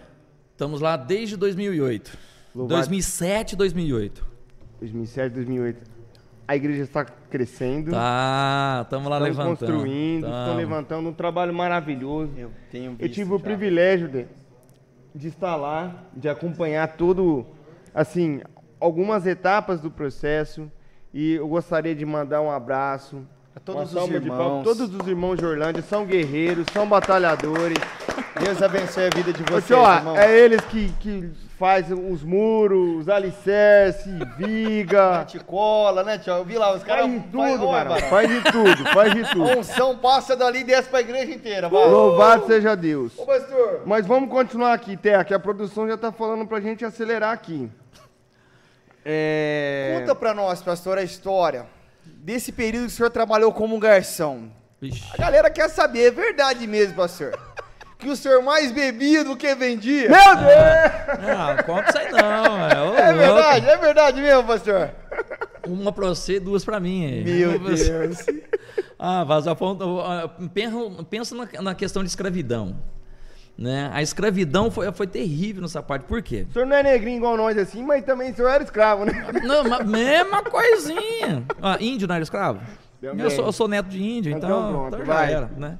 Estamos 0.52 0.80
lá 0.80 0.96
desde 0.96 1.36
2008. 1.36 2.16
Louvado. 2.54 2.78
2007, 2.78 3.56
2008. 3.56 4.24
2007, 4.80 5.34
2008. 5.34 5.93
A 6.46 6.54
igreja 6.56 6.82
está 6.82 7.04
crescendo. 7.04 7.90
Tá, 7.92 8.80
estamos 8.84 9.08
lá 9.08 9.16
Estão 9.16 9.28
levantando. 9.44 9.58
construindo, 9.72 10.26
estão 10.26 10.56
levantando 10.56 11.08
um 11.08 11.12
trabalho 11.12 11.54
maravilhoso. 11.54 12.32
Eu 12.36 12.50
tenho 12.70 12.92
Eu 12.92 12.96
visto 12.98 13.14
tive 13.14 13.32
o 13.32 13.38
já. 13.38 13.44
privilégio 13.44 14.08
de, 14.08 14.26
de 15.14 15.28
estar 15.28 15.56
lá, 15.56 15.94
de 16.14 16.28
acompanhar 16.28 16.96
todo, 16.96 17.46
assim, 17.94 18.42
algumas 18.78 19.26
etapas 19.26 19.80
do 19.80 19.90
processo. 19.90 20.70
E 21.14 21.34
eu 21.34 21.48
gostaria 21.48 21.94
de 21.94 22.04
mandar 22.04 22.40
um 22.42 22.50
abraço. 22.50 23.24
A 23.56 23.60
todos 23.60 23.84
os 23.84 23.90
salva 23.92 24.08
de 24.20 24.26
irmãos. 24.26 24.36
palmas. 24.38 24.64
Todos 24.64 24.94
os 24.94 25.06
irmãos 25.08 25.38
de 25.38 25.46
Orlândia 25.46 25.80
são 25.82 26.04
guerreiros, 26.04 26.66
são 26.72 26.88
batalhadores. 26.88 27.78
Deus 28.44 28.62
abençoe 28.62 29.06
a 29.06 29.10
vida 29.10 29.32
de 29.32 29.42
vocês, 29.42 29.66
tio, 29.66 29.78
ó, 29.78 29.94
irmão. 29.94 30.18
é 30.18 30.38
eles 30.38 30.60
que, 30.66 30.92
que 31.00 31.30
fazem 31.58 31.96
os 32.12 32.22
muros, 32.22 33.00
os 33.00 33.08
alicerces, 33.08 34.12
viga. 34.36 35.20
Mete 35.24 35.38
cola, 35.38 36.04
né, 36.04 36.18
tio? 36.18 36.34
Eu 36.34 36.44
vi 36.44 36.58
lá, 36.58 36.74
os 36.74 36.82
caras... 36.84 37.06
Faz 37.06 37.22
de 37.22 37.28
tudo. 37.30 37.66
Barão. 37.66 37.98
Faz 38.00 38.28
de 38.28 38.52
tudo, 38.52 38.84
faz 38.92 39.14
de 39.14 39.22
A 39.22 39.28
tudo. 39.30 39.44
unção 39.58 39.96
passa 39.96 40.36
dali 40.36 40.60
e 40.60 40.64
desce 40.64 40.90
pra 40.90 41.00
igreja 41.00 41.32
inteira, 41.32 41.70
vai. 41.70 41.88
Louvado 41.88 42.46
seja 42.46 42.76
Deus. 42.76 43.18
Ô, 43.18 43.24
pastor. 43.24 43.82
Mas 43.86 44.06
vamos 44.06 44.28
continuar 44.28 44.74
aqui, 44.74 44.94
Té, 44.94 45.24
que 45.24 45.32
a 45.32 45.38
produção 45.38 45.88
já 45.88 45.96
tá 45.96 46.12
falando 46.12 46.46
pra 46.46 46.60
gente 46.60 46.84
acelerar 46.84 47.32
aqui. 47.32 47.70
É... 49.02 49.96
Conta 50.00 50.14
pra 50.14 50.34
nós, 50.34 50.60
pastor, 50.60 50.98
a 50.98 51.02
história 51.02 51.66
desse 52.04 52.52
período 52.52 52.86
que 52.86 52.92
o 52.92 52.96
senhor 52.96 53.10
trabalhou 53.10 53.52
como 53.52 53.78
garçom. 53.78 54.50
Ixi. 54.82 55.02
A 55.14 55.16
galera 55.16 55.48
quer 55.48 55.70
saber, 55.70 56.08
é 56.08 56.10
verdade 56.10 56.66
mesmo, 56.66 56.94
pastor. 56.94 57.38
Que 57.98 58.08
o 58.08 58.16
senhor 58.16 58.42
mais 58.42 58.72
bebia 58.72 59.24
do 59.24 59.36
que 59.36 59.54
vendia. 59.54 60.08
Meu 60.08 60.36
Deus! 60.36 61.26
Não, 61.26 61.64
conta 61.64 61.88
isso 61.88 61.98
aí 61.98 62.12
não. 62.12 62.68
É, 62.68 62.82
Ô, 62.82 62.94
É 62.94 63.12
verdade, 63.12 63.68
é 63.68 63.76
verdade 63.76 64.20
mesmo, 64.20 64.44
pastor. 64.44 64.90
Uma 65.66 65.92
pra 65.92 66.08
você, 66.08 66.38
duas 66.38 66.64
pra 66.64 66.78
mim. 66.78 67.22
Meu. 67.24 67.58
Deus. 67.58 68.26
Ah, 68.98 69.24
vazar 69.24 69.56
ah, 69.56 70.30
Pensa, 71.10 71.34
na, 71.60 71.74
questão 71.74 72.02
de 72.02 72.08
escravidão. 72.08 72.76
Né? 73.56 73.88
A 73.92 74.02
escravidão 74.02 74.70
foi, 74.70 74.90
foi 74.92 75.06
terrível 75.06 75.62
nessa 75.62 75.82
parte. 75.82 76.04
Por 76.04 76.20
quê? 76.20 76.46
O 76.50 76.52
senhor 76.52 76.66
não 76.66 76.76
é 76.76 76.82
negrinho 76.82 77.18
igual 77.18 77.36
nós 77.36 77.56
assim, 77.56 77.84
mas 77.84 78.04
também 78.04 78.32
o 78.32 78.34
senhor 78.34 78.48
era 78.48 78.64
escravo, 78.64 79.04
né? 79.04 79.12
Não, 79.44 79.62
mas 79.64 79.86
mesma 79.86 80.42
coisinha. 80.42 81.44
Ah, 81.62 81.76
índio 81.80 82.08
não 82.08 82.16
era 82.16 82.24
escravo? 82.24 82.60
Eu 83.00 83.30
sou, 83.30 83.46
eu 83.46 83.52
sou 83.52 83.68
neto 83.68 83.88
de 83.88 84.02
índio, 84.02 84.32
Então 84.32 84.48
então, 84.48 84.72
pronto, 84.72 84.94
então 84.94 85.06
já 85.06 85.12
vai. 85.14 85.32
era, 85.32 85.50
né? 85.56 85.78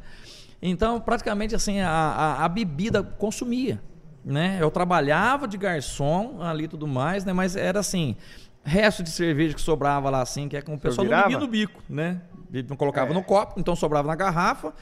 Então, 0.67 0.99
praticamente 0.99 1.55
assim, 1.55 1.81
a, 1.81 1.91
a, 1.91 2.45
a 2.47 2.49
bebida 2.49 3.03
consumia, 3.03 3.83
né? 4.25 4.57
Eu 4.59 4.71
trabalhava 4.71 5.47
de 5.47 5.59
garçom 5.59 6.41
ali 6.41 6.65
e 6.65 6.69
tudo 6.69 6.87
mais, 6.89 7.23
né? 7.23 7.35
Mas 7.35 7.55
era 7.55 7.81
assim, 7.81 8.17
resto 8.65 9.03
de 9.03 9.11
cerveja 9.11 9.55
que 9.55 9.61
sobrava 9.61 10.09
lá 10.09 10.23
assim, 10.23 10.49
que 10.49 10.57
é 10.57 10.63
com 10.63 10.73
o 10.73 10.79
pessoal 10.81 11.07
não 11.07 11.23
bebia 11.23 11.39
no 11.39 11.47
bico, 11.47 11.83
né? 11.87 12.23
Não 12.67 12.77
colocava 12.77 13.11
É. 13.11 13.15
no 13.15 13.23
copo, 13.23 13.61
então 13.61 13.77
sobrava 13.77 14.09
na 14.09 14.15
garrafa 14.15 14.73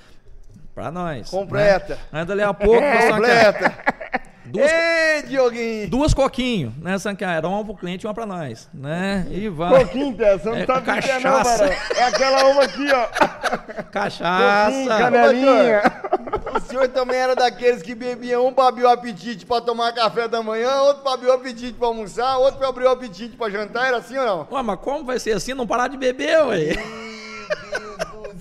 pra 0.73 0.92
nós. 0.92 1.29
Completa. 1.29 1.97
Né? 2.12 2.21
Aí 2.21 2.25
dali 2.27 2.42
a 2.42 2.55
pouco, 2.55 2.79
era 2.85 3.12
Completa. 3.14 3.75
duas, 4.53 4.71
Ei, 4.71 5.23
Dioguinho. 5.23 5.88
duas 5.91 6.15
coquinho, 6.15 6.75
né? 6.81 6.97
Era 7.37 7.49
uma 7.49 7.65
pro 7.65 7.75
cliente 7.75 8.05
e 8.05 8.09
uma 8.09 8.15
pra 8.15 8.27
nós, 8.27 8.69
né? 8.73 9.27
E 9.31 9.49
vai. 9.49 9.85
Coquinho, 9.85 10.15
você 10.17 10.49
não 10.49 10.57
É, 10.57 10.67
sabe 10.67 10.79
o 10.79 10.83
que 11.03 11.11
é 11.11 11.19
não, 11.21 11.33
cachaça. 11.33 11.59
Barão. 11.65 11.77
É 11.97 12.03
aquela 12.05 12.45
uma 12.47 12.62
aqui, 12.65 12.87
ó. 12.93 13.07
Coquinho, 13.07 13.85
Cachaça. 13.91 14.88
canelinha. 14.99 15.83
O 16.55 16.61
senhor 16.61 16.88
também 16.88 17.19
era 17.19 17.35
daqueles 17.35 17.83
que 17.83 17.95
bebiam 17.95 18.47
um 18.47 18.53
pra 18.53 18.69
abrir 18.69 18.85
o 18.85 18.88
apetite 18.88 19.47
pra 19.47 19.61
tomar 19.61 19.93
café 19.93 20.29
da 20.29 20.43
manhã, 20.43 20.83
outro 20.83 21.03
pra 21.03 21.15
abrir 21.15 21.29
o 21.29 21.33
apetite 21.33 21.73
pra 21.73 21.88
almoçar, 21.88 22.37
outro 22.38 22.59
pra 22.59 22.69
abrir 22.69 22.85
o 22.85 22.91
apetite 22.91 23.37
pra 23.37 23.49
jantar, 23.51 23.87
era 23.88 23.97
assim 23.99 24.19
ou 24.19 24.27
não? 24.27 24.49
Ué, 24.51 24.62
mas 24.62 24.79
como 24.81 25.05
vai 25.05 25.19
ser 25.19 25.33
assim? 25.33 25.55
Não 25.55 25.67
parar 25.67 25.88
de 25.88 25.97
beber, 25.97 26.45
ué. 26.47 26.59
Meu 26.59 27.81
Deus 27.81 27.91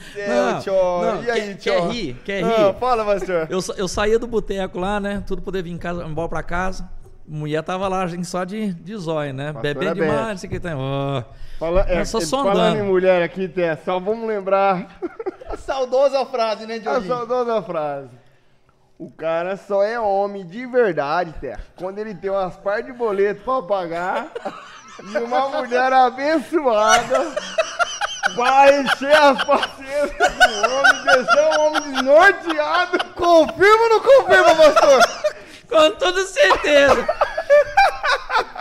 céu, 0.01 0.43
Não, 0.45 0.59
tio. 0.61 0.73
não, 0.73 1.23
E 1.23 1.31
aí, 1.31 1.41
quer- 1.41 1.55
tio? 1.55 1.71
quer 1.73 1.87
rir? 1.91 2.13
Quer 2.25 2.43
Ah, 2.43 2.67
rir? 2.67 2.75
fala, 2.79 3.05
pastor. 3.05 3.47
Eu, 3.49 3.59
eu 3.77 3.87
saía 3.87 4.17
do 4.19 4.27
boteco 4.27 4.79
lá, 4.79 4.99
né? 4.99 5.23
Tudo 5.25 5.41
poder 5.41 5.63
vir 5.63 5.71
em 5.71 5.77
casa, 5.77 6.03
embora 6.03 6.27
pra 6.29 6.43
casa. 6.43 6.89
Mulher 7.27 7.63
tava 7.63 7.87
lá, 7.87 8.05
gente, 8.07 8.25
só 8.27 8.43
de, 8.43 8.73
de 8.73 8.95
zóio, 8.97 9.33
né? 9.33 9.53
Pastora 9.53 9.73
Bebendo 9.73 9.95
Beth. 9.95 10.05
demais, 10.07 10.27
não 10.29 10.37
sei 10.37 10.47
o 10.49 10.51
que 10.51 10.59
tem. 10.59 10.71
Fala, 11.59 11.85
é, 11.87 12.03
só 12.03 12.17
é, 12.17 12.21
sondando. 12.21 12.57
falando 12.57 12.77
em 12.79 12.83
mulher 12.83 13.21
aqui, 13.23 13.47
Té, 13.47 13.75
só 13.85 13.99
vamos 13.99 14.27
lembrar 14.27 14.99
A 15.49 15.55
saudosa 15.55 16.25
frase, 16.25 16.65
né, 16.65 16.75
a 16.75 16.79
Dioguinho? 16.79 17.07
saudosa 17.07 17.61
frase. 17.61 18.09
O 18.97 19.09
cara 19.11 19.55
só 19.55 19.83
é 19.83 19.99
homem 19.99 20.45
de 20.45 20.65
verdade, 20.65 21.33
Té, 21.39 21.57
quando 21.77 21.99
ele 21.99 22.13
tem 22.15 22.29
umas 22.31 22.55
par 22.57 22.81
de 22.83 22.91
boleto 22.91 23.41
pra 23.43 23.61
pagar 23.61 24.27
e 25.13 25.17
uma 25.19 25.49
mulher 25.49 25.93
abençoada 25.93 27.33
pra 28.35 28.79
encher 28.79 29.15
as 29.15 29.43
paciências 29.43 30.33
do 30.33 30.73
homem, 30.73 31.03
deixar 31.03 31.49
o 31.49 31.61
homem 31.61 31.81
desnorteado. 31.91 33.05
Confirma 33.15 33.83
ou 33.83 33.89
não 33.89 33.99
confirma, 33.99 34.55
pastor? 34.55 35.01
Com 35.69 35.91
toda 35.91 36.25
certeza. 36.25 37.07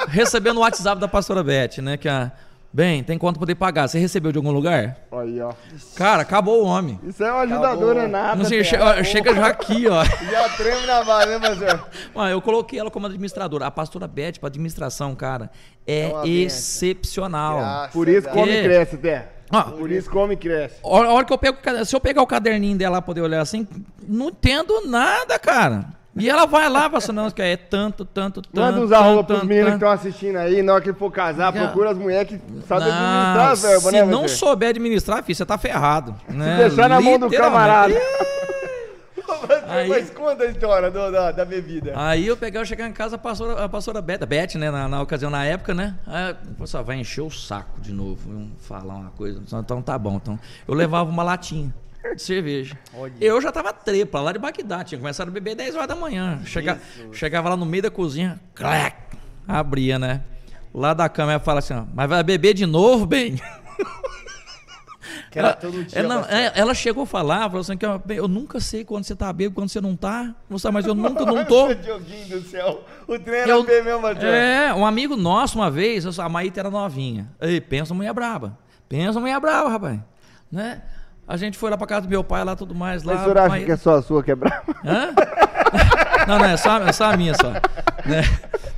Recebendo 0.09 0.59
o 0.59 0.61
WhatsApp 0.61 1.00
da 1.00 1.09
pastora 1.09 1.42
Beth, 1.42 1.78
né? 1.78 1.96
Que 1.96 2.09
a. 2.09 2.30
Bem, 2.72 3.02
tem 3.02 3.18
quanto 3.18 3.40
poder 3.40 3.56
pagar? 3.56 3.88
Você 3.88 3.98
recebeu 3.98 4.30
de 4.30 4.38
algum 4.38 4.52
lugar? 4.52 4.96
Aí, 5.11 5.40
ó. 5.40 5.52
Cara, 5.96 6.22
acabou 6.22 6.62
o 6.62 6.64
homem. 6.66 7.00
Isso 7.02 7.24
é 7.24 7.33
uma 7.33 7.40
ajudadora 7.40 8.04
Acabou. 8.04 8.09
nata, 8.20 8.37
Não 8.37 8.44
sei, 8.44 8.62
che- 8.62 8.76
ó, 8.78 9.02
chega 9.02 9.35
já 9.35 9.48
aqui, 9.48 9.88
ó. 9.88 10.04
Já 10.30 10.48
treme 10.50 10.87
na 10.87 11.02
base, 11.02 11.26
né, 11.30 11.40
pastor? 11.40 11.88
Ó, 12.14 12.28
eu 12.28 12.40
coloquei 12.40 12.78
ela 12.78 12.88
como 12.88 13.06
administradora. 13.06 13.66
A 13.66 13.70
pastora 13.72 14.06
Beth, 14.06 14.35
para 14.38 14.46
administração, 14.48 15.16
cara, 15.16 15.50
é, 15.85 16.12
É 16.24 16.28
excepcional. 16.28 17.59
Graças 17.59 17.92
Por 17.92 18.09
isso 18.09 18.28
come 18.28 18.52
e 18.52 18.56
É. 18.56 18.62
cresce, 18.62 18.96
Té. 18.98 19.28
Ó, 19.52 19.62
Por 19.62 19.90
isso 19.90 20.09
come 20.09 20.35
e 20.35 20.37
cresce. 20.37 20.76
A 20.85 20.88
hora 20.88 21.24
que 21.24 21.33
eu 21.33 21.38
pego, 21.38 21.59
se 21.85 21.96
eu 21.96 22.00
pegar 22.00 22.22
o 22.22 22.26
caderninho 22.26 22.78
dela 22.78 23.02
pra 23.02 23.06
poder 23.06 23.20
olhar 23.22 23.40
assim, 23.40 23.66
não 24.06 24.28
entendo 24.28 24.87
nada, 24.87 25.37
cara. 25.40 25.87
E 26.16 26.29
ela 26.29 26.44
vai 26.44 26.68
lá, 26.68 26.83
fala 26.83 26.99
assim, 26.99 27.12
não, 27.12 27.31
que 27.31 27.40
é 27.40 27.57
tanto, 27.57 28.05
tanto, 28.05 28.42
tanto. 28.42 28.61
Manda 28.61 28.81
uns 28.81 28.90
arroba 28.92 29.23
pros 29.25 29.42
meninos 29.44 29.68
que 29.70 29.75
estão 29.77 29.90
assistindo 29.90 30.37
aí, 30.37 30.61
na 30.61 30.75
hora 30.75 30.83
que 30.83 30.92
for 30.92 31.11
casar, 31.11 31.53
Já. 31.55 31.66
procura 31.66 31.90
as 31.92 31.96
mulheres 31.99 32.29
que 32.29 32.38
sabem 32.66 32.88
administrar 32.88 33.51
as 33.53 33.62
verbas, 33.62 33.83
se 33.85 33.92
né, 33.92 34.05
não 34.05 34.23
Wesley? 34.23 34.38
souber 34.38 34.68
administrar, 34.70 35.23
filho, 35.23 35.37
você 35.37 35.46
tá 35.46 35.57
ferrado. 35.57 36.14
né? 36.29 36.57
deixar 36.59 36.88
na 36.88 37.01
mão 37.01 37.16
do 37.18 37.31
camarada. 37.31 37.94
Aí- 39.68 39.88
Mas 39.88 40.11
conta 40.11 40.42
a 40.42 40.46
história 40.46 40.90
do- 40.90 41.11
da, 41.12 41.31
da 41.31 41.44
bebida. 41.44 41.92
Aí 41.94 42.27
eu 42.27 42.37
peguei, 42.37 42.61
eu 42.61 42.64
chegar 42.64 42.88
em 42.88 42.92
casa, 42.92 43.14
a 43.14 43.18
pastora, 43.18 43.64
a 43.64 43.68
pastora 43.68 44.03
Beth, 44.03 44.18
a 44.23 44.27
Beth, 44.27 44.57
né, 44.57 44.70
na, 44.70 44.88
na 44.88 45.01
ocasião, 45.03 45.31
na 45.31 45.44
época, 45.44 45.73
né? 45.73 45.94
Aí, 46.07 46.35
eu 46.59 46.66
falei, 46.66 46.85
vai 46.87 46.96
encher 46.99 47.20
o 47.23 47.31
saco 47.31 47.81
de 47.81 47.92
novo, 47.92 48.18
vamos 48.27 48.51
falar 48.66 48.94
uma 48.94 49.11
coisa. 49.11 49.40
Então 49.53 49.81
tá 49.81 49.96
bom. 49.96 50.16
Então, 50.16 50.38
eu 50.66 50.75
levava 50.75 51.09
uma 51.09 51.23
latinha 51.23 51.73
de 52.15 52.23
cerveja. 52.23 52.79
Eu 53.21 53.41
já 53.41 53.53
tava 53.53 53.73
trepa 53.73 54.21
lá 54.21 54.33
de 54.33 54.39
Bagdá, 54.39 54.83
tinha 54.85 54.99
começado 54.99 55.29
a 55.29 55.31
beber 55.31 55.55
10 55.55 55.75
horas 55.77 55.89
da 55.89 55.95
manhã. 55.97 56.41
Chega, 56.45 56.81
chegava 57.13 57.49
lá 57.51 57.57
no 57.57 57.67
meio 57.67 57.83
da 57.83 57.91
cozinha, 57.91 58.41
clac, 58.55 58.97
abria, 59.47 59.99
né? 59.99 60.23
Lá 60.73 60.95
da 60.95 61.09
cama 61.09 61.33
ela 61.33 61.41
fala 61.41 61.59
assim, 61.59 61.75
ó, 61.75 61.85
mas 61.93 62.09
vai 62.09 62.23
beber 62.23 62.55
de 62.55 62.65
novo, 62.67 63.05
bem? 63.07 63.37
Ela, 65.33 65.55
pastor. 65.55 66.27
é, 66.29 66.53
ela 66.57 66.75
chegou 66.75 67.05
a 67.05 67.07
falar, 67.07 67.42
falou 67.44 67.61
assim, 67.61 67.77
que 67.77 67.87
bem, 68.05 68.17
eu 68.19 68.27
nunca 68.29 68.59
sei 68.61 68.85
quando 68.85 69.05
você 69.05 69.15
tá 69.15 69.33
bêbado, 69.33 69.55
quando 69.55 69.69
você 69.69 69.81
não 69.81 69.94
tá, 69.96 70.35
não 70.48 70.59
sabe, 70.59 70.75
mas 70.75 70.87
eu 70.87 70.94
nunca 70.94 71.25
não 71.25 71.44
tô. 71.44 71.69
Do 71.75 72.42
céu. 72.42 72.85
O 73.07 73.19
trem 73.19 73.40
era 73.40 73.51
Eu- 73.51 73.63
mesmo. 73.65 74.07
É, 74.25 74.75
um 74.75 74.85
amigo 74.85 75.17
nosso, 75.17 75.57
uma 75.59 75.71
vez, 75.71 76.19
a 76.19 76.29
Maíta 76.29 76.61
era 76.61 76.71
novinha. 76.71 77.29
Ei, 77.40 77.61
pensa 77.61 77.94
mulher 77.94 78.13
braba. 78.13 78.59
Pensa 78.88 79.21
mulher 79.21 79.38
braba, 79.40 79.69
rapaz. 79.71 80.01
Né? 80.51 80.83
A 81.33 81.37
gente 81.37 81.56
foi 81.56 81.70
lá 81.70 81.76
pra 81.78 81.87
casa 81.87 82.02
do 82.02 82.08
meu 82.10 82.24
pai, 82.24 82.42
lá 82.42 82.56
tudo 82.56 82.74
mais. 82.74 83.04
Lá, 83.04 83.12
Mas 83.14 83.20
o 83.20 83.24
senhor 83.24 83.38
acha 83.38 83.60
que 83.64 83.70
é 83.70 83.76
só 83.76 83.94
a 83.98 84.02
sua 84.02 84.20
que 84.20 84.33
é? 84.33 84.35
Hã? 84.85 85.14
não, 86.26 86.38
não, 86.40 86.44
é 86.44 86.56
só, 86.56 86.78
é 86.83 86.92
só 86.92 87.04
a 87.12 87.16
minha 87.16 87.35
só. 87.35 87.50
Né? 87.50 88.22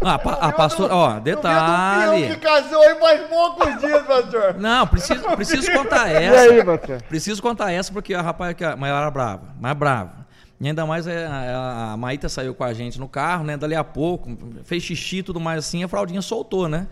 Ah, 0.02 0.14
a, 0.14 0.18
pa- 0.18 0.32
a 0.34 0.52
pastora, 0.52 0.94
ó, 0.94 1.18
detalhe. 1.18 2.28
que 2.28 2.36
casou 2.36 2.82
aí 2.82 2.94
faz 3.00 3.20
poucos 3.22 3.78
dias, 3.80 4.02
pastor. 4.02 4.54
Não, 4.58 4.86
preciso, 4.86 5.22
preciso 5.34 5.72
contar 5.72 6.10
E 6.10 6.24
essa. 6.24 6.52
aí, 6.52 6.62
pastor? 6.64 7.02
Preciso 7.02 7.40
contar 7.42 7.72
essa 7.72 7.90
porque 7.90 8.12
a 8.12 8.20
rapaz, 8.20 8.54
que 8.54 8.64
a- 8.64 8.76
mas 8.76 8.90
ela 8.90 9.00
era 9.00 9.10
brava, 9.10 9.42
mais 9.58 9.74
brava. 9.76 10.26
E 10.60 10.68
ainda 10.68 10.84
mais 10.84 11.06
é, 11.06 11.24
a, 11.26 11.92
a 11.92 11.96
Maíta 11.96 12.28
saiu 12.28 12.54
com 12.54 12.64
a 12.64 12.74
gente 12.74 13.00
no 13.00 13.08
carro, 13.08 13.44
né? 13.44 13.56
Dali 13.56 13.74
a 13.74 13.82
pouco, 13.82 14.30
fez 14.64 14.82
xixi 14.82 15.18
e 15.18 15.22
tudo 15.22 15.40
mais 15.40 15.58
assim, 15.60 15.82
a 15.82 15.88
fraldinha 15.88 16.20
soltou, 16.20 16.68
né? 16.68 16.86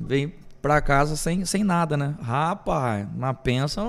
Veio 0.00 0.32
pra 0.68 0.82
casa 0.82 1.16
sem, 1.16 1.46
sem 1.46 1.64
nada, 1.64 1.96
né? 1.96 2.14
Rapaz, 2.20 3.06
mas 3.16 3.34
pensa 3.42 3.82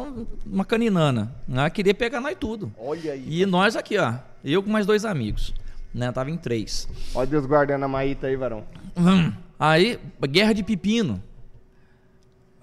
uma 0.45 0.63
caninana. 0.63 1.35
Ela 1.51 1.69
queria 1.69 1.93
pegar 1.93 2.21
nós 2.21 2.37
tudo. 2.39 2.71
Olha 2.79 3.11
aí. 3.11 3.25
E 3.27 3.45
nós 3.45 3.75
aqui, 3.75 3.97
ó. 3.97 4.13
Eu 4.45 4.63
com 4.63 4.69
mais 4.69 4.85
dois 4.85 5.03
amigos. 5.03 5.53
Né? 5.93 6.09
Tava 6.09 6.31
em 6.31 6.37
três. 6.37 6.87
Ó 7.13 7.25
Deus 7.25 7.45
guardando 7.45 7.83
a 7.83 7.87
Maíta 7.89 8.27
aí, 8.27 8.37
varão. 8.37 8.63
Hum. 8.95 9.33
Aí, 9.59 9.99
guerra 10.29 10.53
de 10.53 10.63
pepino. 10.63 11.21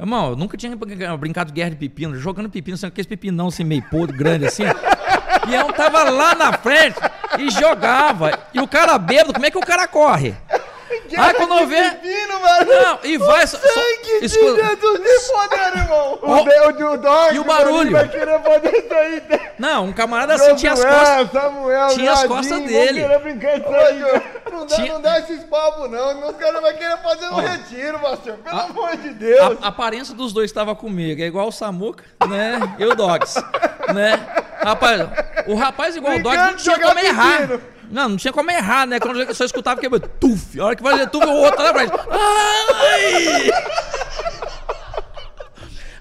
Irmão, 0.01 0.31
eu 0.31 0.37
nunca 0.37 0.57
tinha 0.57 0.75
brincado 1.19 1.53
de 1.53 1.55
guerra 1.55 1.71
de 1.71 1.77
pepino, 1.77 2.14
jogando 2.17 2.49
pepino, 2.49 2.75
assim, 2.75 2.87
aqueles 2.87 3.07
pepinão 3.07 3.49
assim, 3.49 3.64
meio 3.64 3.83
podre, 3.83 4.17
grande 4.17 4.47
assim. 4.47 4.62
E 5.47 5.55
eu 5.55 5.71
tava 5.75 6.05
lá 6.09 6.35
na 6.35 6.55
frente 6.55 6.97
e 7.39 7.51
jogava. 7.51 8.31
E 8.55 8.61
o 8.61 8.67
cara 8.67 8.97
bêbado, 8.97 9.35
como 9.35 9.45
é 9.45 9.51
que 9.51 9.59
o 9.59 9.67
cara 9.67 9.87
corre? 9.87 10.35
Aí 11.18 11.34
quando 11.34 11.55
eu 11.59 11.66
ver. 11.66 11.91
Pepino, 11.97 12.41
mano. 12.41 12.66
Não, 12.72 12.99
e 13.05 13.18
vai. 13.18 13.47
Só, 13.47 13.59
só, 13.59 13.66
Sangue 13.68 14.20
de 14.20 14.26
escuta- 14.26 14.64
Jesus 14.64 15.01
de 15.01 15.32
poder, 15.32 15.76
irmão. 15.78 16.18
O, 16.22 16.45
de, 16.45 16.61
o, 16.61 16.72
de- 16.72 16.84
o 16.84 16.97
dog, 16.97 17.34
E 17.34 17.39
o 17.39 17.45
barulho? 17.45 17.91
Vai 17.93 18.09
querer 18.09 18.41
aí. 18.97 19.22
né? 19.28 19.51
Não, 19.59 19.87
um 19.87 19.93
camarada 19.93 20.34
assim 20.34 20.55
tinha 20.55 20.72
as 20.72 20.84
costas. 20.84 21.30
Samuel, 21.32 21.89
tinha 21.89 22.12
as 22.12 22.24
costas 22.24 22.61
dele. 22.62 23.05
Não 24.51 24.66
dá, 24.66 24.76
Tinha- 24.76 24.93
não 24.95 25.01
dá 25.01 25.18
esses 25.18 25.43
papos, 25.45 25.91
não. 25.91 26.20
Meus 26.20 26.37
caras 26.37 26.61
vão 26.62 26.72
querer 26.72 26.97
fazer 26.99 27.26
um 27.28 27.37
retiro, 27.41 27.99
pastor. 27.99 28.34
Pelo 28.39 28.57
A- 28.57 28.64
amor 28.64 28.97
de 28.97 29.11
Deus. 29.11 29.59
A, 29.62 29.66
a 29.66 29.68
aparência 29.68 30.14
dos 30.14 30.32
dois 30.32 30.51
estava 30.51 30.74
comigo, 30.74 31.20
é 31.22 31.26
igual 31.26 31.49
o 31.49 31.53
Samuca, 31.53 32.05
né? 32.28 32.59
E 32.78 32.84
o 32.84 32.95
Dogs, 32.95 33.34
né? 33.93 34.24
Rapaz, 34.62 35.01
o 35.47 35.55
rapaz 35.55 35.97
igual 35.97 36.16
o 36.16 36.22
Dogs 36.22 36.43
não 36.43 36.55
de 36.55 36.62
tinha 36.62 36.78
como 36.78 36.99
errar. 36.99 37.49
Não, 37.91 38.09
não 38.11 38.16
tinha 38.16 38.32
como 38.32 38.51
errar, 38.51 38.87
né? 38.87 38.99
Quando 39.01 39.20
eu 39.20 39.34
só 39.34 39.45
escutava 39.45 39.80
que 39.80 39.89
tuf. 40.20 40.61
A 40.61 40.64
hora 40.66 40.76
que 40.76 40.82
vai 40.82 40.93
fazer 40.95 41.11
tuf, 41.11 41.24
o 41.26 41.32
outro 41.32 41.62
lá 41.62 41.72
na 41.72 41.78
frente. 41.78 41.93
Ai! 42.11 43.51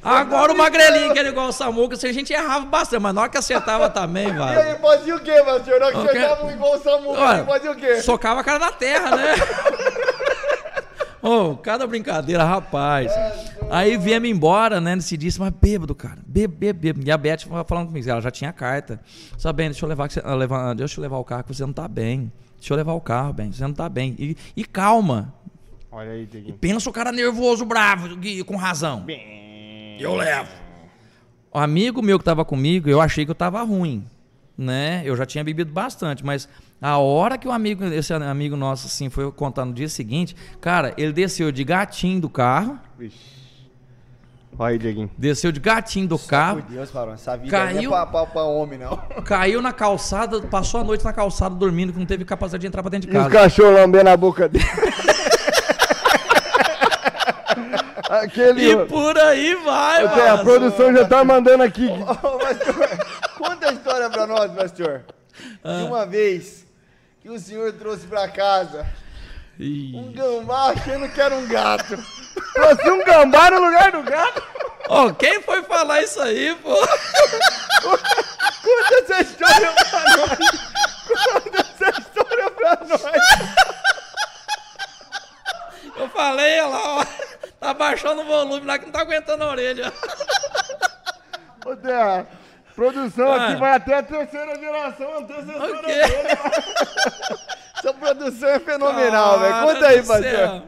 Agora 0.07 0.53
o 0.53 0.57
magrelinho, 0.57 1.11
que 1.13 1.17
era 1.17 1.29
igual 1.29 1.47
o 1.47 1.51
Samuca, 1.51 1.95
assim, 1.95 2.07
a 2.07 2.13
gente 2.13 2.31
errava 2.31 2.63
bastante, 2.65 3.01
mas 3.01 3.11
na 3.15 3.21
hora 3.21 3.29
que 3.29 3.39
acertava 3.39 3.89
também, 3.89 4.27
E 4.27 4.31
velho. 4.31 4.43
aí, 4.43 4.77
fazia 4.79 5.15
o 5.15 5.19
quê, 5.19 5.41
pastor? 5.43 5.79
Na 5.79 5.85
hora 5.87 5.95
que 5.95 6.01
Ok. 6.01 6.11
chegavam 6.11 6.51
igual 6.51 6.75
o 6.75 6.77
Samuel, 6.79 7.19
Olha, 7.19 7.43
fazia 7.43 7.71
o 7.71 7.75
quê? 7.75 8.01
Socava 8.03 8.41
a 8.41 8.43
cara 8.43 8.59
na 8.59 8.71
terra, 8.71 9.15
né? 9.15 9.33
Ô, 11.27 11.55
cada 11.57 11.87
brincadeira, 11.87 12.43
rapaz. 12.43 13.11
Aí 13.71 13.97
viemos 13.97 14.29
embora, 14.29 14.79
né, 14.79 14.95
nesse 14.95 15.17
dia, 15.17 15.31
mas 15.39 15.51
bêbado, 15.59 15.95
cara. 15.95 16.19
Bêbado, 16.25 16.59
bêbado, 16.59 16.79
bêbado. 16.79 17.07
E 17.07 17.11
a 17.11 17.17
Beth 17.17 17.39
falando 17.67 17.87
comigo, 17.87 18.07
ela 18.07 18.21
já 18.21 18.29
tinha 18.29 18.53
carta. 18.53 18.99
Sabendo, 19.37 19.71
deixa 19.71 19.83
eu 19.85 19.89
levar, 19.89 20.07
que 20.07 20.13
você- 20.13 20.21
ah, 20.23 20.35
levar, 20.35 20.75
deixa 20.75 20.99
eu 20.99 21.01
levar 21.01 21.17
o 21.17 21.23
carro, 21.23 21.43
que 21.43 21.55
você 21.55 21.65
não 21.65 21.73
tá 21.73 21.87
bem. 21.87 22.31
Deixa 22.59 22.73
eu 22.73 22.77
levar 22.77 22.93
o 22.93 23.01
carro, 23.01 23.33
bem, 23.33 23.51
você 23.51 23.63
não 23.63 23.73
tá 23.73 23.89
bem. 23.89 24.15
E, 24.19 24.37
e 24.55 24.63
calma. 24.63 25.33
Olha 25.91 26.11
aí, 26.11 26.25
Dieguinho. 26.27 26.57
Pensa 26.57 26.89
o 26.89 26.93
cara 26.93 27.11
nervoso, 27.11 27.65
bravo, 27.65 28.19
e 28.23 28.43
com 28.43 28.55
razão. 28.55 29.03
Eu 29.99 30.13
levo. 30.15 30.51
O 31.51 31.57
amigo 31.57 32.01
meu 32.03 32.19
que 32.19 32.25
tava 32.25 32.45
comigo, 32.45 32.87
eu 32.89 33.01
achei 33.01 33.25
que 33.25 33.31
eu 33.31 33.35
tava 33.35 33.63
ruim, 33.63 34.05
né? 34.57 35.01
Eu 35.05 35.15
já 35.15 35.25
tinha 35.25 35.43
bebido 35.43 35.71
bastante, 35.71 36.23
mas 36.23 36.47
a 36.81 36.97
hora 36.97 37.37
que 37.37 37.47
o 37.47 37.51
amigo, 37.51 37.83
esse 37.85 38.13
amigo 38.13 38.55
nosso, 38.55 38.87
assim, 38.87 39.09
foi 39.09 39.31
contar 39.31 39.65
no 39.65 39.73
dia 39.73 39.89
seguinte, 39.89 40.35
cara, 40.61 40.93
ele 40.97 41.11
desceu 41.13 41.51
de 41.51 41.63
gatinho 41.63 42.21
do 42.21 42.29
carro, 42.29 42.79
Vixe. 42.97 43.35
Olha 44.57 44.71
aí, 44.71 44.77
Dieguinho. 44.77 45.11
desceu 45.17 45.51
de 45.51 45.59
gatinho 45.59 46.07
do 46.07 46.17
Por 46.17 46.27
carro, 46.29 46.61
Deus, 46.69 46.89
Barão, 46.89 47.13
essa 47.13 47.35
vida 47.35 47.51
Caiu- 47.51 47.89
não 47.91 47.97
é 47.97 48.05
pra, 48.05 48.05
pra, 48.05 48.25
pra 48.25 48.43
homem, 48.43 48.79
não. 48.79 48.95
caiu 49.25 49.61
na 49.61 49.73
calçada, 49.73 50.39
passou 50.43 50.79
a 50.79 50.83
noite 50.83 51.03
na 51.03 51.11
calçada 51.11 51.53
dormindo, 51.55 51.91
que 51.91 51.99
não 51.99 52.05
teve 52.05 52.23
capacidade 52.23 52.61
de 52.61 52.67
entrar 52.67 52.81
pra 52.81 52.89
dentro 52.89 53.09
de 53.09 53.15
E 53.15 53.19
os 53.19 53.23
casa. 53.27 53.35
cachorros 53.37 53.73
lambendo 53.73 54.09
a 54.09 54.15
boca 54.17 54.47
dele. 54.47 54.63
Aquele. 58.09 58.71
E 58.71 58.85
por 58.85 59.17
aí 59.17 59.55
vai, 59.55 60.05
Até 60.05 60.29
a 60.29 60.37
mano. 60.37 60.43
produção 60.43 60.93
já 60.93 61.05
tá 61.05 61.23
mandando 61.23 61.63
aqui. 61.63 61.87
Ô, 61.87 62.37
pastor, 62.37 62.75
conta 63.37 63.69
a 63.69 63.73
história 63.73 64.09
pra 64.09 64.27
nós, 64.27 64.51
pastor. 64.51 65.01
Ah. 65.63 65.77
De 65.79 65.83
uma 65.83 66.05
vez 66.05 66.64
que 67.25 67.29
o 67.31 67.39
senhor 67.39 67.73
trouxe 67.73 68.05
pra 68.05 68.27
casa 68.29 68.85
Ih. 69.57 69.95
um 69.95 70.11
gambá 70.11 70.69
achando 70.69 71.09
que 71.09 71.19
era 71.19 71.33
um 71.33 71.47
gato. 71.47 71.97
Trouxe 72.53 72.87
um 72.91 73.03
gambá 73.03 73.49
no 73.49 73.65
lugar 73.65 73.91
do 73.91 74.03
gato. 74.03 74.43
Ó, 74.87 75.11
quem 75.11 75.41
foi 75.41 75.63
falar 75.63 76.03
isso 76.03 76.21
aí, 76.21 76.53
pô? 76.61 76.75
Conta 77.81 78.95
essa 79.01 79.21
história 79.21 79.71
pra 79.71 80.17
nós. 80.17 80.37
Conta 81.33 81.61
essa 81.61 81.99
história 81.99 82.51
pra 82.51 82.77
nós. 82.85 83.01
Eu 85.95 86.09
falei, 86.09 86.59
olha 86.59 86.67
lá, 86.67 86.99
ó. 86.99 87.05
Tá 87.59 87.73
baixando 87.73 88.21
o 88.21 88.25
volume 88.25 88.67
lá 88.67 88.77
que 88.77 88.85
não 88.85 88.91
tá 88.91 89.01
aguentando 89.01 89.45
a 89.45 89.49
orelha. 89.49 89.91
Ô, 91.65 91.75
Terra, 91.75 92.27
produção 92.75 93.31
Ah. 93.31 93.47
aqui 93.47 93.55
vai 93.59 93.75
até 93.75 93.97
a 93.97 94.03
terceira 94.03 94.59
geração, 94.59 95.17
antecessora 95.19 95.77
O 95.77 95.79
quê? 95.81 95.85
dele. 95.85 96.27
Essa 97.77 97.93
produção 97.93 98.49
é 98.49 98.59
fenomenal, 98.59 99.39
velho. 99.39 99.61
Conta 99.67 99.87
aí, 99.87 100.03
céu. 100.03 100.63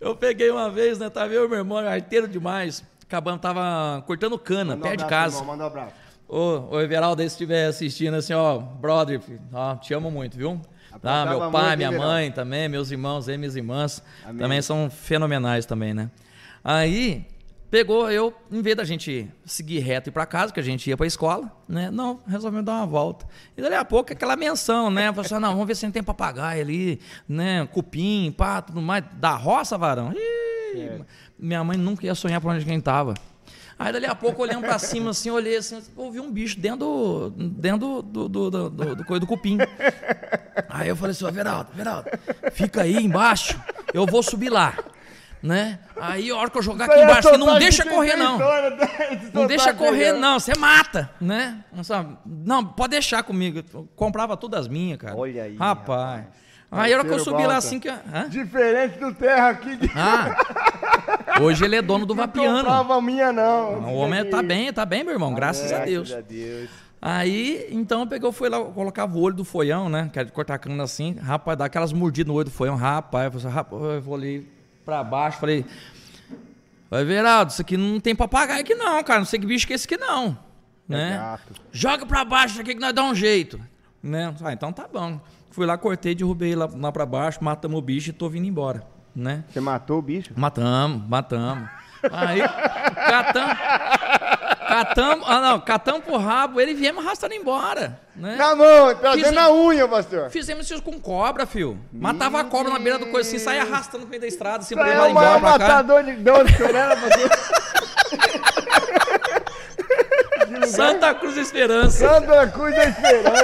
Eu 0.00 0.14
peguei 0.16 0.50
uma 0.50 0.68
vez, 0.70 0.98
né? 0.98 1.08
Tava 1.08 1.32
eu 1.32 1.46
e 1.46 1.48
meu 1.48 1.58
irmão, 1.58 1.78
arteiro 1.78 2.28
demais. 2.28 2.84
Acabamos, 3.06 3.40
tava 3.40 4.02
cortando 4.06 4.38
cana, 4.38 4.74
Manda 4.74 4.76
um 4.76 4.82
perto 4.82 4.98
de 4.98 5.04
abraço, 5.04 5.22
casa. 5.24 5.36
irmão, 5.38 5.52
Manda 5.56 5.64
um 5.64 5.66
abraço. 5.66 5.94
Ô, 6.28 6.74
ô 6.76 6.80
Everaldo, 6.80 7.22
aí 7.22 7.28
se 7.28 7.34
estiver 7.34 7.66
assistindo 7.66 8.14
assim, 8.14 8.32
ó, 8.32 8.58
brother, 8.58 9.20
filho, 9.20 9.40
ó, 9.52 9.76
te 9.76 9.92
amo 9.94 10.10
muito, 10.10 10.36
viu? 10.36 10.60
Tá, 11.02 11.22
Aprontava 11.22 11.30
meu 11.40 11.50
pai, 11.50 11.76
muito, 11.76 11.78
minha 11.78 11.92
mãe 11.92 12.30
também, 12.32 12.68
meus 12.68 12.90
irmãos 12.90 13.28
aí, 13.28 13.36
minhas 13.36 13.56
irmãs, 13.56 14.02
Amém. 14.24 14.38
também 14.38 14.62
são 14.62 14.88
fenomenais 14.90 15.66
também, 15.66 15.92
né? 15.92 16.10
Aí, 16.62 17.26
pegou 17.74 18.08
eu, 18.08 18.32
em 18.52 18.62
vez 18.62 18.76
da 18.76 18.84
gente 18.84 19.28
seguir 19.44 19.80
reto 19.80 20.08
e 20.08 20.10
ir 20.10 20.12
pra 20.12 20.24
casa, 20.24 20.52
que 20.52 20.60
a 20.60 20.62
gente 20.62 20.88
ia 20.88 20.96
pra 20.96 21.08
escola, 21.08 21.50
né? 21.68 21.90
Não, 21.90 22.20
resolvemos 22.24 22.64
dar 22.64 22.74
uma 22.74 22.86
volta. 22.86 23.26
E 23.56 23.60
dali 23.60 23.74
a 23.74 23.84
pouco, 23.84 24.12
aquela 24.12 24.36
menção, 24.36 24.92
né? 24.92 25.08
Falei 25.08 25.26
assim, 25.26 25.34
ah, 25.34 25.40
não, 25.40 25.50
vamos 25.54 25.66
ver 25.66 25.74
se 25.74 25.84
a 25.84 25.88
gente 25.88 25.94
tem 25.94 26.02
papagaio 26.02 26.60
ali, 26.62 27.00
né? 27.28 27.66
Cupim, 27.72 28.32
pá, 28.38 28.62
tudo 28.62 28.80
mais. 28.80 29.04
Da 29.14 29.34
roça, 29.34 29.76
varão. 29.76 30.12
Ih, 30.12 31.04
Minha 31.36 31.64
mãe 31.64 31.76
nunca 31.76 32.06
ia 32.06 32.14
sonhar 32.14 32.40
pra 32.40 32.52
onde 32.52 32.64
quem 32.64 32.80
tava. 32.80 33.14
Aí 33.76 33.92
dali 33.92 34.06
a 34.06 34.14
pouco, 34.14 34.40
olhando 34.40 34.60
pra 34.60 34.78
cima, 34.78 35.10
assim, 35.10 35.30
olhei 35.30 35.56
assim, 35.56 35.82
ouvi 35.96 36.20
um 36.20 36.30
bicho 36.30 36.60
dentro 36.60 36.78
do, 36.78 37.30
dentro 37.30 37.78
do, 37.78 38.02
do, 38.02 38.28
do, 38.28 38.50
do, 38.50 38.94
do, 38.94 39.20
do 39.20 39.26
cupim. 39.26 39.58
Aí 40.68 40.88
eu 40.88 40.94
falei 40.94 41.10
assim, 41.10 41.24
ó, 41.24 41.30
Veraldo, 41.32 41.70
Veraldo, 41.74 42.08
fica 42.52 42.82
aí 42.82 42.94
embaixo, 42.94 43.60
eu 43.92 44.06
vou 44.06 44.22
subir 44.22 44.48
lá, 44.48 44.78
né? 45.44 45.78
Aí 46.00 46.30
a 46.30 46.36
hora 46.36 46.48
que 46.48 46.56
eu 46.56 46.62
jogar 46.62 46.86
aqui 46.86 46.94
é 46.94 47.04
embaixo, 47.04 47.28
você 47.28 47.36
não 47.36 47.58
deixa 47.58 47.84
de 47.84 47.90
correr 47.90 48.16
não. 48.16 48.38
né? 48.38 49.30
Não 49.32 49.46
deixa 49.46 49.74
correr 49.74 50.14
não, 50.14 50.40
você 50.40 50.58
mata, 50.58 51.10
né? 51.20 51.62
Não, 51.70 51.84
sabe? 51.84 52.16
Não, 52.24 52.64
pode 52.64 52.92
deixar 52.92 53.22
comigo, 53.22 53.62
eu 53.72 53.86
comprava 53.94 54.38
todas 54.38 54.60
as 54.60 54.68
minhas, 54.68 54.98
cara. 54.98 55.14
Olha 55.14 55.42
aí, 55.42 55.54
Rapaz. 55.54 56.24
Aí 56.70 56.92
a 56.92 56.98
hora 56.98 57.06
que 57.06 57.14
eu 57.14 57.20
subi 57.20 57.46
lá 57.46 57.56
assim 57.56 57.78
que... 57.78 57.88
Hã? 57.88 58.28
Diferente 58.28 58.98
do 58.98 59.14
Terra 59.14 59.50
aqui. 59.50 59.76
De... 59.76 59.88
Ah, 59.94 60.34
hoje 61.40 61.64
ele 61.64 61.76
é 61.76 61.82
dono 61.82 62.04
do 62.04 62.14
Não 62.14 62.24
Vapiano. 62.24 62.56
comprava 62.56 62.96
a 62.96 63.02
minha, 63.02 63.32
não. 63.32 63.80
O 63.80 63.94
homem 63.96 64.24
tá 64.28 64.42
bem, 64.42 64.72
tá 64.72 64.84
bem, 64.84 65.04
meu 65.04 65.12
irmão, 65.12 65.34
graças 65.34 65.70
a 65.72 65.84
Deus. 65.84 66.08
Graças 66.08 66.24
a 66.24 66.28
Deus. 66.28 66.70
Aí, 67.00 67.68
então 67.70 68.00
eu 68.00 68.06
peguei, 68.06 68.32
fui 68.32 68.48
lá, 68.48 68.58
colocava 68.64 69.14
o 69.16 69.20
olho 69.20 69.36
do 69.36 69.44
foião, 69.44 69.90
né? 69.90 70.08
Que 70.10 70.18
era 70.18 70.26
de 70.26 70.32
cortar 70.32 70.58
cana 70.58 70.82
assim, 70.82 71.16
rapaz, 71.20 71.58
dá 71.58 71.66
aquelas 71.66 71.92
mordidas 71.92 72.28
no 72.28 72.34
olho 72.34 72.46
do 72.46 72.50
foião, 72.50 72.76
rapaz, 72.76 73.26
eu, 73.26 73.32
falei, 73.32 73.46
assim, 73.46 73.54
rapaz, 73.54 73.82
eu 73.82 74.00
vou 74.00 74.14
ali 74.14 74.53
pra 74.84 75.02
baixo, 75.02 75.38
falei, 75.38 75.64
vai 76.90 77.04
Veraldo, 77.04 77.50
isso 77.52 77.62
aqui 77.62 77.76
não 77.76 77.98
tem 78.00 78.14
papagaio 78.14 78.60
aqui 78.60 78.74
não, 78.74 79.02
cara, 79.02 79.20
não 79.20 79.26
sei 79.26 79.38
que 79.38 79.46
bicho 79.46 79.66
que 79.66 79.72
é 79.72 79.76
esse 79.76 79.86
aqui 79.86 79.96
não, 79.96 80.38
né? 80.88 81.16
gato. 81.16 81.54
Joga 81.72 82.06
pra 82.06 82.24
baixo 82.24 82.60
aqui 82.60 82.74
que 82.74 82.80
nós 82.80 82.92
dá 82.92 83.02
um 83.02 83.14
jeito, 83.14 83.60
né? 84.02 84.34
Ah, 84.42 84.52
então 84.52 84.72
tá 84.72 84.86
bom. 84.86 85.20
Fui 85.50 85.64
lá, 85.66 85.78
cortei, 85.78 86.14
derrubei 86.14 86.54
lá, 86.54 86.68
lá 86.74 86.90
pra 86.92 87.06
baixo, 87.06 87.42
matamos 87.42 87.78
o 87.78 87.82
bicho 87.82 88.10
e 88.10 88.12
tô 88.12 88.28
vindo 88.28 88.46
embora, 88.46 88.84
né? 89.14 89.44
Você 89.48 89.60
matou 89.60 89.98
o 89.98 90.02
bicho? 90.02 90.32
Matamos, 90.36 91.08
matamos. 91.08 91.68
Aí, 92.12 92.40
catamos, 92.40 93.56
catamos, 94.66 95.26
ah 95.28 95.40
não, 95.40 95.60
catamos 95.60 96.04
pro 96.04 96.16
rabo, 96.16 96.60
ele 96.60 96.74
viemos 96.74 97.04
arrastando 97.04 97.34
embora, 97.34 97.98
né? 98.16 98.36
Na 98.36 98.54
mão, 98.54 98.94
trazendo 98.94 99.32
na 99.32 99.50
unha, 99.50 99.86
pastor. 99.86 100.30
Fizemos 100.30 100.70
isso 100.70 100.82
com 100.82 100.98
cobra, 101.00 101.46
fio. 101.46 101.78
Matava 101.92 102.40
a 102.40 102.44
cobra 102.44 102.72
na 102.72 102.78
beira 102.78 102.98
do 102.98 103.06
coice, 103.06 103.36
assim, 103.36 103.44
saia 103.44 103.62
arrastando 103.62 104.04
no 104.04 104.10
meio 104.10 104.20
da 104.20 104.26
estrada, 104.26 104.58
assim, 104.58 104.74
pra 104.74 104.84
levar 104.84 105.06
é 105.06 105.10
embora 105.10 105.40
pra 105.40 105.52
cá. 105.52 105.58
matador 105.58 106.02
de 106.04 106.12
Deus, 106.12 106.50
Sorella, 106.56 106.96
você. 106.96 107.28
Santa 110.66 111.14
Cruz 111.14 111.36
Esperança. 111.36 112.08
Santa 112.08 112.46
Cruz 112.48 112.74
da 112.74 112.84
Esperança. 112.84 113.34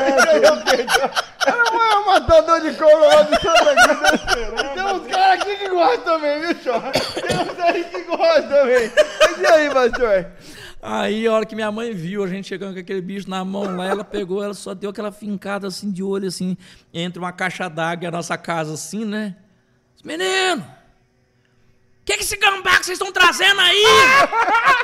É 1.47 1.73
maior 1.73 2.07
matador 2.07 2.61
de 2.61 2.73
cobra 2.75 3.09
lá 3.09 3.23
do 3.23 3.41
Santa 3.41 3.75
Cruz 3.75 4.01
da 4.01 4.15
Esperança. 4.15 4.69
Tem 4.75 4.85
uns 4.85 5.07
caras 5.07 5.41
aqui 5.41 5.57
que 5.57 5.69
gostam 5.69 6.05
também, 6.05 6.41
viu, 6.41 6.57
Chó? 6.63 6.81
Tem 6.81 7.39
uns 7.39 7.59
aí 7.61 7.85
que 7.85 8.03
gostam 8.03 8.49
também. 8.49 8.93
Mas 9.21 9.39
e 9.39 9.47
aí, 9.47 9.71
pastor? 9.71 10.27
Aí, 10.83 11.27
a 11.27 11.33
hora 11.33 11.45
que 11.45 11.55
minha 11.55 11.71
mãe 11.71 11.93
viu 11.93 12.25
a 12.25 12.27
gente 12.27 12.49
chegando 12.49 12.73
com 12.73 12.81
aquele 12.81 13.03
bicho 13.03 13.29
na 13.29 13.45
mão 13.45 13.77
lá, 13.77 13.87
ela 13.87 14.03
pegou, 14.03 14.43
ela 14.43 14.55
só 14.55 14.73
deu 14.73 14.89
aquela 14.91 15.13
fincada 15.13 15.67
assim 15.67 15.91
de 15.91 16.03
olho, 16.03 16.27
assim, 16.27 16.57
entre 16.93 17.19
uma 17.19 17.33
caixa 17.33 17.69
d'água 17.69 18.05
e 18.05 18.07
a 18.07 18.11
nossa 18.11 18.39
casa, 18.39 18.73
assim, 18.73 19.05
né? 19.05 19.37
Menino! 20.03 20.63
O 20.63 22.05
que, 22.05 22.17
que 22.17 22.23
esse 22.23 22.37
gambá 22.37 22.79
que 22.79 22.87
vocês 22.87 22.99
estão 22.99 23.13
trazendo 23.13 23.61
aí? 23.61 23.85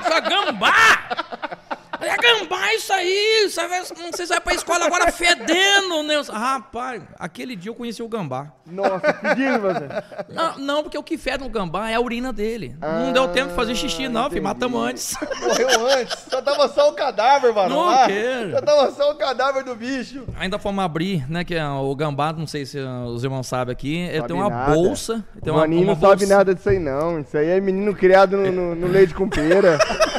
Essa 0.00 0.20
gambá! 0.20 1.75
É 2.06 2.16
gambá 2.16 2.72
isso 2.74 2.92
aí! 2.92 3.48
Você 3.50 3.66
vai, 3.68 3.82
você 3.82 4.26
vai 4.26 4.40
pra 4.40 4.54
escola 4.54 4.86
agora 4.86 5.10
fedendo, 5.10 6.02
né? 6.02 6.14
Rapaz, 6.32 7.02
aquele 7.18 7.56
dia 7.56 7.70
eu 7.70 7.74
conheci 7.74 8.02
o 8.02 8.08
gambá. 8.08 8.52
Nossa, 8.66 9.00
pedindo, 9.14 9.60
você. 9.60 9.88
Não, 10.32 10.58
não, 10.58 10.82
porque 10.82 10.98
o 10.98 11.02
que 11.02 11.16
fede 11.18 11.42
no 11.44 11.48
gambá 11.48 11.90
é 11.90 11.94
a 11.94 12.00
urina 12.00 12.32
dele. 12.32 12.76
não 12.80 13.12
deu 13.12 13.28
tempo 13.28 13.50
de 13.50 13.54
fazer 13.54 13.74
xixi, 13.74 14.08
não, 14.08 14.28
filho. 14.30 14.42
Matamos 14.42 14.80
antes. 14.82 15.14
Morreu 15.40 15.86
antes. 15.88 16.16
Só 16.30 16.40
tava 16.42 16.68
só 16.68 16.90
o 16.90 16.92
cadáver, 16.94 17.52
mano. 17.52 17.68
Não 17.70 17.86
lá. 17.86 18.06
quero. 18.06 18.50
Só 18.52 18.60
tava 18.62 18.90
só 18.92 19.10
o 19.12 19.14
cadáver 19.16 19.64
do 19.64 19.74
bicho. 19.74 20.24
Ainda 20.38 20.58
fomos 20.58 20.84
abrir, 20.84 21.28
né? 21.30 21.44
Que 21.44 21.54
é 21.54 21.66
o 21.68 21.94
gambá, 21.94 22.32
não 22.32 22.46
sei 22.46 22.64
se 22.66 22.78
uh, 22.78 23.04
os 23.06 23.22
irmãos 23.24 23.46
sabem 23.46 23.72
aqui, 23.72 23.96
ele 23.98 24.16
Sabe 24.16 24.28
tem 24.28 24.36
uma 24.36 24.48
nada. 24.50 24.74
bolsa. 24.74 25.24
Tem 25.42 25.52
o 25.52 25.56
uma, 25.56 25.62
Maninho 25.62 25.82
uma 25.82 25.94
não 25.94 26.00
sabe 26.00 26.20
bolsa- 26.26 26.36
nada 26.36 26.54
disso 26.54 26.68
aí, 26.68 26.78
não. 26.78 27.20
Isso 27.20 27.36
aí 27.36 27.48
é 27.48 27.60
menino 27.60 27.94
criado 27.94 28.36
no, 28.36 28.50
no- 28.52 28.74
no 28.74 28.86
leite 28.88 29.14
com 29.14 29.28
pera. 29.28 29.78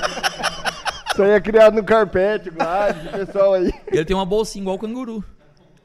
Isso 1.17 1.23
aí 1.23 1.31
é 1.31 1.41
criado 1.41 1.73
no 1.73 1.83
carpete, 1.83 2.49
esse 2.49 3.25
pessoal 3.25 3.55
aí. 3.55 3.73
Ele 3.91 4.05
tem 4.05 4.15
uma 4.15 4.23
bolsinha 4.23 4.61
igual 4.61 4.75
o 4.75 4.79
canguru. 4.79 5.23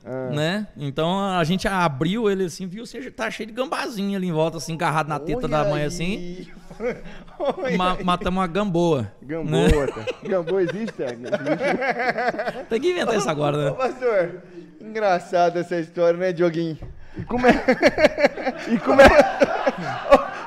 Ah. 0.05 0.29
Né? 0.31 0.67
Então 0.77 1.25
a 1.25 1.43
gente 1.43 1.67
abriu 1.67 2.31
ele 2.31 2.45
assim, 2.45 2.67
viu? 2.67 2.83
Assim, 2.83 3.01
tá 3.11 3.31
cheio 3.31 3.47
de 3.47 3.55
gambazinho 3.55 4.15
ali 4.15 4.27
em 4.29 4.33
volta, 4.33 4.59
assim, 4.59 4.75
agarrado 4.75 5.09
na 5.09 5.19
teta 5.19 5.49
da 5.49 5.61
Olha 5.63 5.71
mãe 5.71 5.81
aí. 5.81 5.87
assim. 5.87 6.49
Ma- 7.79 7.95
aí. 7.95 8.05
matamos 8.05 8.41
uma 8.41 8.47
gamboa. 8.47 9.03
né? 9.03 9.09
Gamboa, 9.23 9.87
tá? 9.87 10.05
Gamboa 10.23 10.63
existe, 10.65 11.03
é? 11.03 11.17
Tem 12.69 12.79
que 12.79 12.91
inventar 12.91 13.17
isso 13.17 13.31
agora, 13.31 13.57
Ô, 13.57 13.61
né? 13.63 13.71
pastor, 13.71 14.43
engraçada 14.83 15.61
essa 15.61 15.77
história, 15.77 16.19
né, 16.19 16.31
Dioguinho? 16.35 16.77
E 17.17 17.25
como 17.25 17.47
é... 17.47 17.53
E 18.71 18.79
como 18.79 19.01
é... 19.01 19.07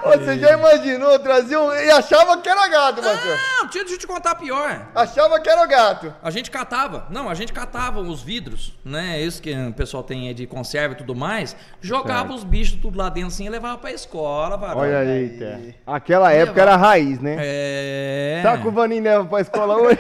Você 0.06 0.40
já 0.40 0.54
imaginou 0.54 1.18
trazer 1.20 1.58
um... 1.58 1.74
E 1.74 1.90
achava 1.90 2.38
que 2.38 2.48
era 2.48 2.68
gato, 2.68 3.02
pastor. 3.02 3.38
Não, 3.58 3.68
deixa 3.68 3.94
eu 3.94 3.98
te 3.98 4.08
contar 4.08 4.36
pior. 4.36 4.88
Achava 4.94 5.40
que 5.40 5.50
era 5.50 5.66
gato. 5.66 6.14
A 6.22 6.30
gente 6.30 6.52
catava, 6.52 7.08
não, 7.10 7.30
a 7.30 7.34
gente 7.34 7.52
catava 7.52 8.00
os 8.00 8.22
vidros, 8.22 8.78
né? 8.86 9.20
Isso 9.20 9.42
que 9.42 9.54
o 9.54 9.74
pessoal 9.74 10.04
tem 10.04 10.34
de 10.34 10.46
conserva 10.46 10.94
e 10.94 10.98
tudo 10.98 11.16
mais. 11.16 11.56
Jogava 11.82 12.34
os 12.34 12.44
bichos 12.44 12.80
tudo 12.80 12.98
lá 12.98 13.10
dentro 13.10 13.30
assim 13.30 13.46
e 13.46 13.50
levava 13.50 13.78
pra 13.78 13.92
escola, 13.92 14.58
varão. 14.58 14.82
Olha 14.82 15.00
aí, 15.00 15.30
Té. 15.30 15.76
Aquela 15.86 16.32
época 16.32 16.62
era 16.62 16.76
raiz, 16.76 17.20
né? 17.20 17.36
É. 17.40 18.40
Sabe 18.44 18.62
que 18.62 18.68
o 18.68 18.72
Vaninho 18.72 19.04
leva 19.04 19.26
pra 19.26 19.42
escola 19.42 19.76
hoje? 19.76 20.00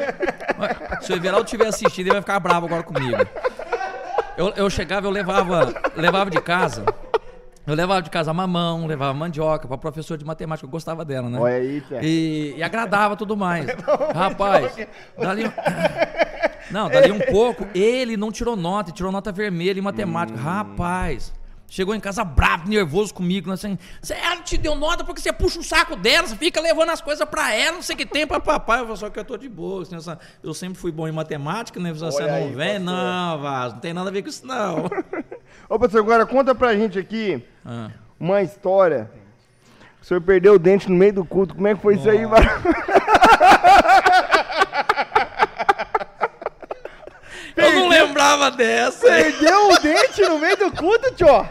Se 1.01 1.11
o 1.11 1.15
Everaldo 1.15 1.45
tiver 1.45 1.67
assistindo, 1.67 2.07
ele 2.07 2.13
vai 2.13 2.21
ficar 2.21 2.39
bravo 2.39 2.67
agora 2.67 2.83
comigo. 2.83 3.17
Eu, 4.37 4.49
eu 4.55 4.69
chegava, 4.69 5.07
eu 5.07 5.11
levava, 5.11 5.73
levava 5.95 6.29
de 6.29 6.41
casa. 6.41 6.85
Eu 7.67 7.73
levava 7.73 8.01
de 8.01 8.09
casa 8.11 8.31
mamão, 8.31 8.85
levava 8.85 9.13
mandioca 9.13 9.67
pra 9.67 9.77
professor 9.77 10.17
de 10.17 10.23
matemática, 10.25 10.65
eu 10.67 10.69
gostava 10.69 11.03
dela, 11.03 11.29
né? 11.29 11.39
Olha 11.39 11.55
aí. 11.55 11.83
E, 12.03 12.53
e 12.57 12.63
agradava 12.63 13.15
tudo 13.15 13.35
mais. 13.35 13.65
Rapaz, 14.13 14.75
dali, 15.17 15.43
não, 16.69 16.89
dali 16.89 17.11
um 17.11 17.19
pouco, 17.31 17.65
ele 17.73 18.15
não 18.17 18.31
tirou 18.31 18.55
nota, 18.55 18.91
tirou 18.91 19.11
nota 19.11 19.31
vermelha 19.31 19.79
em 19.79 19.81
matemática. 19.81 20.39
Rapaz, 20.39 21.33
chegou 21.67 21.95
em 21.95 21.99
casa 21.99 22.23
bravo, 22.23 22.69
nervoso 22.69 23.11
comigo, 23.11 23.47
né, 23.47 23.55
assim, 23.55 23.79
"Cê- 23.99 24.13
ela 24.13 24.41
te 24.43 24.57
deu 24.57 24.75
nota 24.75 25.03
porque 25.03 25.19
você 25.19 25.33
puxa 25.33 25.59
o 25.59 25.63
saco 25.63 25.95
dela, 25.95 26.27
você 26.27 26.35
fica 26.35 26.61
levando 26.61 26.89
as 26.91 27.01
coisas 27.01 27.27
pra 27.27 27.51
ela, 27.53 27.77
não 27.77 27.81
sei 27.81 27.95
o 27.95 27.97
que 27.97 28.05
tem 28.05 28.27
pra 28.27 28.39
papai. 28.39 28.79
Eu 28.81 28.83
falei, 28.83 28.97
só 28.97 29.09
que 29.09 29.19
eu 29.19 29.25
tô 29.25 29.37
de 29.37 29.49
boa. 29.49 29.81
assim, 29.81 29.95
eu 30.43 30.53
sempre 30.53 30.77
fui 30.77 30.91
bom 30.91 31.07
em 31.07 31.11
matemática, 31.11 31.79
né? 31.79 31.91
Você 31.91 32.21
Olha 32.21 32.27
não 32.27 32.33
aí, 32.35 32.53
vem? 32.53 32.73
pastor. 32.75 32.79
Não, 32.81 33.39
Vaz, 33.39 33.73
não 33.73 33.79
tem 33.79 33.91
nada 33.93 34.09
a 34.09 34.13
ver 34.13 34.21
com 34.21 34.29
isso, 34.29 34.45
não. 34.45 34.85
Ô, 35.69 35.79
professor, 35.79 35.99
agora 35.99 36.25
conta 36.25 36.53
pra 36.53 36.75
gente 36.75 36.97
aqui 36.99 37.43
Ah. 37.65 37.89
uma 38.19 38.41
história. 38.41 39.09
O 40.01 40.05
senhor 40.05 40.21
perdeu 40.21 40.53
o 40.53 40.59
dente 40.59 40.89
no 40.89 40.95
meio 40.95 41.13
do 41.13 41.25
culto. 41.25 41.55
Como 41.55 41.67
é 41.67 41.73
que 41.73 41.81
foi 41.81 41.95
isso 41.95 42.07
aí? 42.09 42.19
Eu 47.55 47.71
não 47.73 47.87
lembrava 47.87 48.51
dessa. 48.51 49.07
Perdeu 49.07 49.69
o 49.71 49.79
dente 49.79 50.21
no 50.23 50.39
meio 50.39 50.57
do 50.57 50.71
culto, 50.71 51.13
tio? 51.15 51.47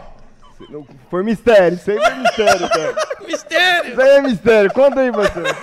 Foi 1.09 1.23
mistério, 1.23 1.75
isso 1.75 1.91
aí 1.91 1.97
foi 1.99 2.15
mistério, 2.15 2.69
Té. 2.69 2.93
Mistério. 3.25 3.91
Isso 3.91 4.01
aí 4.01 4.09
é 4.09 4.21
mistério. 4.21 4.71
Conta 4.73 5.01
aí, 5.01 5.11
professor. 5.11 5.55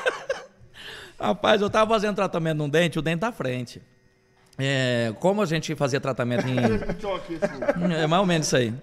Rapaz, 1.19 1.63
eu 1.63 1.71
tava 1.71 1.95
fazendo 1.95 2.17
tratamento 2.17 2.59
num 2.59 2.69
dente, 2.69 2.99
o 2.99 3.03
dente 3.03 3.21
da 3.21 3.33
frente. 3.33 3.81
É, 4.59 5.15
como 5.19 5.41
a 5.43 5.47
gente 5.47 5.75
fazia 5.75 6.01
tratamento 6.01 6.47
em. 6.47 6.57
É 7.97 8.07
mais 8.07 8.21
ou 8.21 8.27
menos 8.27 8.47
isso 8.47 8.57
aí. 8.57 8.75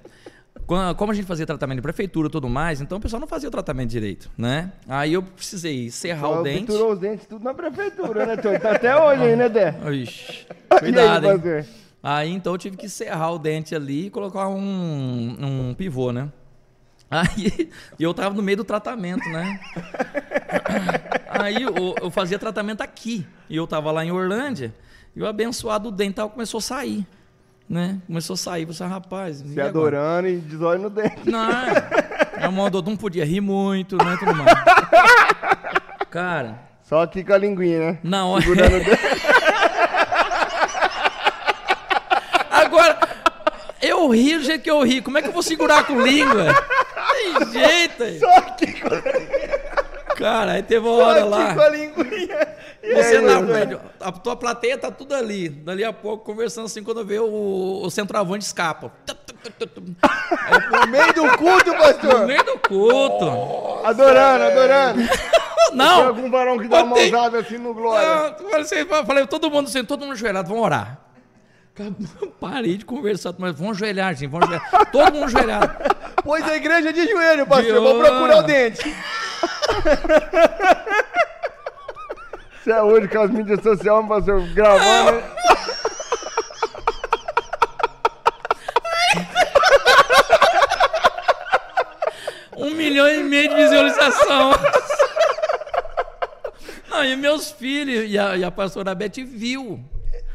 Como 0.66 1.12
a 1.12 1.16
gente 1.16 1.26
fazia 1.26 1.48
tratamento 1.48 1.80
em 1.80 1.82
prefeitura 1.82 2.28
e 2.28 2.32
tudo 2.32 2.48
mais, 2.48 2.80
então 2.80 3.00
o 3.00 3.02
pessoal 3.02 3.20
não 3.20 3.28
fazia 3.28 3.50
o 3.50 3.52
tratamento 3.52 3.90
direito, 3.90 4.30
né? 4.38 4.72
Aí 4.88 5.14
eu 5.14 5.24
precisei 5.24 5.90
serrar 5.90 6.30
o 6.32 6.44
dente. 6.44 6.68
Pinturou 6.68 6.94
os 6.94 7.00
dentes 7.00 7.26
tudo 7.26 7.44
na 7.44 7.56
prefeitura, 7.56 8.26
né, 8.26 8.38
tio? 8.38 8.60
Tá 8.60 8.74
até 8.74 8.96
hoje 8.96 9.24
aí, 9.24 9.36
né, 9.36 9.50
Té? 9.50 9.76
Ixi, 9.92 10.46
E 10.72 10.74
aí, 10.74 10.80
cuidado, 10.80 11.26
hein? 11.28 11.66
Aí 12.04 12.32
então 12.32 12.54
eu 12.54 12.58
tive 12.58 12.78
que 12.78 12.88
serrar 12.88 13.34
o 13.34 13.40
dente 13.40 13.74
ali 13.74 14.08
e 14.08 14.10
colocar 14.12 14.48
um, 14.48 15.70
um 15.70 15.74
pivô, 15.74 16.12
né? 16.12 16.30
Aí 17.10 17.72
eu 18.00 18.14
tava 18.14 18.36
no 18.36 18.44
meio 18.44 18.58
do 18.58 18.64
tratamento, 18.64 19.28
né? 19.30 19.60
Aí 21.30 21.64
eu, 21.64 21.96
eu 22.00 22.12
fazia 22.12 22.38
tratamento 22.38 22.82
aqui. 22.82 23.26
E 23.50 23.56
eu 23.56 23.66
tava 23.66 23.92
lá 23.92 24.06
em 24.06 24.12
Orlândia. 24.12 24.74
E 25.16 25.22
o 25.22 25.28
abençoado 25.28 25.92
dental 25.92 26.30
começou 26.30 26.60
a 26.60 26.62
sair. 26.62 27.06
Né? 27.70 28.00
Começou 28.08 28.34
a 28.34 28.38
sair. 28.38 28.66
Você, 28.66 28.84
rapaz. 28.84 29.42
e 29.42 29.50
Se 29.54 29.62
agora?" 29.62 29.98
adorando 30.00 30.28
e 30.28 30.38
desolho 30.38 30.82
no 30.84 30.90
dente. 30.90 31.30
Não, 31.30 31.40
a 32.42 32.50
mão 32.52 32.70
do 32.70 32.82
não 32.82 32.96
podia 32.98 33.26
rir 33.26 33.42
muito, 33.42 33.96
né? 33.98 34.16
Tudo 34.20 34.34
mais. 34.36 34.52
Cara, 36.10 36.60
Só 36.82 37.02
aqui 37.04 37.24
com 37.24 37.34
a 37.34 37.38
linguinha, 37.38 37.80
né? 37.80 38.00
na 38.04 38.26
hora. 38.26 38.42
Segurando 38.42 38.76
o 38.76 38.80
dente. 38.80 39.00
Agora, 42.50 42.98
eu 43.82 44.10
ri 44.10 44.38
do 44.38 44.44
jeito 44.44 44.64
que 44.64 44.72
eu 44.72 44.82
ri. 44.84 45.02
Como 45.02 45.18
é 45.18 45.22
que 45.22 45.28
eu 45.28 45.34
vou 45.34 45.44
segurar 45.44 45.84
com 45.86 46.02
língua? 46.02 46.46
Tem 47.14 47.52
jeito 47.52 48.04
aí. 48.04 48.20
Só 48.20 48.30
aqui 48.38 48.74
com, 48.82 48.90
Cara, 50.16 50.54
aí 50.54 50.64
teve 50.64 50.86
uma 50.88 50.98
só 50.98 51.06
hora 51.08 51.20
aqui 51.22 51.30
lá. 51.30 51.54
com 51.56 51.62
a 51.62 51.70
linguinha. 51.70 52.48
Você 52.82 53.18
aí, 53.18 53.22
na 53.22 53.46
frente, 53.46 53.78
a 54.00 54.12
tua 54.12 54.36
plateia 54.36 54.78
tá 54.78 54.90
tudo 54.90 55.14
ali. 55.14 55.50
Dali 55.50 55.84
a 55.84 55.92
pouco, 55.92 56.24
conversando 56.26 56.66
assim, 56.66 56.82
quando 56.84 57.04
vê 57.06 57.20
o, 57.20 57.82
o 57.84 57.90
centroavante 57.90 58.46
escapa. 58.46 58.92
No 60.72 60.88
meio 60.88 61.14
do 61.14 61.38
culto, 61.38 61.68
No 61.72 61.78
pastor. 61.78 62.28
meio 62.28 62.44
do 62.44 62.60
culto. 62.60 63.86
Adorando, 63.86 64.44
adorando. 64.44 65.00
Tem 65.70 65.78
Não! 65.78 66.08
algum 66.08 66.30
varão 66.30 66.58
que 66.58 66.68
dá 66.68 66.84
uma 66.84 66.88
Botei- 66.96 67.12
mãozada 67.12 67.40
assim 67.40 67.58
no 67.58 67.74
glória. 67.74 68.08
Não, 68.32 68.50
falei, 68.50 68.62
assim, 68.62 68.86
falei, 69.06 69.28
todo 69.28 69.50
mundo 69.50 69.68
assim, 69.68 69.84
todo 69.86 70.02
mundo 70.02 70.12
ajoelhado, 70.14 70.50
vamos 70.50 70.64
orar. 70.66 71.00
Parei 72.40 72.76
de 72.78 72.84
conversar, 72.86 73.34
mas 73.38 73.56
vamos 73.58 73.78
ajoelhar, 73.78 74.14
gente, 74.14 74.30
vamos 74.30 74.48
ajoelhar. 74.50 74.92
Todo 74.92 75.14
mundo 75.14 75.26
ajoelhado. 75.26 75.72
Pôs 76.24 76.44
a 76.44 76.56
igreja 76.58 76.92
de 76.92 77.08
joelho, 77.10 77.46
pastor. 77.48 77.74
De 77.74 77.80
Vou 77.80 78.00
procurar 78.00 78.38
o 78.40 78.44
dente. 78.44 78.94
Você 82.62 82.72
é 82.72 82.82
hoje 82.82 83.08
com 83.08 83.20
as 83.22 83.32
mídias 83.32 83.62
sociais, 83.62 84.08
pastor, 84.08 84.42
gravando. 84.54 85.12
né? 85.18 85.24
Um 92.58 92.72
milhão 92.76 93.08
e 93.08 93.24
meio 93.24 93.50
de 93.50 93.56
visualização. 93.56 94.52
Não, 96.90 97.06
e 97.06 97.16
meus 97.16 97.52
filhos 97.52 98.10
e 98.10 98.18
a, 98.18 98.36
e 98.36 98.44
a 98.44 98.52
pastora 98.52 98.94
Beth 98.94 99.24
viu 99.26 99.80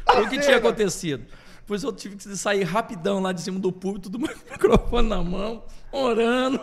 o 0.07 0.29
que 0.29 0.39
tinha 0.39 0.57
acontecido. 0.57 1.23
Pois 1.67 1.83
eu 1.83 1.91
tive 1.91 2.15
que 2.15 2.23
sair 2.35 2.63
rapidão 2.63 3.19
lá 3.19 3.31
de 3.31 3.41
cima 3.41 3.59
do 3.59 3.71
púlpito, 3.71 4.09
do 4.09 4.17
microfone 4.51 5.07
na 5.09 5.21
mão, 5.23 5.63
orando. 5.91 6.59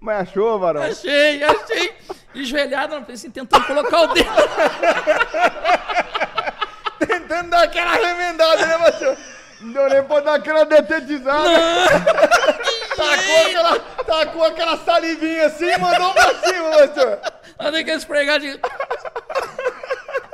Mas 0.00 0.28
achou, 0.28 0.58
varão? 0.58 0.82
Achei, 0.82 1.42
achei. 1.42 1.92
E 2.34 2.44
joelhado, 2.44 3.02
assim, 3.12 3.30
tentando 3.30 3.64
colocar 3.66 4.02
o 4.02 4.06
dedo. 4.08 4.30
Tentando 6.98 7.50
dar 7.50 7.62
aquela 7.64 7.92
remendada, 7.92 8.66
né, 8.66 8.78
pastor? 8.78 9.16
Não 9.60 9.72
deu 9.72 9.88
nem 9.88 10.02
pra 10.04 10.20
dar 10.20 10.34
aquela 10.34 10.64
detetizada. 10.64 11.50
Tacou 12.96 13.46
aquela, 13.46 13.78
tacou 14.06 14.44
aquela 14.44 14.76
salivinha 14.78 15.46
assim 15.46 15.66
e 15.66 15.78
mandou 15.78 16.12
pra 16.14 16.34
cima, 16.36 16.70
pastor. 16.70 17.18
Eu 17.60 17.72
tenho 17.72 17.84
que 17.84 17.90
esfregar 17.92 18.40
de. 18.40 18.58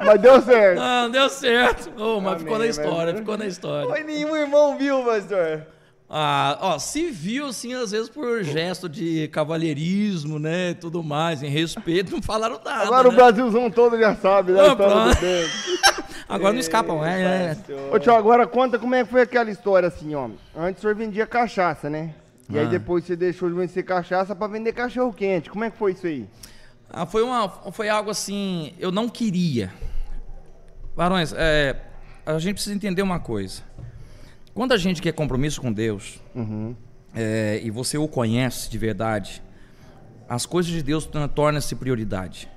Mas 0.05 0.21
deu 0.21 0.41
certo. 0.43 0.79
Não, 0.79 1.11
deu 1.11 1.29
certo. 1.29 1.93
Ô, 2.01 2.21
mas 2.21 2.39
ficou 2.39 2.53
na 2.53 2.59
Amém, 2.65 2.71
história, 2.71 3.13
mas- 3.13 3.19
ficou 3.21 3.37
na 3.39 3.47
história. 3.47 3.89
Mas 3.89 4.07
nenhum 4.07 4.37
irmão 4.37 4.79
viu, 4.79 5.05
pastor. 5.05 5.67
Ah, 6.15 6.59
ó, 6.61 6.79
se 6.79 7.11
viu, 7.11 7.47
assim, 7.47 7.73
às 7.73 7.91
vezes 7.93 8.11
por 8.11 8.43
gesto 8.45 8.87
de 8.87 9.29
cavalheirismo, 9.29 10.39
né, 10.39 10.71
e 10.73 10.75
tudo 10.75 11.03
mais, 11.03 11.43
em 11.43 11.49
respeito, 11.49 12.13
não 12.13 12.21
falaram 12.21 12.61
nada, 12.63 12.83
Agora 12.85 13.09
o 13.09 13.13
né? 13.13 13.17
Brasilzão 13.17 13.71
todo 13.71 13.99
já 13.99 14.15
sabe, 14.15 14.53
né? 14.53 14.61
Ah, 14.61 15.15
dente. 15.15 15.83
Agora 16.29 16.53
não 16.53 16.61
escapam, 16.61 17.03
é, 17.03 17.57
é. 17.57 17.57
Ô, 17.95 17.99
tio, 17.99 18.15
agora 18.15 18.47
conta 18.47 18.79
como 18.79 18.95
é 18.95 19.05
que 19.05 19.11
foi 19.11 19.23
aquela 19.23 19.51
história 19.51 19.89
assim, 19.89 20.15
ó. 20.15 20.29
Antes 20.57 20.79
o 20.79 20.83
senhor 20.83 20.95
vendia 20.95 21.27
cachaça, 21.27 21.89
né? 21.91 22.15
E 22.49 22.59
aí 22.59 22.67
Ah. 22.67 22.69
depois 22.69 23.05
você 23.05 23.17
deixou 23.17 23.49
de 23.51 23.55
vender 23.55 23.83
cachaça 23.83 24.35
pra 24.35 24.47
vender 24.47 24.73
cachorro 24.73 25.13
quente. 25.13 25.49
Como 25.51 25.65
é 25.65 25.71
que 25.71 25.77
foi 25.79 25.93
isso 25.93 26.07
aí? 26.07 26.27
Ah, 26.91 27.05
foi, 27.07 27.23
uma, 27.23 27.49
foi 27.73 27.89
algo 27.89 28.11
assim, 28.11 28.73
eu 28.79 28.91
não 28.93 29.09
queria. 29.09 29.73
Varões, 30.95 31.35
é, 31.37 31.77
a 32.25 32.39
gente 32.39 32.55
precisa 32.55 32.75
entender 32.75 33.01
uma 33.03 33.19
coisa. 33.19 33.63
Quando 34.55 34.73
a 34.73 34.77
gente 34.77 35.01
quer 35.01 35.13
compromisso 35.13 35.61
com 35.61 35.73
Deus, 35.73 36.21
Uhum. 36.35 36.75
é, 37.15 37.61
e 37.63 37.71
você 37.71 37.97
o 37.97 38.07
conhece 38.07 38.71
de 38.71 38.77
verdade, 38.79 39.43
as 40.29 40.45
coisas 40.47 40.71
de 40.71 40.83
Deus 40.83 41.07
torna- 41.07 41.29
tornam-se 41.29 41.75
prioridade. 41.75 42.49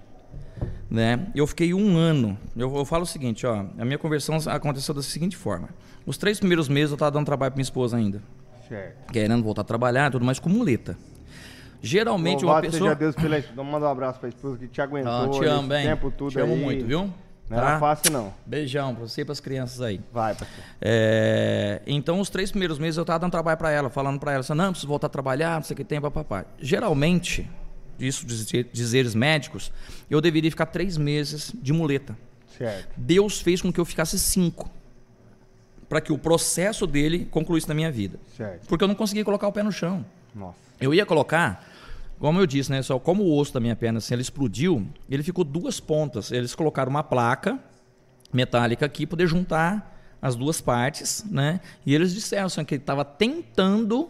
Né? 0.89 1.28
Eu 1.36 1.46
fiquei 1.48 1.74
um 1.74 1.98
ano. 1.98 2.38
Eu, 2.56 2.74
eu 2.76 2.86
falo 2.86 3.04
o 3.04 3.08
seguinte, 3.08 3.46
ó, 3.46 3.66
a 3.78 3.84
minha 3.86 3.98
conversão 3.98 4.38
aconteceu 4.48 4.93
da 4.93 5.02
seguinte 5.02 5.36
forma: 5.36 5.70
os 6.06 6.18
três 6.18 6.39
primeiros 6.39 6.70
meses 6.70 6.91
eu 6.91 6.96
estava 6.96 7.12
dando 7.12 7.26
trabalho 7.26 7.52
para 7.52 7.58
minha 7.58 7.64
esposa 7.64 7.98
ainda, 7.98 8.22
Certo. 8.70 9.12
querendo 9.12 9.43
voltar 9.43 9.62
a 9.62 9.66
trabalhar, 9.66 10.12
tudo 10.12 10.24
mais 10.24 10.39
com 10.39 10.50
muleta. 10.50 10.96
Geralmente 11.82 12.43
uma 12.46 12.62
pessoa. 12.62 12.82
seja 12.91 12.96
Deus 12.96 13.16
pela. 13.16 13.43
Manda 13.64 13.86
um 13.88 13.89
abraço 13.89 14.20
pra 14.20 14.30
esposa 14.30 14.58
que 14.58 14.68
te 14.68 14.82
aguentou 14.82 15.12
Ah, 15.12 15.30
te 15.30 15.46
amo, 15.46 15.68
bem. 15.68 15.86
tempo 15.86 16.10
tudo 16.12 16.32
te 16.32 16.39
amo 16.39 16.54
aí. 16.54 16.60
muito, 16.64 16.86
viu? 16.86 17.14
Não 17.50 17.58
era 17.58 17.80
fácil, 17.80 18.12
não. 18.12 18.34
Beijão 18.46 18.96
pra 18.96 19.08
você 19.08 19.22
e 19.22 19.26
pras 19.26 19.39
crianças 19.39 19.80
aí. 19.82 20.02
Vai, 20.12 20.34
pastor. 20.34 20.64
É, 20.82 21.82
então, 21.86 22.20
os 22.20 22.30
três 22.30 22.50
primeiros 22.50 22.80
meses 22.80 22.98
eu 22.98 23.06
tava 23.06 23.20
dando 23.20 23.32
trabalho 23.32 23.58
para 23.58 23.70
ela, 23.70 23.89
falando 23.89 24.20
para 24.20 24.32
ela, 24.32 24.39
assim, 24.41 24.54
não, 24.54 24.72
preciso 24.72 24.88
voltar 24.88 25.08
a 25.08 25.10
trabalhar, 25.10 25.56
não 25.58 25.64
sei 25.64 25.74
o 25.76 25.78
que 25.78 25.84
tem, 25.84 26.02
papapá. 26.02 26.46
Geralmente, 26.60 27.48
isso 28.00 28.26
dizer- 28.26 28.70
dizeres 28.74 29.14
médicos, 29.14 29.72
eu 30.10 30.20
deveria 30.20 30.50
ficar 30.50 30.66
três 30.66 30.98
meses 30.98 31.54
de 31.62 31.72
muleta. 31.72 32.18
Certo. 32.58 32.88
Deus 32.98 33.39
fez 33.41 33.62
com 33.62 33.72
que 33.72 33.80
eu 33.80 33.86
ficasse 33.86 34.18
cinco, 34.18 34.70
para 35.88 36.02
que 36.02 36.12
o 36.12 36.18
processo 36.18 36.88
dele 36.88 37.26
concluísse 37.30 37.68
na 37.70 37.76
minha 37.76 37.91
vida. 37.91 38.20
Certo. 38.36 38.66
Porque 38.68 38.84
eu 38.84 38.88
não 38.88 38.96
conseguia 38.96 39.24
colocar 39.24 39.48
o 39.48 39.52
pé 39.52 39.62
no 39.62 39.72
chão. 39.72 40.04
Nossa. 40.34 40.58
Eu 40.82 40.93
ia 40.93 41.06
colocar, 41.06 41.64
como 42.20 42.39
eu 42.39 42.45
disse, 42.45 42.72
né? 42.72 42.82
Só 42.82 42.97
como 42.99 43.24
o 43.24 43.38
osso 43.38 43.53
da 43.53 43.59
minha 43.59 43.76
perna, 43.76 43.97
assim, 43.97 44.13
ele 44.13 44.22
explodiu, 44.22 44.88
ele 45.09 45.24
ficou 45.24 45.43
duas 45.43 45.80
pontas. 45.80 46.32
Eles 46.32 46.55
colocaram 46.55 46.89
uma 46.89 47.03
placa 47.03 47.59
metálica 48.34 48.86
aqui, 48.86 49.05
poder 49.05 49.28
juntar 49.28 49.93
as 50.22 50.36
duas 50.36 50.59
partes, 50.59 51.24
né? 51.30 51.59
E 51.86 51.93
eles 51.93 52.13
disseram 52.13 52.47
assim, 52.47 52.63
que 52.66 52.76
ele 52.76 52.82
estava 52.82 53.05
tentando 53.05 54.09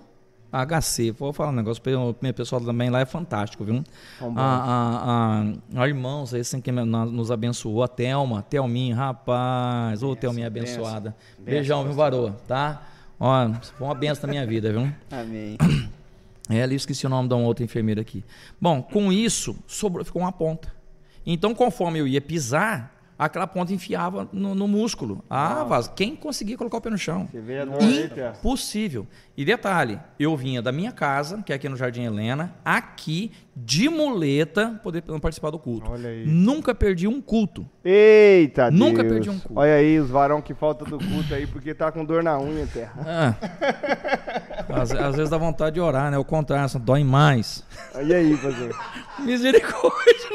HC. 0.51 1.11
Vou 1.11 1.33
falar 1.33 1.49
um 1.49 1.55
negócio, 1.55 1.81
o 1.85 2.15
meu 2.21 2.33
pessoal 2.33 2.61
também 2.61 2.89
lá 2.89 3.01
é 3.01 3.05
fantástico, 3.05 3.65
viu? 3.65 3.83
Bons. 4.19 4.37
A, 4.37 4.41
a, 4.41 5.43
a, 5.77 5.83
a 5.83 5.87
irmãos 5.87 6.33
aí, 6.33 6.41
assim, 6.41 6.61
que 6.61 6.71
nos 6.71 7.31
abençoou, 7.31 7.83
a 7.83 7.87
Thelma, 7.87 8.41
Thelminha, 8.43 8.95
rapaz, 8.95 10.01
ô 10.03 10.15
Thelminha 10.15 10.47
abençoada. 10.47 11.15
Beijão, 11.39 11.83
viu, 11.83 11.93
varoa, 11.93 12.37
tá? 12.47 12.81
Ó, 13.19 13.49
foi 13.77 13.87
uma 13.87 13.95
benção 13.95 14.27
na 14.27 14.31
minha 14.31 14.45
vida, 14.45 14.71
viu? 14.71 14.91
Amém. 15.11 15.57
É, 16.49 16.61
ali 16.61 16.75
eu 16.75 16.77
esqueci 16.77 17.05
o 17.05 17.09
nome 17.09 17.27
da 17.27 17.35
uma 17.35 17.47
outra 17.47 17.63
enfermeira 17.63 18.01
aqui. 18.01 18.23
Bom, 18.61 18.81
com 18.81 19.11
isso, 19.11 19.57
sobrou, 19.65 20.05
ficou 20.05 20.21
uma 20.21 20.31
ponta. 20.31 20.73
Então, 21.25 21.55
conforme 21.55 21.99
eu 21.99 22.07
ia 22.07 22.21
pisar, 22.21 22.94
aquela 23.17 23.47
ponta 23.47 23.73
enfiava 23.73 24.27
no, 24.31 24.53
no 24.55 24.67
músculo. 24.67 25.23
Ah, 25.29 25.63
Vaz, 25.63 25.87
quem 25.87 26.15
conseguia 26.15 26.57
colocar 26.57 26.77
o 26.77 26.81
pé 26.81 26.89
no 26.89 26.97
chão? 26.97 27.27
Você 27.31 28.09
Tia? 28.09 28.33
Impossível. 28.37 29.07
E 29.37 29.43
detalhe, 29.43 29.99
eu 30.19 30.35
vinha 30.35 30.61
da 30.61 30.71
minha 30.71 30.91
casa, 30.91 31.41
que 31.43 31.51
é 31.51 31.55
aqui 31.55 31.67
no 31.67 31.75
Jardim 31.75 32.03
Helena, 32.03 32.55
aqui, 32.63 33.31
de 33.55 33.89
muleta, 33.89 34.79
poder 34.83 35.01
participar 35.01 35.49
do 35.49 35.59
culto. 35.59 35.91
Olha 35.91 36.09
aí. 36.09 36.25
Nunca 36.25 36.73
perdi 36.73 37.07
um 37.07 37.21
culto. 37.21 37.65
Eita, 37.83 38.71
Nunca 38.71 39.01
Deus. 39.01 39.13
perdi 39.13 39.29
um 39.29 39.39
culto. 39.39 39.59
Olha 39.59 39.75
aí 39.75 39.99
os 39.99 40.09
varão 40.09 40.41
que 40.41 40.53
falta 40.53 40.85
do 40.85 40.97
culto 40.97 41.33
aí 41.33 41.45
porque 41.47 41.73
tá 41.73 41.91
com 41.91 42.03
dor 42.03 42.23
na 42.23 42.39
unha, 42.39 42.67
terra. 42.67 42.93
Ah. 44.67 44.81
Às, 44.81 44.91
às 44.91 45.15
vezes 45.15 45.29
dá 45.29 45.37
vontade 45.37 45.75
de 45.75 45.79
orar, 45.79 46.09
né? 46.09 46.17
O 46.17 46.25
contrário, 46.25 46.67
só 46.67 46.79
dói 46.79 47.03
mais. 47.03 47.63
E 48.03 48.13
aí, 48.13 48.35
pastor? 48.37 48.75
Misericórdia. 49.19 50.29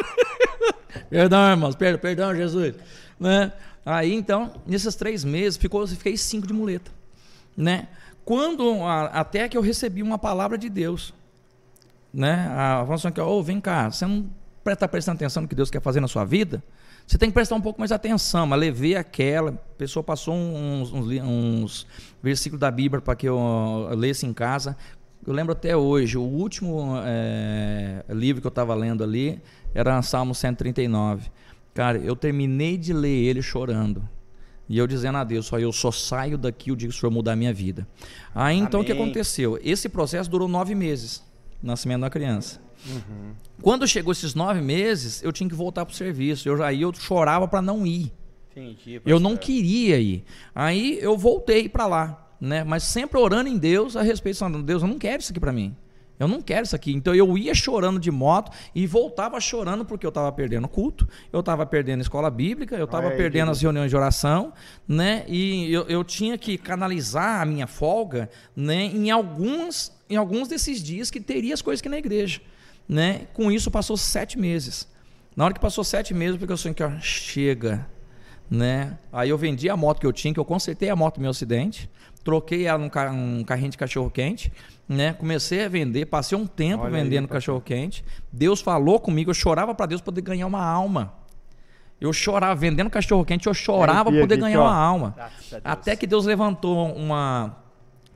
Perdão, 1.08 1.50
irmãos, 1.50 1.74
perdão, 1.74 2.00
perdão, 2.00 2.34
Jesus. 2.34 2.74
Né? 3.18 3.52
Aí, 3.84 4.14
então, 4.14 4.52
nesses 4.66 4.94
três 4.94 5.24
meses, 5.24 5.56
ficou, 5.56 5.86
fiquei 5.86 6.16
cinco 6.16 6.46
de 6.46 6.52
muleta. 6.52 6.90
Né? 7.56 7.88
Quando, 8.24 8.82
a- 8.82 9.06
até 9.06 9.48
que 9.48 9.56
eu 9.56 9.62
recebi 9.62 10.02
uma 10.02 10.18
palavra 10.18 10.56
de 10.56 10.68
Deus. 10.68 11.12
Né? 12.12 12.46
A 12.50 12.80
falou 12.80 12.94
assim, 12.94 13.20
ô, 13.20 13.42
vem 13.42 13.60
cá, 13.60 13.90
você 13.90 14.06
não 14.06 14.28
está 14.66 14.86
prestando 14.88 15.16
atenção 15.16 15.42
no 15.42 15.48
que 15.48 15.54
Deus 15.54 15.70
quer 15.70 15.80
fazer 15.80 16.00
na 16.00 16.08
sua 16.08 16.24
vida? 16.24 16.62
Você 17.06 17.18
tem 17.18 17.28
que 17.28 17.34
prestar 17.34 17.56
um 17.56 17.60
pouco 17.60 17.80
mais 17.80 17.90
atenção. 17.90 18.46
Mas 18.46 18.60
levei 18.60 18.94
aquela, 18.94 19.50
a 19.50 19.76
pessoa 19.76 20.02
passou 20.02 20.34
uns, 20.34 20.92
uns, 20.92 21.06
uns 21.22 21.86
versículos 22.22 22.60
da 22.60 22.70
Bíblia 22.70 23.00
para 23.00 23.16
que 23.16 23.28
eu 23.28 23.88
lesse 23.96 24.26
em 24.26 24.32
casa. 24.32 24.76
Eu 25.26 25.32
lembro 25.32 25.52
até 25.52 25.76
hoje, 25.76 26.16
o 26.16 26.22
último 26.22 26.94
eh, 27.04 28.04
livro 28.08 28.40
que 28.40 28.46
eu 28.46 28.50
estava 28.50 28.74
lendo 28.74 29.04
ali 29.04 29.40
era 29.74 30.00
Salmo 30.02 30.34
139. 30.34 31.30
Cara, 31.74 31.98
eu 31.98 32.16
terminei 32.16 32.76
de 32.76 32.92
ler 32.92 33.08
ele 33.08 33.42
chorando. 33.42 34.06
E 34.68 34.78
eu 34.78 34.86
dizendo 34.86 35.18
a 35.18 35.24
Deus, 35.24 35.46
só 35.46 35.58
eu 35.58 35.72
só 35.72 35.90
saio 35.90 36.38
daqui 36.38 36.70
o 36.70 36.76
dia 36.76 36.88
que 36.88 36.94
o 36.94 36.98
Senhor 36.98 37.10
mudar 37.10 37.32
a 37.32 37.36
minha 37.36 37.52
vida. 37.52 37.86
Aí 38.34 38.56
então 38.56 38.80
o 38.80 38.84
que 38.84 38.92
Amém. 38.92 39.02
aconteceu? 39.02 39.58
Esse 39.64 39.88
processo 39.88 40.30
durou 40.30 40.46
nove 40.46 40.76
meses, 40.76 41.24
nascimento 41.60 42.02
da 42.02 42.10
criança. 42.10 42.60
Quando 43.60 43.86
chegou 43.86 44.12
esses 44.12 44.34
nove 44.34 44.60
meses, 44.60 45.22
eu 45.22 45.32
tinha 45.32 45.48
que 45.48 45.54
voltar 45.54 45.84
para 45.84 45.92
o 45.92 45.96
serviço. 45.96 46.48
Eu, 46.48 46.62
aí 46.62 46.82
eu 46.82 46.92
chorava 46.94 47.46
para 47.48 47.60
não 47.60 47.86
ir. 47.86 48.12
Entendi. 48.50 49.00
Eu 49.04 49.20
não 49.20 49.36
queria 49.36 49.98
ir. 49.98 50.24
Aí 50.54 50.98
eu 51.00 51.16
voltei 51.16 51.68
para 51.68 51.86
lá, 51.86 52.28
né? 52.40 52.64
Mas 52.64 52.84
sempre 52.84 53.18
orando 53.18 53.48
em 53.48 53.58
Deus 53.58 53.96
a 53.96 54.02
respeito, 54.02 54.38
falando, 54.38 54.62
Deus, 54.62 54.82
eu 54.82 54.88
não 54.88 54.98
quero 54.98 55.20
isso 55.20 55.30
aqui 55.30 55.40
para 55.40 55.52
mim. 55.52 55.76
Eu 56.20 56.28
não 56.28 56.42
quero 56.42 56.64
isso 56.64 56.76
aqui. 56.76 56.92
Então 56.92 57.14
eu 57.14 57.38
ia 57.38 57.54
chorando 57.54 57.98
de 57.98 58.10
moto 58.10 58.52
e 58.74 58.86
voltava 58.86 59.40
chorando 59.40 59.86
porque 59.86 60.04
eu 60.04 60.10
estava 60.10 60.30
perdendo 60.30 60.68
culto, 60.68 61.08
eu 61.32 61.40
estava 61.40 61.64
perdendo 61.64 62.02
escola 62.02 62.30
bíblica, 62.30 62.76
eu 62.76 62.84
estava 62.84 63.10
perdendo 63.12 63.50
as 63.50 63.62
reuniões 63.62 63.90
de 63.90 63.96
oração, 63.96 64.52
né? 64.86 65.24
E 65.26 65.72
eu, 65.72 65.84
eu 65.84 66.04
tinha 66.04 66.36
que 66.36 66.58
canalizar 66.58 67.40
a 67.40 67.46
minha 67.46 67.66
folga, 67.66 68.28
né? 68.54 68.84
Em 68.84 69.10
alguns, 69.10 69.90
em 70.10 70.16
alguns 70.16 70.46
desses 70.46 70.82
dias 70.82 71.10
que 71.10 71.20
teria 71.20 71.54
as 71.54 71.62
coisas 71.62 71.80
que 71.80 71.88
na 71.88 71.96
igreja, 71.96 72.42
né? 72.86 73.26
Com 73.32 73.50
isso 73.50 73.70
passou 73.70 73.96
sete 73.96 74.38
meses. 74.38 74.86
Na 75.34 75.46
hora 75.46 75.54
que 75.54 75.60
passou 75.60 75.82
sete 75.82 76.12
meses, 76.12 76.36
porque 76.36 76.52
eu 76.52 76.56
sonhei 76.58 76.74
que 76.74 76.82
ó, 76.82 76.90
chega, 77.00 77.88
né? 78.50 78.98
Aí 79.10 79.30
eu 79.30 79.38
vendi 79.38 79.70
a 79.70 79.76
moto 79.76 79.98
que 79.98 80.06
eu 80.06 80.12
tinha, 80.12 80.34
que 80.34 80.40
eu 80.40 80.44
consertei 80.44 80.90
a 80.90 80.96
moto 80.96 81.16
no 81.16 81.22
meu 81.22 81.30
acidente, 81.30 81.88
troquei 82.24 82.66
ela 82.66 82.78
num 82.78 82.88
ca- 82.88 83.10
um 83.10 83.42
carrinho 83.44 83.70
de 83.70 83.78
cachorro 83.78 84.10
quente, 84.10 84.52
né? 84.88 85.12
Comecei 85.14 85.64
a 85.64 85.68
vender, 85.68 86.06
passei 86.06 86.36
um 86.36 86.46
tempo 86.46 86.84
Olha 86.84 86.96
aí, 86.96 87.02
vendendo 87.02 87.22
pastor. 87.28 87.36
cachorro 87.36 87.60
quente. 87.60 88.04
Deus 88.32 88.60
falou 88.60 88.98
comigo, 89.00 89.30
eu 89.30 89.34
chorava 89.34 89.74
para 89.74 89.86
Deus 89.86 90.00
poder 90.00 90.20
ganhar 90.20 90.46
uma 90.46 90.64
alma. 90.64 91.14
Eu 92.00 92.12
chorava 92.12 92.54
vendendo 92.54 92.88
cachorro 92.88 93.24
quente, 93.24 93.46
eu 93.46 93.52
chorava 93.54 94.10
para 94.10 94.20
poder 94.20 94.34
aqui, 94.34 94.42
ganhar 94.42 94.60
ó. 94.60 94.64
uma 94.64 94.74
alma. 94.74 95.14
Até 95.62 95.94
que 95.94 96.06
Deus 96.06 96.24
levantou 96.24 96.94
uma 96.94 97.56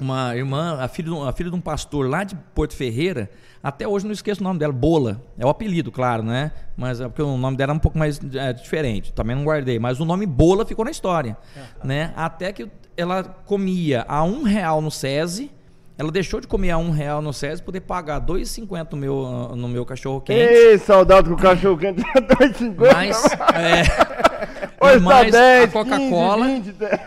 uma 0.00 0.34
irmã, 0.36 0.78
a 0.80 0.88
filha, 0.88 1.08
de 1.08 1.14
um- 1.14 1.24
a 1.26 1.32
filha 1.32 1.50
de 1.50 1.56
um 1.56 1.60
pastor 1.60 2.08
lá 2.08 2.24
de 2.24 2.34
Porto 2.54 2.74
Ferreira, 2.74 3.30
até 3.62 3.86
hoje 3.88 4.04
não 4.04 4.12
esqueço 4.12 4.40
o 4.40 4.44
nome 4.44 4.58
dela, 4.58 4.72
Bola. 4.72 5.20
É 5.38 5.46
o 5.46 5.48
apelido, 5.48 5.90
claro, 5.92 6.22
né? 6.22 6.52
Mas 6.76 7.00
é 7.00 7.08
porque 7.08 7.22
o 7.22 7.36
nome 7.36 7.56
dela 7.56 7.72
é 7.72 7.74
um 7.74 7.78
pouco 7.78 7.98
mais 7.98 8.20
é, 8.34 8.52
diferente. 8.52 9.12
Também 9.12 9.34
não 9.36 9.44
guardei, 9.44 9.78
mas 9.78 10.00
o 10.00 10.04
nome 10.04 10.26
Bola 10.26 10.66
ficou 10.66 10.84
na 10.84 10.90
história, 10.90 11.36
né? 11.82 12.12
Até 12.16 12.52
que 12.52 12.68
ela 12.96 13.22
comia 13.46 14.04
a 14.08 14.22
um 14.24 14.42
real 14.42 14.80
no 14.80 14.90
SESI, 14.90 15.50
ela 15.96 16.10
deixou 16.10 16.40
de 16.40 16.46
comer 16.48 16.72
a 16.72 16.78
um 16.78 16.90
real 16.90 17.22
no 17.22 17.32
SESI 17.32 17.62
poder 17.62 17.80
pagar 17.80 18.20
2,50 18.20 18.92
no 18.92 18.96
meu 18.98 19.52
no 19.56 19.68
meu 19.68 19.86
cachorro 19.86 20.20
quente. 20.20 20.40
Ei, 20.40 20.76
saudade 20.78 21.28
com 21.28 21.34
o 21.34 21.38
cachorro 21.38 21.78
quente 21.78 22.02
tá 22.02 22.20
2,50. 22.20 22.92
Mas 22.92 23.24
é, 23.54 23.84
tá 23.84 25.00
mais 25.00 25.32
10, 25.32 25.64
a 25.64 25.72
Coca-Cola. 25.72 26.46
15, 26.46 26.72
20? 26.72 27.00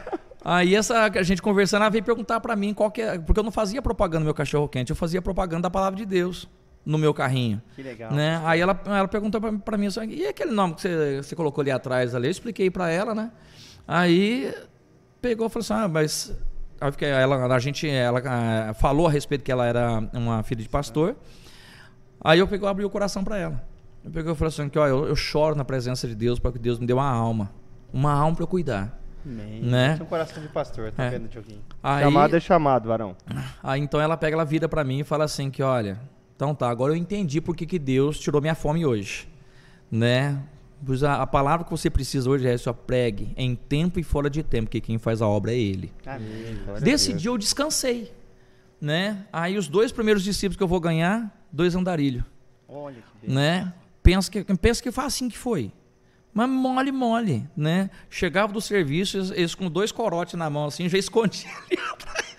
Aí 0.50 0.76
essa 0.76 1.12
a 1.14 1.24
gente 1.24 1.42
conversando, 1.42 1.82
ela 1.82 1.90
veio 1.90 2.06
perguntar 2.06 2.40
pra 2.40 2.56
mim 2.56 2.74
qual 2.74 2.90
que 2.90 3.02
é, 3.02 3.20
porque 3.20 3.38
eu 3.38 3.44
não 3.44 3.52
fazia 3.52 3.82
propaganda 3.82 4.20
no 4.20 4.26
meu 4.28 4.34
cachorro 4.34 4.66
quente, 4.70 4.90
eu 4.90 4.96
fazia 4.96 5.22
propaganda 5.22 5.64
da 5.64 5.70
palavra 5.70 5.98
de 5.98 6.06
Deus 6.06 6.48
no 6.86 6.98
meu 6.98 7.14
carrinho. 7.14 7.62
Que 7.76 7.84
legal. 7.84 8.14
Né? 8.14 8.42
Aí 8.46 8.62
ela, 8.62 8.80
ela 8.86 9.10
perguntou 9.10 9.42
pra 9.42 9.78
mim, 9.78 9.90
e 10.10 10.26
aquele 10.26 10.52
nome 10.52 10.76
que 10.76 10.84
você, 10.84 11.18
você 11.18 11.36
colocou 11.36 11.62
ali 11.62 11.70
atrás 11.70 12.16
ali? 12.16 12.28
Eu 12.28 12.32
expliquei 12.32 12.72
pra 12.72 12.90
ela, 12.90 13.14
né? 13.14 13.30
Aí 13.86 14.56
pegou 15.22 15.48
e 15.48 15.50
falou 15.50 15.64
assim, 15.66 15.74
ah, 15.74 15.88
mas 15.90 16.34
aí 16.80 16.92
ela, 17.04 17.54
a 17.54 17.60
gente, 17.60 17.86
ela 17.90 18.74
falou 18.76 19.08
a 19.08 19.12
respeito 19.12 19.44
que 19.44 19.52
ela 19.52 19.66
era 19.66 20.02
uma 20.14 20.44
filha 20.44 20.64
de 20.64 20.70
pastor. 20.70 21.18
Aí 22.22 22.40
eu 22.40 22.48
peguei, 22.48 22.66
abri 22.70 22.86
o 22.86 22.90
coração 22.90 23.22
pra 23.22 23.38
ela. 23.38 23.62
Eu 24.02 24.12
peguei 24.12 24.32
e 24.32 24.36
falei 24.36 24.48
assim, 24.48 24.70
que, 24.70 24.80
ó, 24.80 24.88
eu, 24.88 25.10
eu 25.10 25.16
choro 25.18 25.56
na 25.56 25.66
presença 25.66 26.08
de 26.08 26.16
Deus 26.16 26.40
para 26.40 26.54
que 26.54 26.60
Deus 26.60 26.80
me 26.80 26.88
dê 26.88 26.94
uma 26.94 27.10
alma, 27.12 27.52
uma 27.92 28.14
alma 28.14 28.34
pra 28.34 28.44
eu 28.44 28.48
cuidar. 28.48 28.98
Amém. 29.28 29.62
Né? 29.62 29.94
Tem 29.96 30.04
um 30.04 30.10
coração 30.10 30.42
de 30.42 30.50
pastor, 30.50 30.92
tá 30.92 31.04
É. 31.04 31.10
vendo, 31.10 31.28
Dioguinho? 31.28 31.62
Aí, 31.84 32.04
Chamado 32.04 32.36
é 32.36 32.40
chamado, 32.40 32.88
varão. 32.88 33.16
Aí 33.62 33.82
então 33.82 34.00
ela 34.00 34.16
pega, 34.16 34.36
ela 34.36 34.46
vira 34.46 34.70
pra 34.70 34.84
mim 34.84 35.00
e 35.00 35.04
fala 35.04 35.26
assim 35.26 35.50
que, 35.52 35.62
olha, 35.62 36.00
então 36.36 36.56
tá, 36.56 36.70
agora 36.70 36.94
eu 36.94 36.98
entendi 36.98 37.42
por 37.42 37.56
que, 37.56 37.66
que 37.66 37.78
Deus 37.80 38.20
tirou 38.20 38.40
minha 38.42 38.56
fome 38.56 38.86
hoje, 38.86 39.28
né? 39.92 40.42
Pois 40.86 41.04
a, 41.04 41.22
a 41.24 41.28
palavra 41.28 41.66
que 41.66 41.72
você 41.72 41.90
precisa 41.90 42.30
hoje 42.30 42.48
é 42.48 42.56
só 42.58 42.72
pregue 42.72 43.34
em 43.36 43.56
tempo 43.56 44.00
e 44.00 44.04
fora 44.04 44.30
de 44.30 44.44
tempo, 44.44 44.70
que 44.70 44.80
quem 44.80 44.98
faz 45.00 45.22
a 45.22 45.28
obra 45.28 45.52
é 45.52 45.58
Ele. 45.58 45.92
Amém. 46.06 46.56
Desse 46.82 47.14
dia 47.14 47.32
eu 47.32 47.38
descansei, 47.38 48.14
né? 48.80 49.26
Aí 49.34 49.58
os 49.58 49.68
dois 49.68 49.92
primeiros 49.92 50.24
discípulos 50.24 50.56
que 50.56 50.62
eu 50.64 50.68
vou 50.68 50.80
ganhar, 50.80 51.36
dois 51.52 51.76
andarilhos, 51.76 52.24
Olha 52.70 52.96
que 53.02 53.28
beleza. 53.28 53.40
né? 53.40 53.74
Pensa 54.04 54.30
que, 54.32 54.44
pensa 54.56 54.82
que 54.84 54.92
foi 54.92 55.04
assim 55.04 55.28
que 55.28 55.38
foi. 55.38 55.72
Mas 56.38 56.48
mole, 56.48 56.92
mole, 56.92 57.50
né? 57.58 57.90
Chegava 58.12 58.54
do 58.54 58.62
serviço, 58.62 59.18
eles, 59.18 59.32
eles 59.32 59.56
com 59.56 59.68
dois 59.68 59.92
corotes 59.92 60.36
na 60.36 60.48
mão, 60.52 60.66
assim, 60.66 60.88
já 60.88 60.96
escondiam 60.96 61.52
ali 61.52 61.80
atrás. 61.92 62.37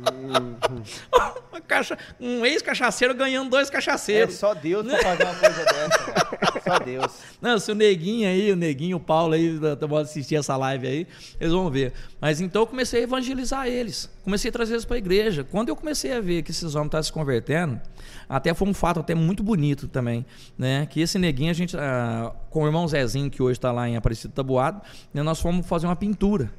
Uma 1.50 1.60
caixa, 1.60 1.98
um 2.20 2.44
ex-cachaceiro 2.46 3.14
ganhando 3.14 3.50
dois 3.50 3.68
É 3.68 3.72
cachaceiros. 3.72 4.34
só 4.34 4.54
Deus 4.54 4.86
pra 4.86 4.98
fazer 4.98 5.24
uma 5.24 5.34
coisa 5.34 5.64
dessa, 5.64 6.12
cara. 6.12 6.62
Só 6.64 6.78
Deus. 6.78 7.12
Não, 7.40 7.58
se 7.58 7.72
o 7.72 7.74
Neguinho 7.74 8.28
aí, 8.28 8.52
o 8.52 8.56
Neguinho, 8.56 8.96
o 8.96 9.00
Paulo 9.00 9.34
aí, 9.34 9.58
vão 9.58 9.98
assistir 9.98 10.36
essa 10.36 10.56
live 10.56 10.86
aí, 10.86 11.06
eles 11.40 11.52
vão 11.52 11.68
ver. 11.70 11.92
Mas 12.20 12.40
então 12.40 12.62
eu 12.62 12.66
comecei 12.66 13.00
a 13.00 13.02
evangelizar 13.02 13.66
eles. 13.66 14.08
Comecei 14.22 14.48
a 14.48 14.52
trazer 14.52 14.74
eles 14.74 14.84
para 14.84 14.96
a 14.96 14.98
igreja. 14.98 15.44
Quando 15.44 15.68
eu 15.70 15.76
comecei 15.76 16.12
a 16.12 16.20
ver 16.20 16.42
que 16.42 16.50
esses 16.50 16.74
homens 16.74 16.86
estavam 16.88 17.02
se 17.02 17.12
convertendo, 17.12 17.80
até 18.28 18.54
foi 18.54 18.68
um 18.68 18.74
fato 18.74 19.00
até 19.00 19.14
muito 19.14 19.42
bonito 19.42 19.88
também, 19.88 20.24
né? 20.56 20.86
Que 20.86 21.00
esse 21.00 21.18
Neguinho, 21.18 21.50
a 21.50 21.54
gente, 21.54 21.76
ah, 21.76 22.32
com 22.48 22.62
o 22.62 22.66
irmão 22.66 22.86
Zezinho, 22.86 23.30
que 23.30 23.42
hoje 23.42 23.58
está 23.58 23.72
lá 23.72 23.88
em 23.88 23.96
Aparecido 23.96 24.32
Tabuado, 24.32 24.80
né, 25.12 25.22
nós 25.22 25.40
fomos 25.40 25.66
fazer 25.66 25.86
uma 25.86 25.96
pintura. 25.96 26.50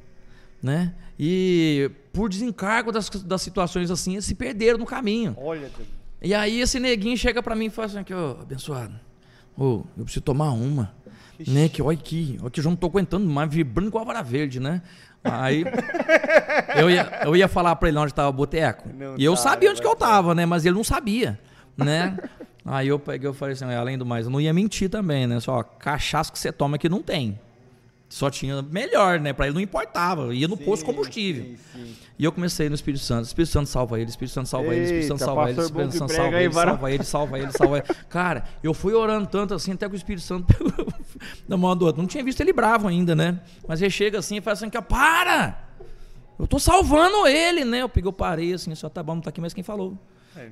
Né? 0.62 0.94
E 1.18 1.90
por 2.12 2.28
desencargo 2.28 2.92
das, 2.92 3.08
das 3.08 3.42
situações 3.42 3.90
assim, 3.90 4.12
eles 4.12 4.24
se 4.24 4.34
perderam 4.34 4.78
no 4.78 4.86
caminho. 4.86 5.34
Olha, 5.38 5.70
Deus. 5.76 5.88
E 6.22 6.34
aí 6.34 6.60
esse 6.60 6.78
neguinho 6.78 7.16
chega 7.16 7.42
pra 7.42 7.56
mim 7.56 7.66
e 7.66 7.70
fala 7.70 7.86
assim, 7.86 7.98
aqui, 7.98 8.14
ó, 8.14 8.36
abençoado, 8.40 8.94
ô, 9.56 9.82
eu 9.96 10.04
preciso 10.04 10.22
tomar 10.22 10.50
uma. 10.52 10.94
Né, 11.44 11.68
que 11.68 11.82
olha 11.82 11.98
aqui, 11.98 12.38
olha 12.40 12.50
que 12.50 12.60
eu 12.60 12.64
já 12.64 12.70
não 12.70 12.76
tô 12.76 12.86
aguentando 12.86 13.26
mais, 13.28 13.52
vibrando 13.52 13.88
igual 13.88 14.04
a 14.04 14.06
vara 14.06 14.22
verde, 14.22 14.60
né? 14.60 14.80
Aí 15.24 15.64
eu 16.78 16.88
ia, 16.88 17.22
eu 17.24 17.34
ia 17.34 17.48
falar 17.48 17.74
pra 17.74 17.88
ele 17.88 17.98
onde 17.98 18.14
tava 18.14 18.28
o 18.28 18.32
boteco. 18.32 18.88
Não 18.94 19.16
E 19.18 19.24
eu 19.24 19.34
tá, 19.34 19.40
sabia 19.40 19.68
né, 19.68 19.72
onde 19.72 19.80
que 19.80 19.86
eu 19.86 19.96
tava, 19.96 20.34
né? 20.34 20.46
Mas 20.46 20.64
ele 20.64 20.76
não 20.76 20.84
sabia, 20.84 21.40
né? 21.76 22.16
Aí 22.64 22.86
eu 22.86 22.98
peguei 22.98 23.28
e 23.28 23.34
falei 23.34 23.54
assim, 23.54 23.64
além 23.64 23.98
do 23.98 24.06
mais, 24.06 24.26
eu 24.26 24.30
não 24.30 24.40
ia 24.40 24.52
mentir 24.52 24.88
também, 24.88 25.26
né? 25.26 25.40
Só, 25.40 25.64
cachaça 25.64 26.30
que 26.30 26.38
você 26.38 26.52
toma 26.52 26.76
aqui 26.76 26.88
não 26.88 27.02
tem. 27.02 27.38
Só 28.12 28.28
tinha 28.28 28.60
melhor, 28.60 29.18
né? 29.18 29.32
Pra 29.32 29.46
ele 29.46 29.54
não 29.54 29.60
importava. 29.62 30.34
Ia 30.34 30.46
no 30.46 30.54
posto 30.54 30.84
de 30.84 30.92
combustível. 30.92 31.44
Sim, 31.44 31.56
sim. 31.72 31.96
E 32.18 32.24
eu 32.24 32.30
comecei 32.30 32.68
no 32.68 32.74
Espírito 32.74 33.02
Santo. 33.02 33.24
Espírito 33.24 33.50
Santo 33.50 33.70
salva 33.70 33.98
ele, 33.98 34.10
Espírito 34.10 34.34
Santo 34.34 34.50
salva 34.50 34.74
ele, 34.74 34.84
Espírito 34.84 35.08
Santo 35.08 35.18
salva 35.20 35.50
ele, 35.50 35.60
Espírito 35.62 35.92
Santo 35.96 36.12
salva 36.12 36.42
ele, 36.42 36.52
salva 36.52 36.92
ele, 36.92 37.04
salva 37.04 37.38
ele, 37.38 37.52
salva 37.52 37.76
ele. 37.80 37.86
Cara, 38.10 38.44
eu 38.62 38.74
fui 38.74 38.92
orando 38.92 39.26
tanto 39.28 39.54
assim, 39.54 39.72
até 39.72 39.88
que 39.88 39.94
o 39.94 39.96
Espírito 39.96 40.22
Santo 40.22 40.44
pegou 40.44 40.92
na 41.48 41.56
mão 41.56 41.74
do 41.74 41.86
outro. 41.86 42.02
Não 42.02 42.06
tinha 42.06 42.22
visto 42.22 42.38
ele 42.42 42.52
bravo 42.52 42.86
ainda, 42.86 43.16
né? 43.16 43.40
Mas 43.66 43.80
ele 43.80 43.90
chega 43.90 44.18
assim 44.18 44.36
e 44.36 44.40
fala 44.42 44.52
assim, 44.52 44.68
para! 44.68 45.71
Eu 46.38 46.46
tô 46.46 46.58
salvando 46.58 47.26
ele, 47.26 47.64
né? 47.64 47.82
Eu 47.82 47.88
peguei, 47.88 48.08
eu 48.08 48.12
parei 48.12 48.52
assim, 48.52 48.74
só 48.74 48.88
tá 48.88 49.02
bom, 49.02 49.14
não 49.14 49.22
tá 49.22 49.30
aqui 49.30 49.40
mais 49.40 49.54
quem 49.54 49.62
falou. 49.62 49.96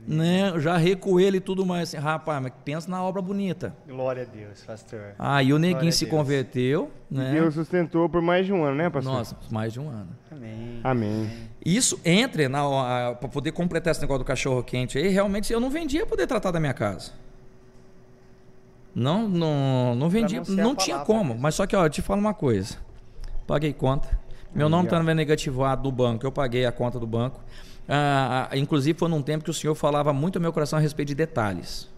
né? 0.07 0.51
Eu 0.51 0.61
já 0.61 0.77
recuei 0.77 1.27
ele 1.27 1.39
e 1.39 1.41
tudo 1.41 1.65
mais 1.65 1.89
assim, 1.89 1.97
rapaz, 1.97 2.43
mas 2.43 2.53
pensa 2.65 2.91
na 2.91 3.03
obra 3.03 3.21
bonita. 3.23 3.75
Glória 3.89 4.23
a 4.23 4.27
Deus, 4.27 4.63
pastor. 4.63 5.15
Aí 5.19 5.47
o 5.47 5.57
Glória 5.57 5.75
neguinho 5.75 5.89
a 5.89 5.93
se 5.93 6.07
converteu, 6.07 6.91
né? 7.11 7.33
Deus 7.33 7.55
sustentou 7.55 8.09
por 8.09 8.21
mais 8.23 8.47
de 8.47 8.53
um 8.53 8.63
ano, 8.65 8.77
né, 8.77 8.91
pastor? 8.91 9.13
Nossa, 9.13 9.37
mais 9.51 9.73
de 9.73 9.81
um 9.81 9.89
ano. 9.89 10.11
Amém. 10.31 10.81
Amém. 10.85 11.31
Isso 11.65 11.99
entre 12.05 12.49
na 12.49 13.15
para 13.15 13.29
poder 13.29 13.53
completar 13.53 13.91
esse 13.93 14.01
negócio 14.01 14.23
do 14.23 14.27
cachorro 14.27 14.63
quente 14.63 14.99
aí, 14.99 15.09
realmente 15.09 15.53
eu 15.53 15.61
não 15.61 15.71
vendia 15.71 16.07
poder 16.07 16.27
tratar 16.27 16.51
da 16.51 16.61
minha 16.61 16.75
casa. 16.75 17.13
Não, 18.95 19.29
não, 19.29 19.95
não 19.95 20.09
vendia, 20.09 20.43
não 20.49 20.57
não, 20.57 20.75
tinha 20.75 20.99
como. 21.01 21.31
mesmo. 21.31 21.41
Mas 21.41 21.55
só 21.55 21.67
que, 21.67 21.77
ó, 21.77 21.87
eu 21.87 21.91
te 21.91 22.03
falo 22.03 22.21
uma 22.21 22.35
coisa. 22.35 22.77
Paguei 23.47 23.73
conta. 23.73 24.19
Meu 24.55 24.69
nome 24.69 24.85
está 24.85 25.03
negativado 25.03 25.83
do 25.83 25.93
banco. 25.93 26.27
Eu 26.27 26.33
paguei 26.33 26.67
a 26.67 26.73
conta 26.73 26.99
do 26.99 27.07
banco. 27.07 27.41
Ah, 27.89 28.49
ah, 28.51 28.57
inclusive 28.57 28.99
foi 28.99 29.09
num 29.09 29.23
tempo 29.23 29.45
que 29.45 29.51
o 29.51 29.55
senhor 29.55 29.75
falava 29.75 30.13
muito 30.13 30.37
ao 30.37 30.43
meu 30.43 30.53
coração 30.53 30.79
a 30.79 30.83
respeito 30.83 31.09
de 31.09 31.15
detalhes. 31.15 31.89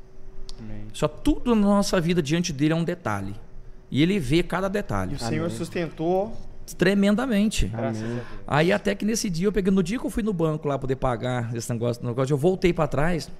Amém. 0.58 0.86
Só 0.92 1.08
tudo 1.08 1.54
na 1.54 1.60
nossa 1.62 2.00
vida 2.00 2.22
diante 2.22 2.52
dele 2.52 2.72
é 2.72 2.76
um 2.76 2.84
detalhe. 2.84 3.34
E 3.90 4.02
ele 4.02 4.18
vê 4.18 4.42
cada 4.42 4.68
E 4.68 4.70
detalhe. 4.70 5.14
o 5.16 5.18
Senhor 5.18 5.50
sustentou, 5.50 6.32
Tremendamente. 6.78 7.66
graças 7.66 8.02
a 8.02 8.06
Deus. 8.06 8.22
Aí 8.46 8.72
até 8.72 8.94
que 8.94 9.04
nesse 9.04 9.28
dia 9.28 9.46
eu 9.48 9.52
peguei, 9.52 9.70
no 9.72 9.82
dia 9.82 9.98
que 9.98 10.06
eu 10.06 10.10
fui 10.10 10.22
no 10.22 10.32
banco 10.32 10.66
lá 10.66 10.78
poder 10.78 10.96
pagar 10.96 11.54
esse 11.54 11.70
negócio, 11.70 12.02
negócio 12.06 12.32
eu 12.32 12.38
voltei 12.38 12.72
pra 12.72 12.86
trás, 12.86 13.30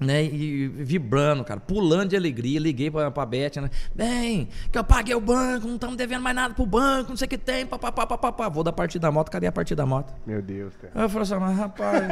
né, 0.00 0.22
e 0.24 0.68
vibrando, 0.68 1.42
cara, 1.44 1.58
pulando 1.58 2.10
de 2.10 2.16
alegria, 2.16 2.60
liguei 2.60 2.90
pra, 2.90 3.10
pra 3.10 3.26
Beth, 3.26 3.56
né, 3.60 3.68
bem, 3.94 4.48
que 4.70 4.78
eu 4.78 4.84
paguei 4.84 5.14
o 5.14 5.20
banco, 5.20 5.66
não 5.66 5.74
estamos 5.74 5.96
devendo 5.96 6.22
mais 6.22 6.36
nada 6.36 6.54
pro 6.54 6.64
banco, 6.64 7.10
não 7.10 7.16
sei 7.16 7.26
o 7.26 7.28
que 7.28 7.36
tem, 7.38 7.66
papapá, 7.66 8.06
papapá, 8.06 8.48
vou 8.48 8.62
da 8.62 8.72
partida 8.72 9.08
da 9.08 9.12
moto, 9.12 9.30
cadê 9.30 9.46
a 9.48 9.52
partida 9.52 9.82
da 9.82 9.86
moto? 9.86 10.14
Meu 10.26 10.40
Deus, 10.40 10.72
cara. 10.76 10.92
Aí 10.94 11.02
eu 11.02 11.08
falei 11.08 11.22
assim, 11.24 11.34
mas 11.34 11.56
rapaz, 11.58 12.02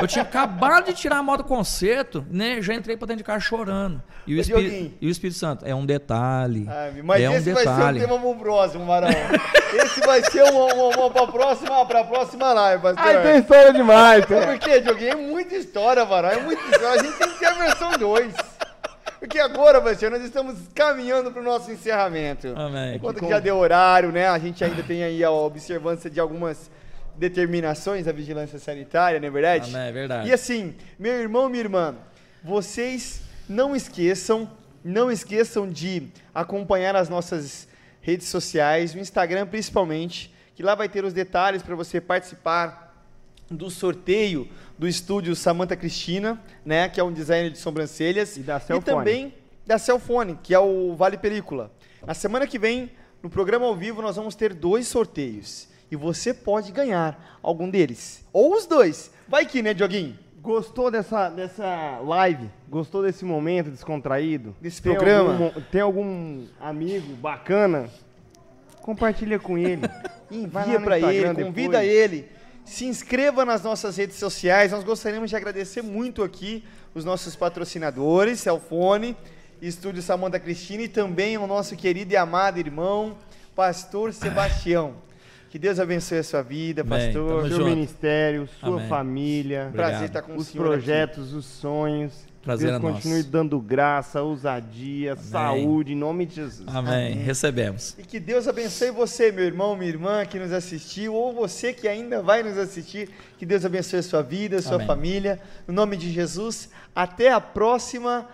eu 0.00 0.06
tinha 0.06 0.22
acabado 0.22 0.86
de 0.86 0.94
tirar 0.94 1.18
a 1.18 1.22
moto 1.22 1.38
do 1.42 1.44
concerto, 1.44 2.24
né, 2.30 2.62
já 2.62 2.74
entrei 2.74 2.96
pra 2.96 3.06
dentro 3.06 3.18
de 3.18 3.24
casa 3.24 3.40
chorando. 3.40 4.02
E 4.26 4.34
o, 4.34 4.40
Espí- 4.40 4.94
e 5.00 5.06
o 5.06 5.10
Espírito 5.10 5.38
Santo, 5.38 5.66
é 5.66 5.74
um 5.74 5.84
detalhe, 5.84 6.66
Ah, 6.68 6.90
mas 7.04 7.22
é 7.22 7.28
um 7.28 7.34
esse 7.36 7.52
vai 7.52 7.62
ser 7.64 7.70
detalhe. 7.70 7.98
um 7.98 8.08
tema 8.08 8.18
pro 8.20 8.34
próximo, 8.36 8.86
Marão. 8.86 9.08
esse 9.74 10.00
vai 10.00 10.22
ser 10.22 10.42
uma, 10.44 10.72
uma, 10.72 10.96
uma 10.96 11.10
pra, 11.10 11.26
próxima, 11.26 11.84
pra 11.86 12.04
próxima 12.04 12.52
live, 12.52 12.82
pastor. 12.82 13.04
Ai, 13.04 13.22
tem 13.22 13.38
história 13.40 13.72
demais, 13.72 14.22
Sabe 14.24 14.34
cara. 14.40 14.46
por 14.52 14.58
quê, 14.60 14.80
Dioguinho? 14.80 15.10
É 15.10 15.16
muita 15.16 15.54
história, 15.56 16.04
Varão. 16.04 16.30
É 16.30 16.40
muita 16.40 16.62
história. 16.62 17.00
A 17.00 17.04
gente 17.04 17.18
tem 17.18 17.33
que 17.34 17.40
ter 17.40 17.46
a 17.46 17.54
versão 17.54 17.92
2. 17.98 18.34
Porque 19.18 19.38
agora, 19.38 19.80
pastor, 19.80 20.10
nós 20.10 20.22
estamos 20.22 20.56
caminhando 20.74 21.30
para 21.32 21.40
o 21.40 21.44
nosso 21.44 21.70
encerramento. 21.70 22.52
Amém. 22.56 22.96
Enquanto 22.96 23.20
que 23.20 23.28
já 23.28 23.40
deu 23.40 23.56
horário, 23.56 24.12
né? 24.12 24.28
A 24.28 24.38
gente 24.38 24.62
ainda 24.62 24.82
tem 24.82 25.02
aí 25.02 25.24
a 25.24 25.30
observância 25.30 26.10
de 26.10 26.20
algumas 26.20 26.70
determinações 27.16 28.04
da 28.04 28.12
vigilância 28.12 28.58
sanitária, 28.58 29.18
não 29.20 29.28
é 29.28 29.30
verdade? 29.30 29.74
Amém, 29.74 29.88
é 29.88 29.92
verdade. 29.92 30.28
E 30.28 30.32
assim, 30.32 30.74
meu 30.98 31.14
irmão, 31.14 31.48
minha 31.48 31.62
irmã, 31.62 31.94
vocês 32.42 33.22
não 33.48 33.74
esqueçam, 33.74 34.50
não 34.84 35.10
esqueçam 35.10 35.68
de 35.68 36.08
acompanhar 36.34 36.96
as 36.96 37.08
nossas 37.08 37.68
redes 38.00 38.28
sociais, 38.28 38.94
o 38.94 38.98
Instagram 38.98 39.46
principalmente, 39.46 40.34
que 40.54 40.62
lá 40.62 40.74
vai 40.74 40.88
ter 40.88 41.04
os 41.04 41.12
detalhes 41.12 41.62
para 41.62 41.74
você 41.74 42.00
participar 42.00 42.83
do 43.50 43.70
sorteio 43.70 44.48
do 44.78 44.88
estúdio 44.88 45.36
Samantha 45.36 45.76
Cristina, 45.76 46.40
né, 46.64 46.88
que 46.88 46.98
é 46.98 47.04
um 47.04 47.12
designer 47.12 47.50
de 47.50 47.58
sobrancelhas 47.58 48.36
E 48.36 48.40
da 48.40 48.56
e 48.56 48.80
também 48.80 49.34
da 49.66 49.78
Celfone, 49.78 50.38
que 50.42 50.54
é 50.54 50.58
o 50.58 50.94
Vale 50.94 51.16
Película. 51.16 51.70
Na 52.06 52.14
semana 52.14 52.46
que 52.46 52.58
vem, 52.58 52.90
no 53.22 53.30
programa 53.30 53.66
ao 53.66 53.74
vivo, 53.74 54.02
nós 54.02 54.16
vamos 54.16 54.34
ter 54.34 54.52
dois 54.52 54.86
sorteios. 54.86 55.68
E 55.90 55.96
você 55.96 56.34
pode 56.34 56.72
ganhar 56.72 57.38
algum 57.42 57.70
deles. 57.70 58.24
Ou 58.32 58.54
os 58.54 58.66
dois. 58.66 59.10
Vai 59.28 59.46
que, 59.46 59.62
né, 59.62 59.72
Dioguinho? 59.72 60.18
Gostou 60.42 60.90
dessa, 60.90 61.30
dessa 61.30 62.00
live? 62.00 62.50
Gostou 62.68 63.02
desse 63.02 63.24
momento 63.24 63.70
descontraído? 63.70 64.54
Desse 64.60 64.82
Tem 64.82 64.92
programa? 64.92 65.32
algum 65.32 65.60
tem 65.70 65.80
algum 65.80 66.44
amigo 66.60 67.14
bacana? 67.16 67.88
Compartilha 68.82 69.38
com 69.38 69.56
ele. 69.56 69.82
Envia 70.30 70.80
para 70.80 70.98
ele, 70.98 71.44
convida 71.44 71.82
ele. 71.82 72.28
Se 72.64 72.86
inscreva 72.86 73.44
nas 73.44 73.62
nossas 73.62 73.96
redes 73.96 74.16
sociais. 74.16 74.72
Nós 74.72 74.82
gostaríamos 74.82 75.28
de 75.28 75.36
agradecer 75.36 75.82
muito 75.82 76.22
aqui 76.22 76.64
os 76.94 77.04
nossos 77.04 77.36
patrocinadores, 77.36 78.40
Celfone, 78.40 79.16
Estúdio 79.60 80.02
Samanta 80.02 80.40
Cristina 80.40 80.82
e 80.82 80.88
também 80.88 81.36
ao 81.36 81.46
nosso 81.46 81.76
querido 81.76 82.12
e 82.12 82.16
amado 82.16 82.58
irmão, 82.58 83.16
Pastor 83.54 84.12
Sebastião. 84.12 84.94
Que 85.54 85.58
Deus 85.60 85.78
abençoe 85.78 86.18
a 86.18 86.24
sua 86.24 86.42
vida, 86.42 86.84
pastor. 86.84 87.28
tamo 87.28 87.40
Seu 87.42 87.58
junto. 87.58 87.64
ministério, 87.70 88.48
sua 88.58 88.70
Amém. 88.70 88.88
família, 88.88 89.70
Prazer 89.72 89.98
Obrigado. 89.98 90.04
estar 90.08 90.22
com 90.22 90.34
os 90.36 90.50
projetos, 90.50 91.32
os 91.32 91.44
sonhos. 91.44 92.12
Prazer 92.42 92.70
Deus 92.70 92.80
é 92.80 92.82
nosso. 92.82 92.94
continue 92.96 93.22
dando 93.22 93.60
graça, 93.60 94.20
ousadia, 94.20 95.14
saúde, 95.14 95.92
em 95.92 95.96
nome 95.96 96.26
de 96.26 96.34
Jesus. 96.34 96.66
Amém. 96.66 97.14
Recebemos. 97.18 97.94
E 97.96 98.02
que 98.02 98.18
Deus 98.18 98.48
abençoe 98.48 98.90
você, 98.90 99.30
meu 99.30 99.44
irmão, 99.44 99.76
minha 99.76 99.88
irmã 99.88 100.26
que 100.26 100.40
nos 100.40 100.50
assistiu, 100.52 101.14
ou 101.14 101.32
você 101.32 101.72
que 101.72 101.86
ainda 101.86 102.20
vai 102.20 102.42
nos 102.42 102.58
assistir. 102.58 103.10
Que 103.38 103.46
Deus 103.46 103.64
abençoe 103.64 104.00
a 104.00 104.02
sua 104.02 104.22
vida, 104.22 104.56
a 104.56 104.60
sua 104.60 104.74
Amém. 104.74 104.88
família. 104.88 105.40
No 105.68 105.74
nome 105.74 105.96
de 105.96 106.10
Jesus, 106.10 106.68
até 106.96 107.30
a 107.30 107.40
próxima, 107.40 108.26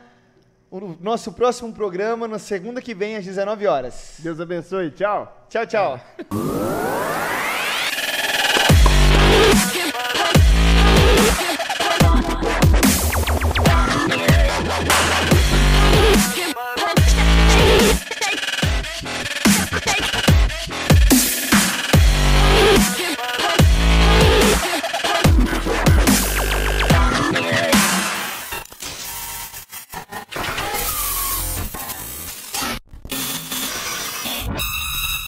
o 0.71 0.97
nosso 1.01 1.33
próximo 1.33 1.73
programa 1.73 2.29
na 2.29 2.39
segunda 2.39 2.81
que 2.81 2.95
vem 2.95 3.17
às 3.17 3.25
19 3.25 3.67
horas. 3.67 4.15
Deus 4.19 4.41
abençoe. 4.41 4.91
Tchau. 4.91 5.47
Tchau, 5.49 5.67
tchau. 5.67 6.01
É. 6.19 7.50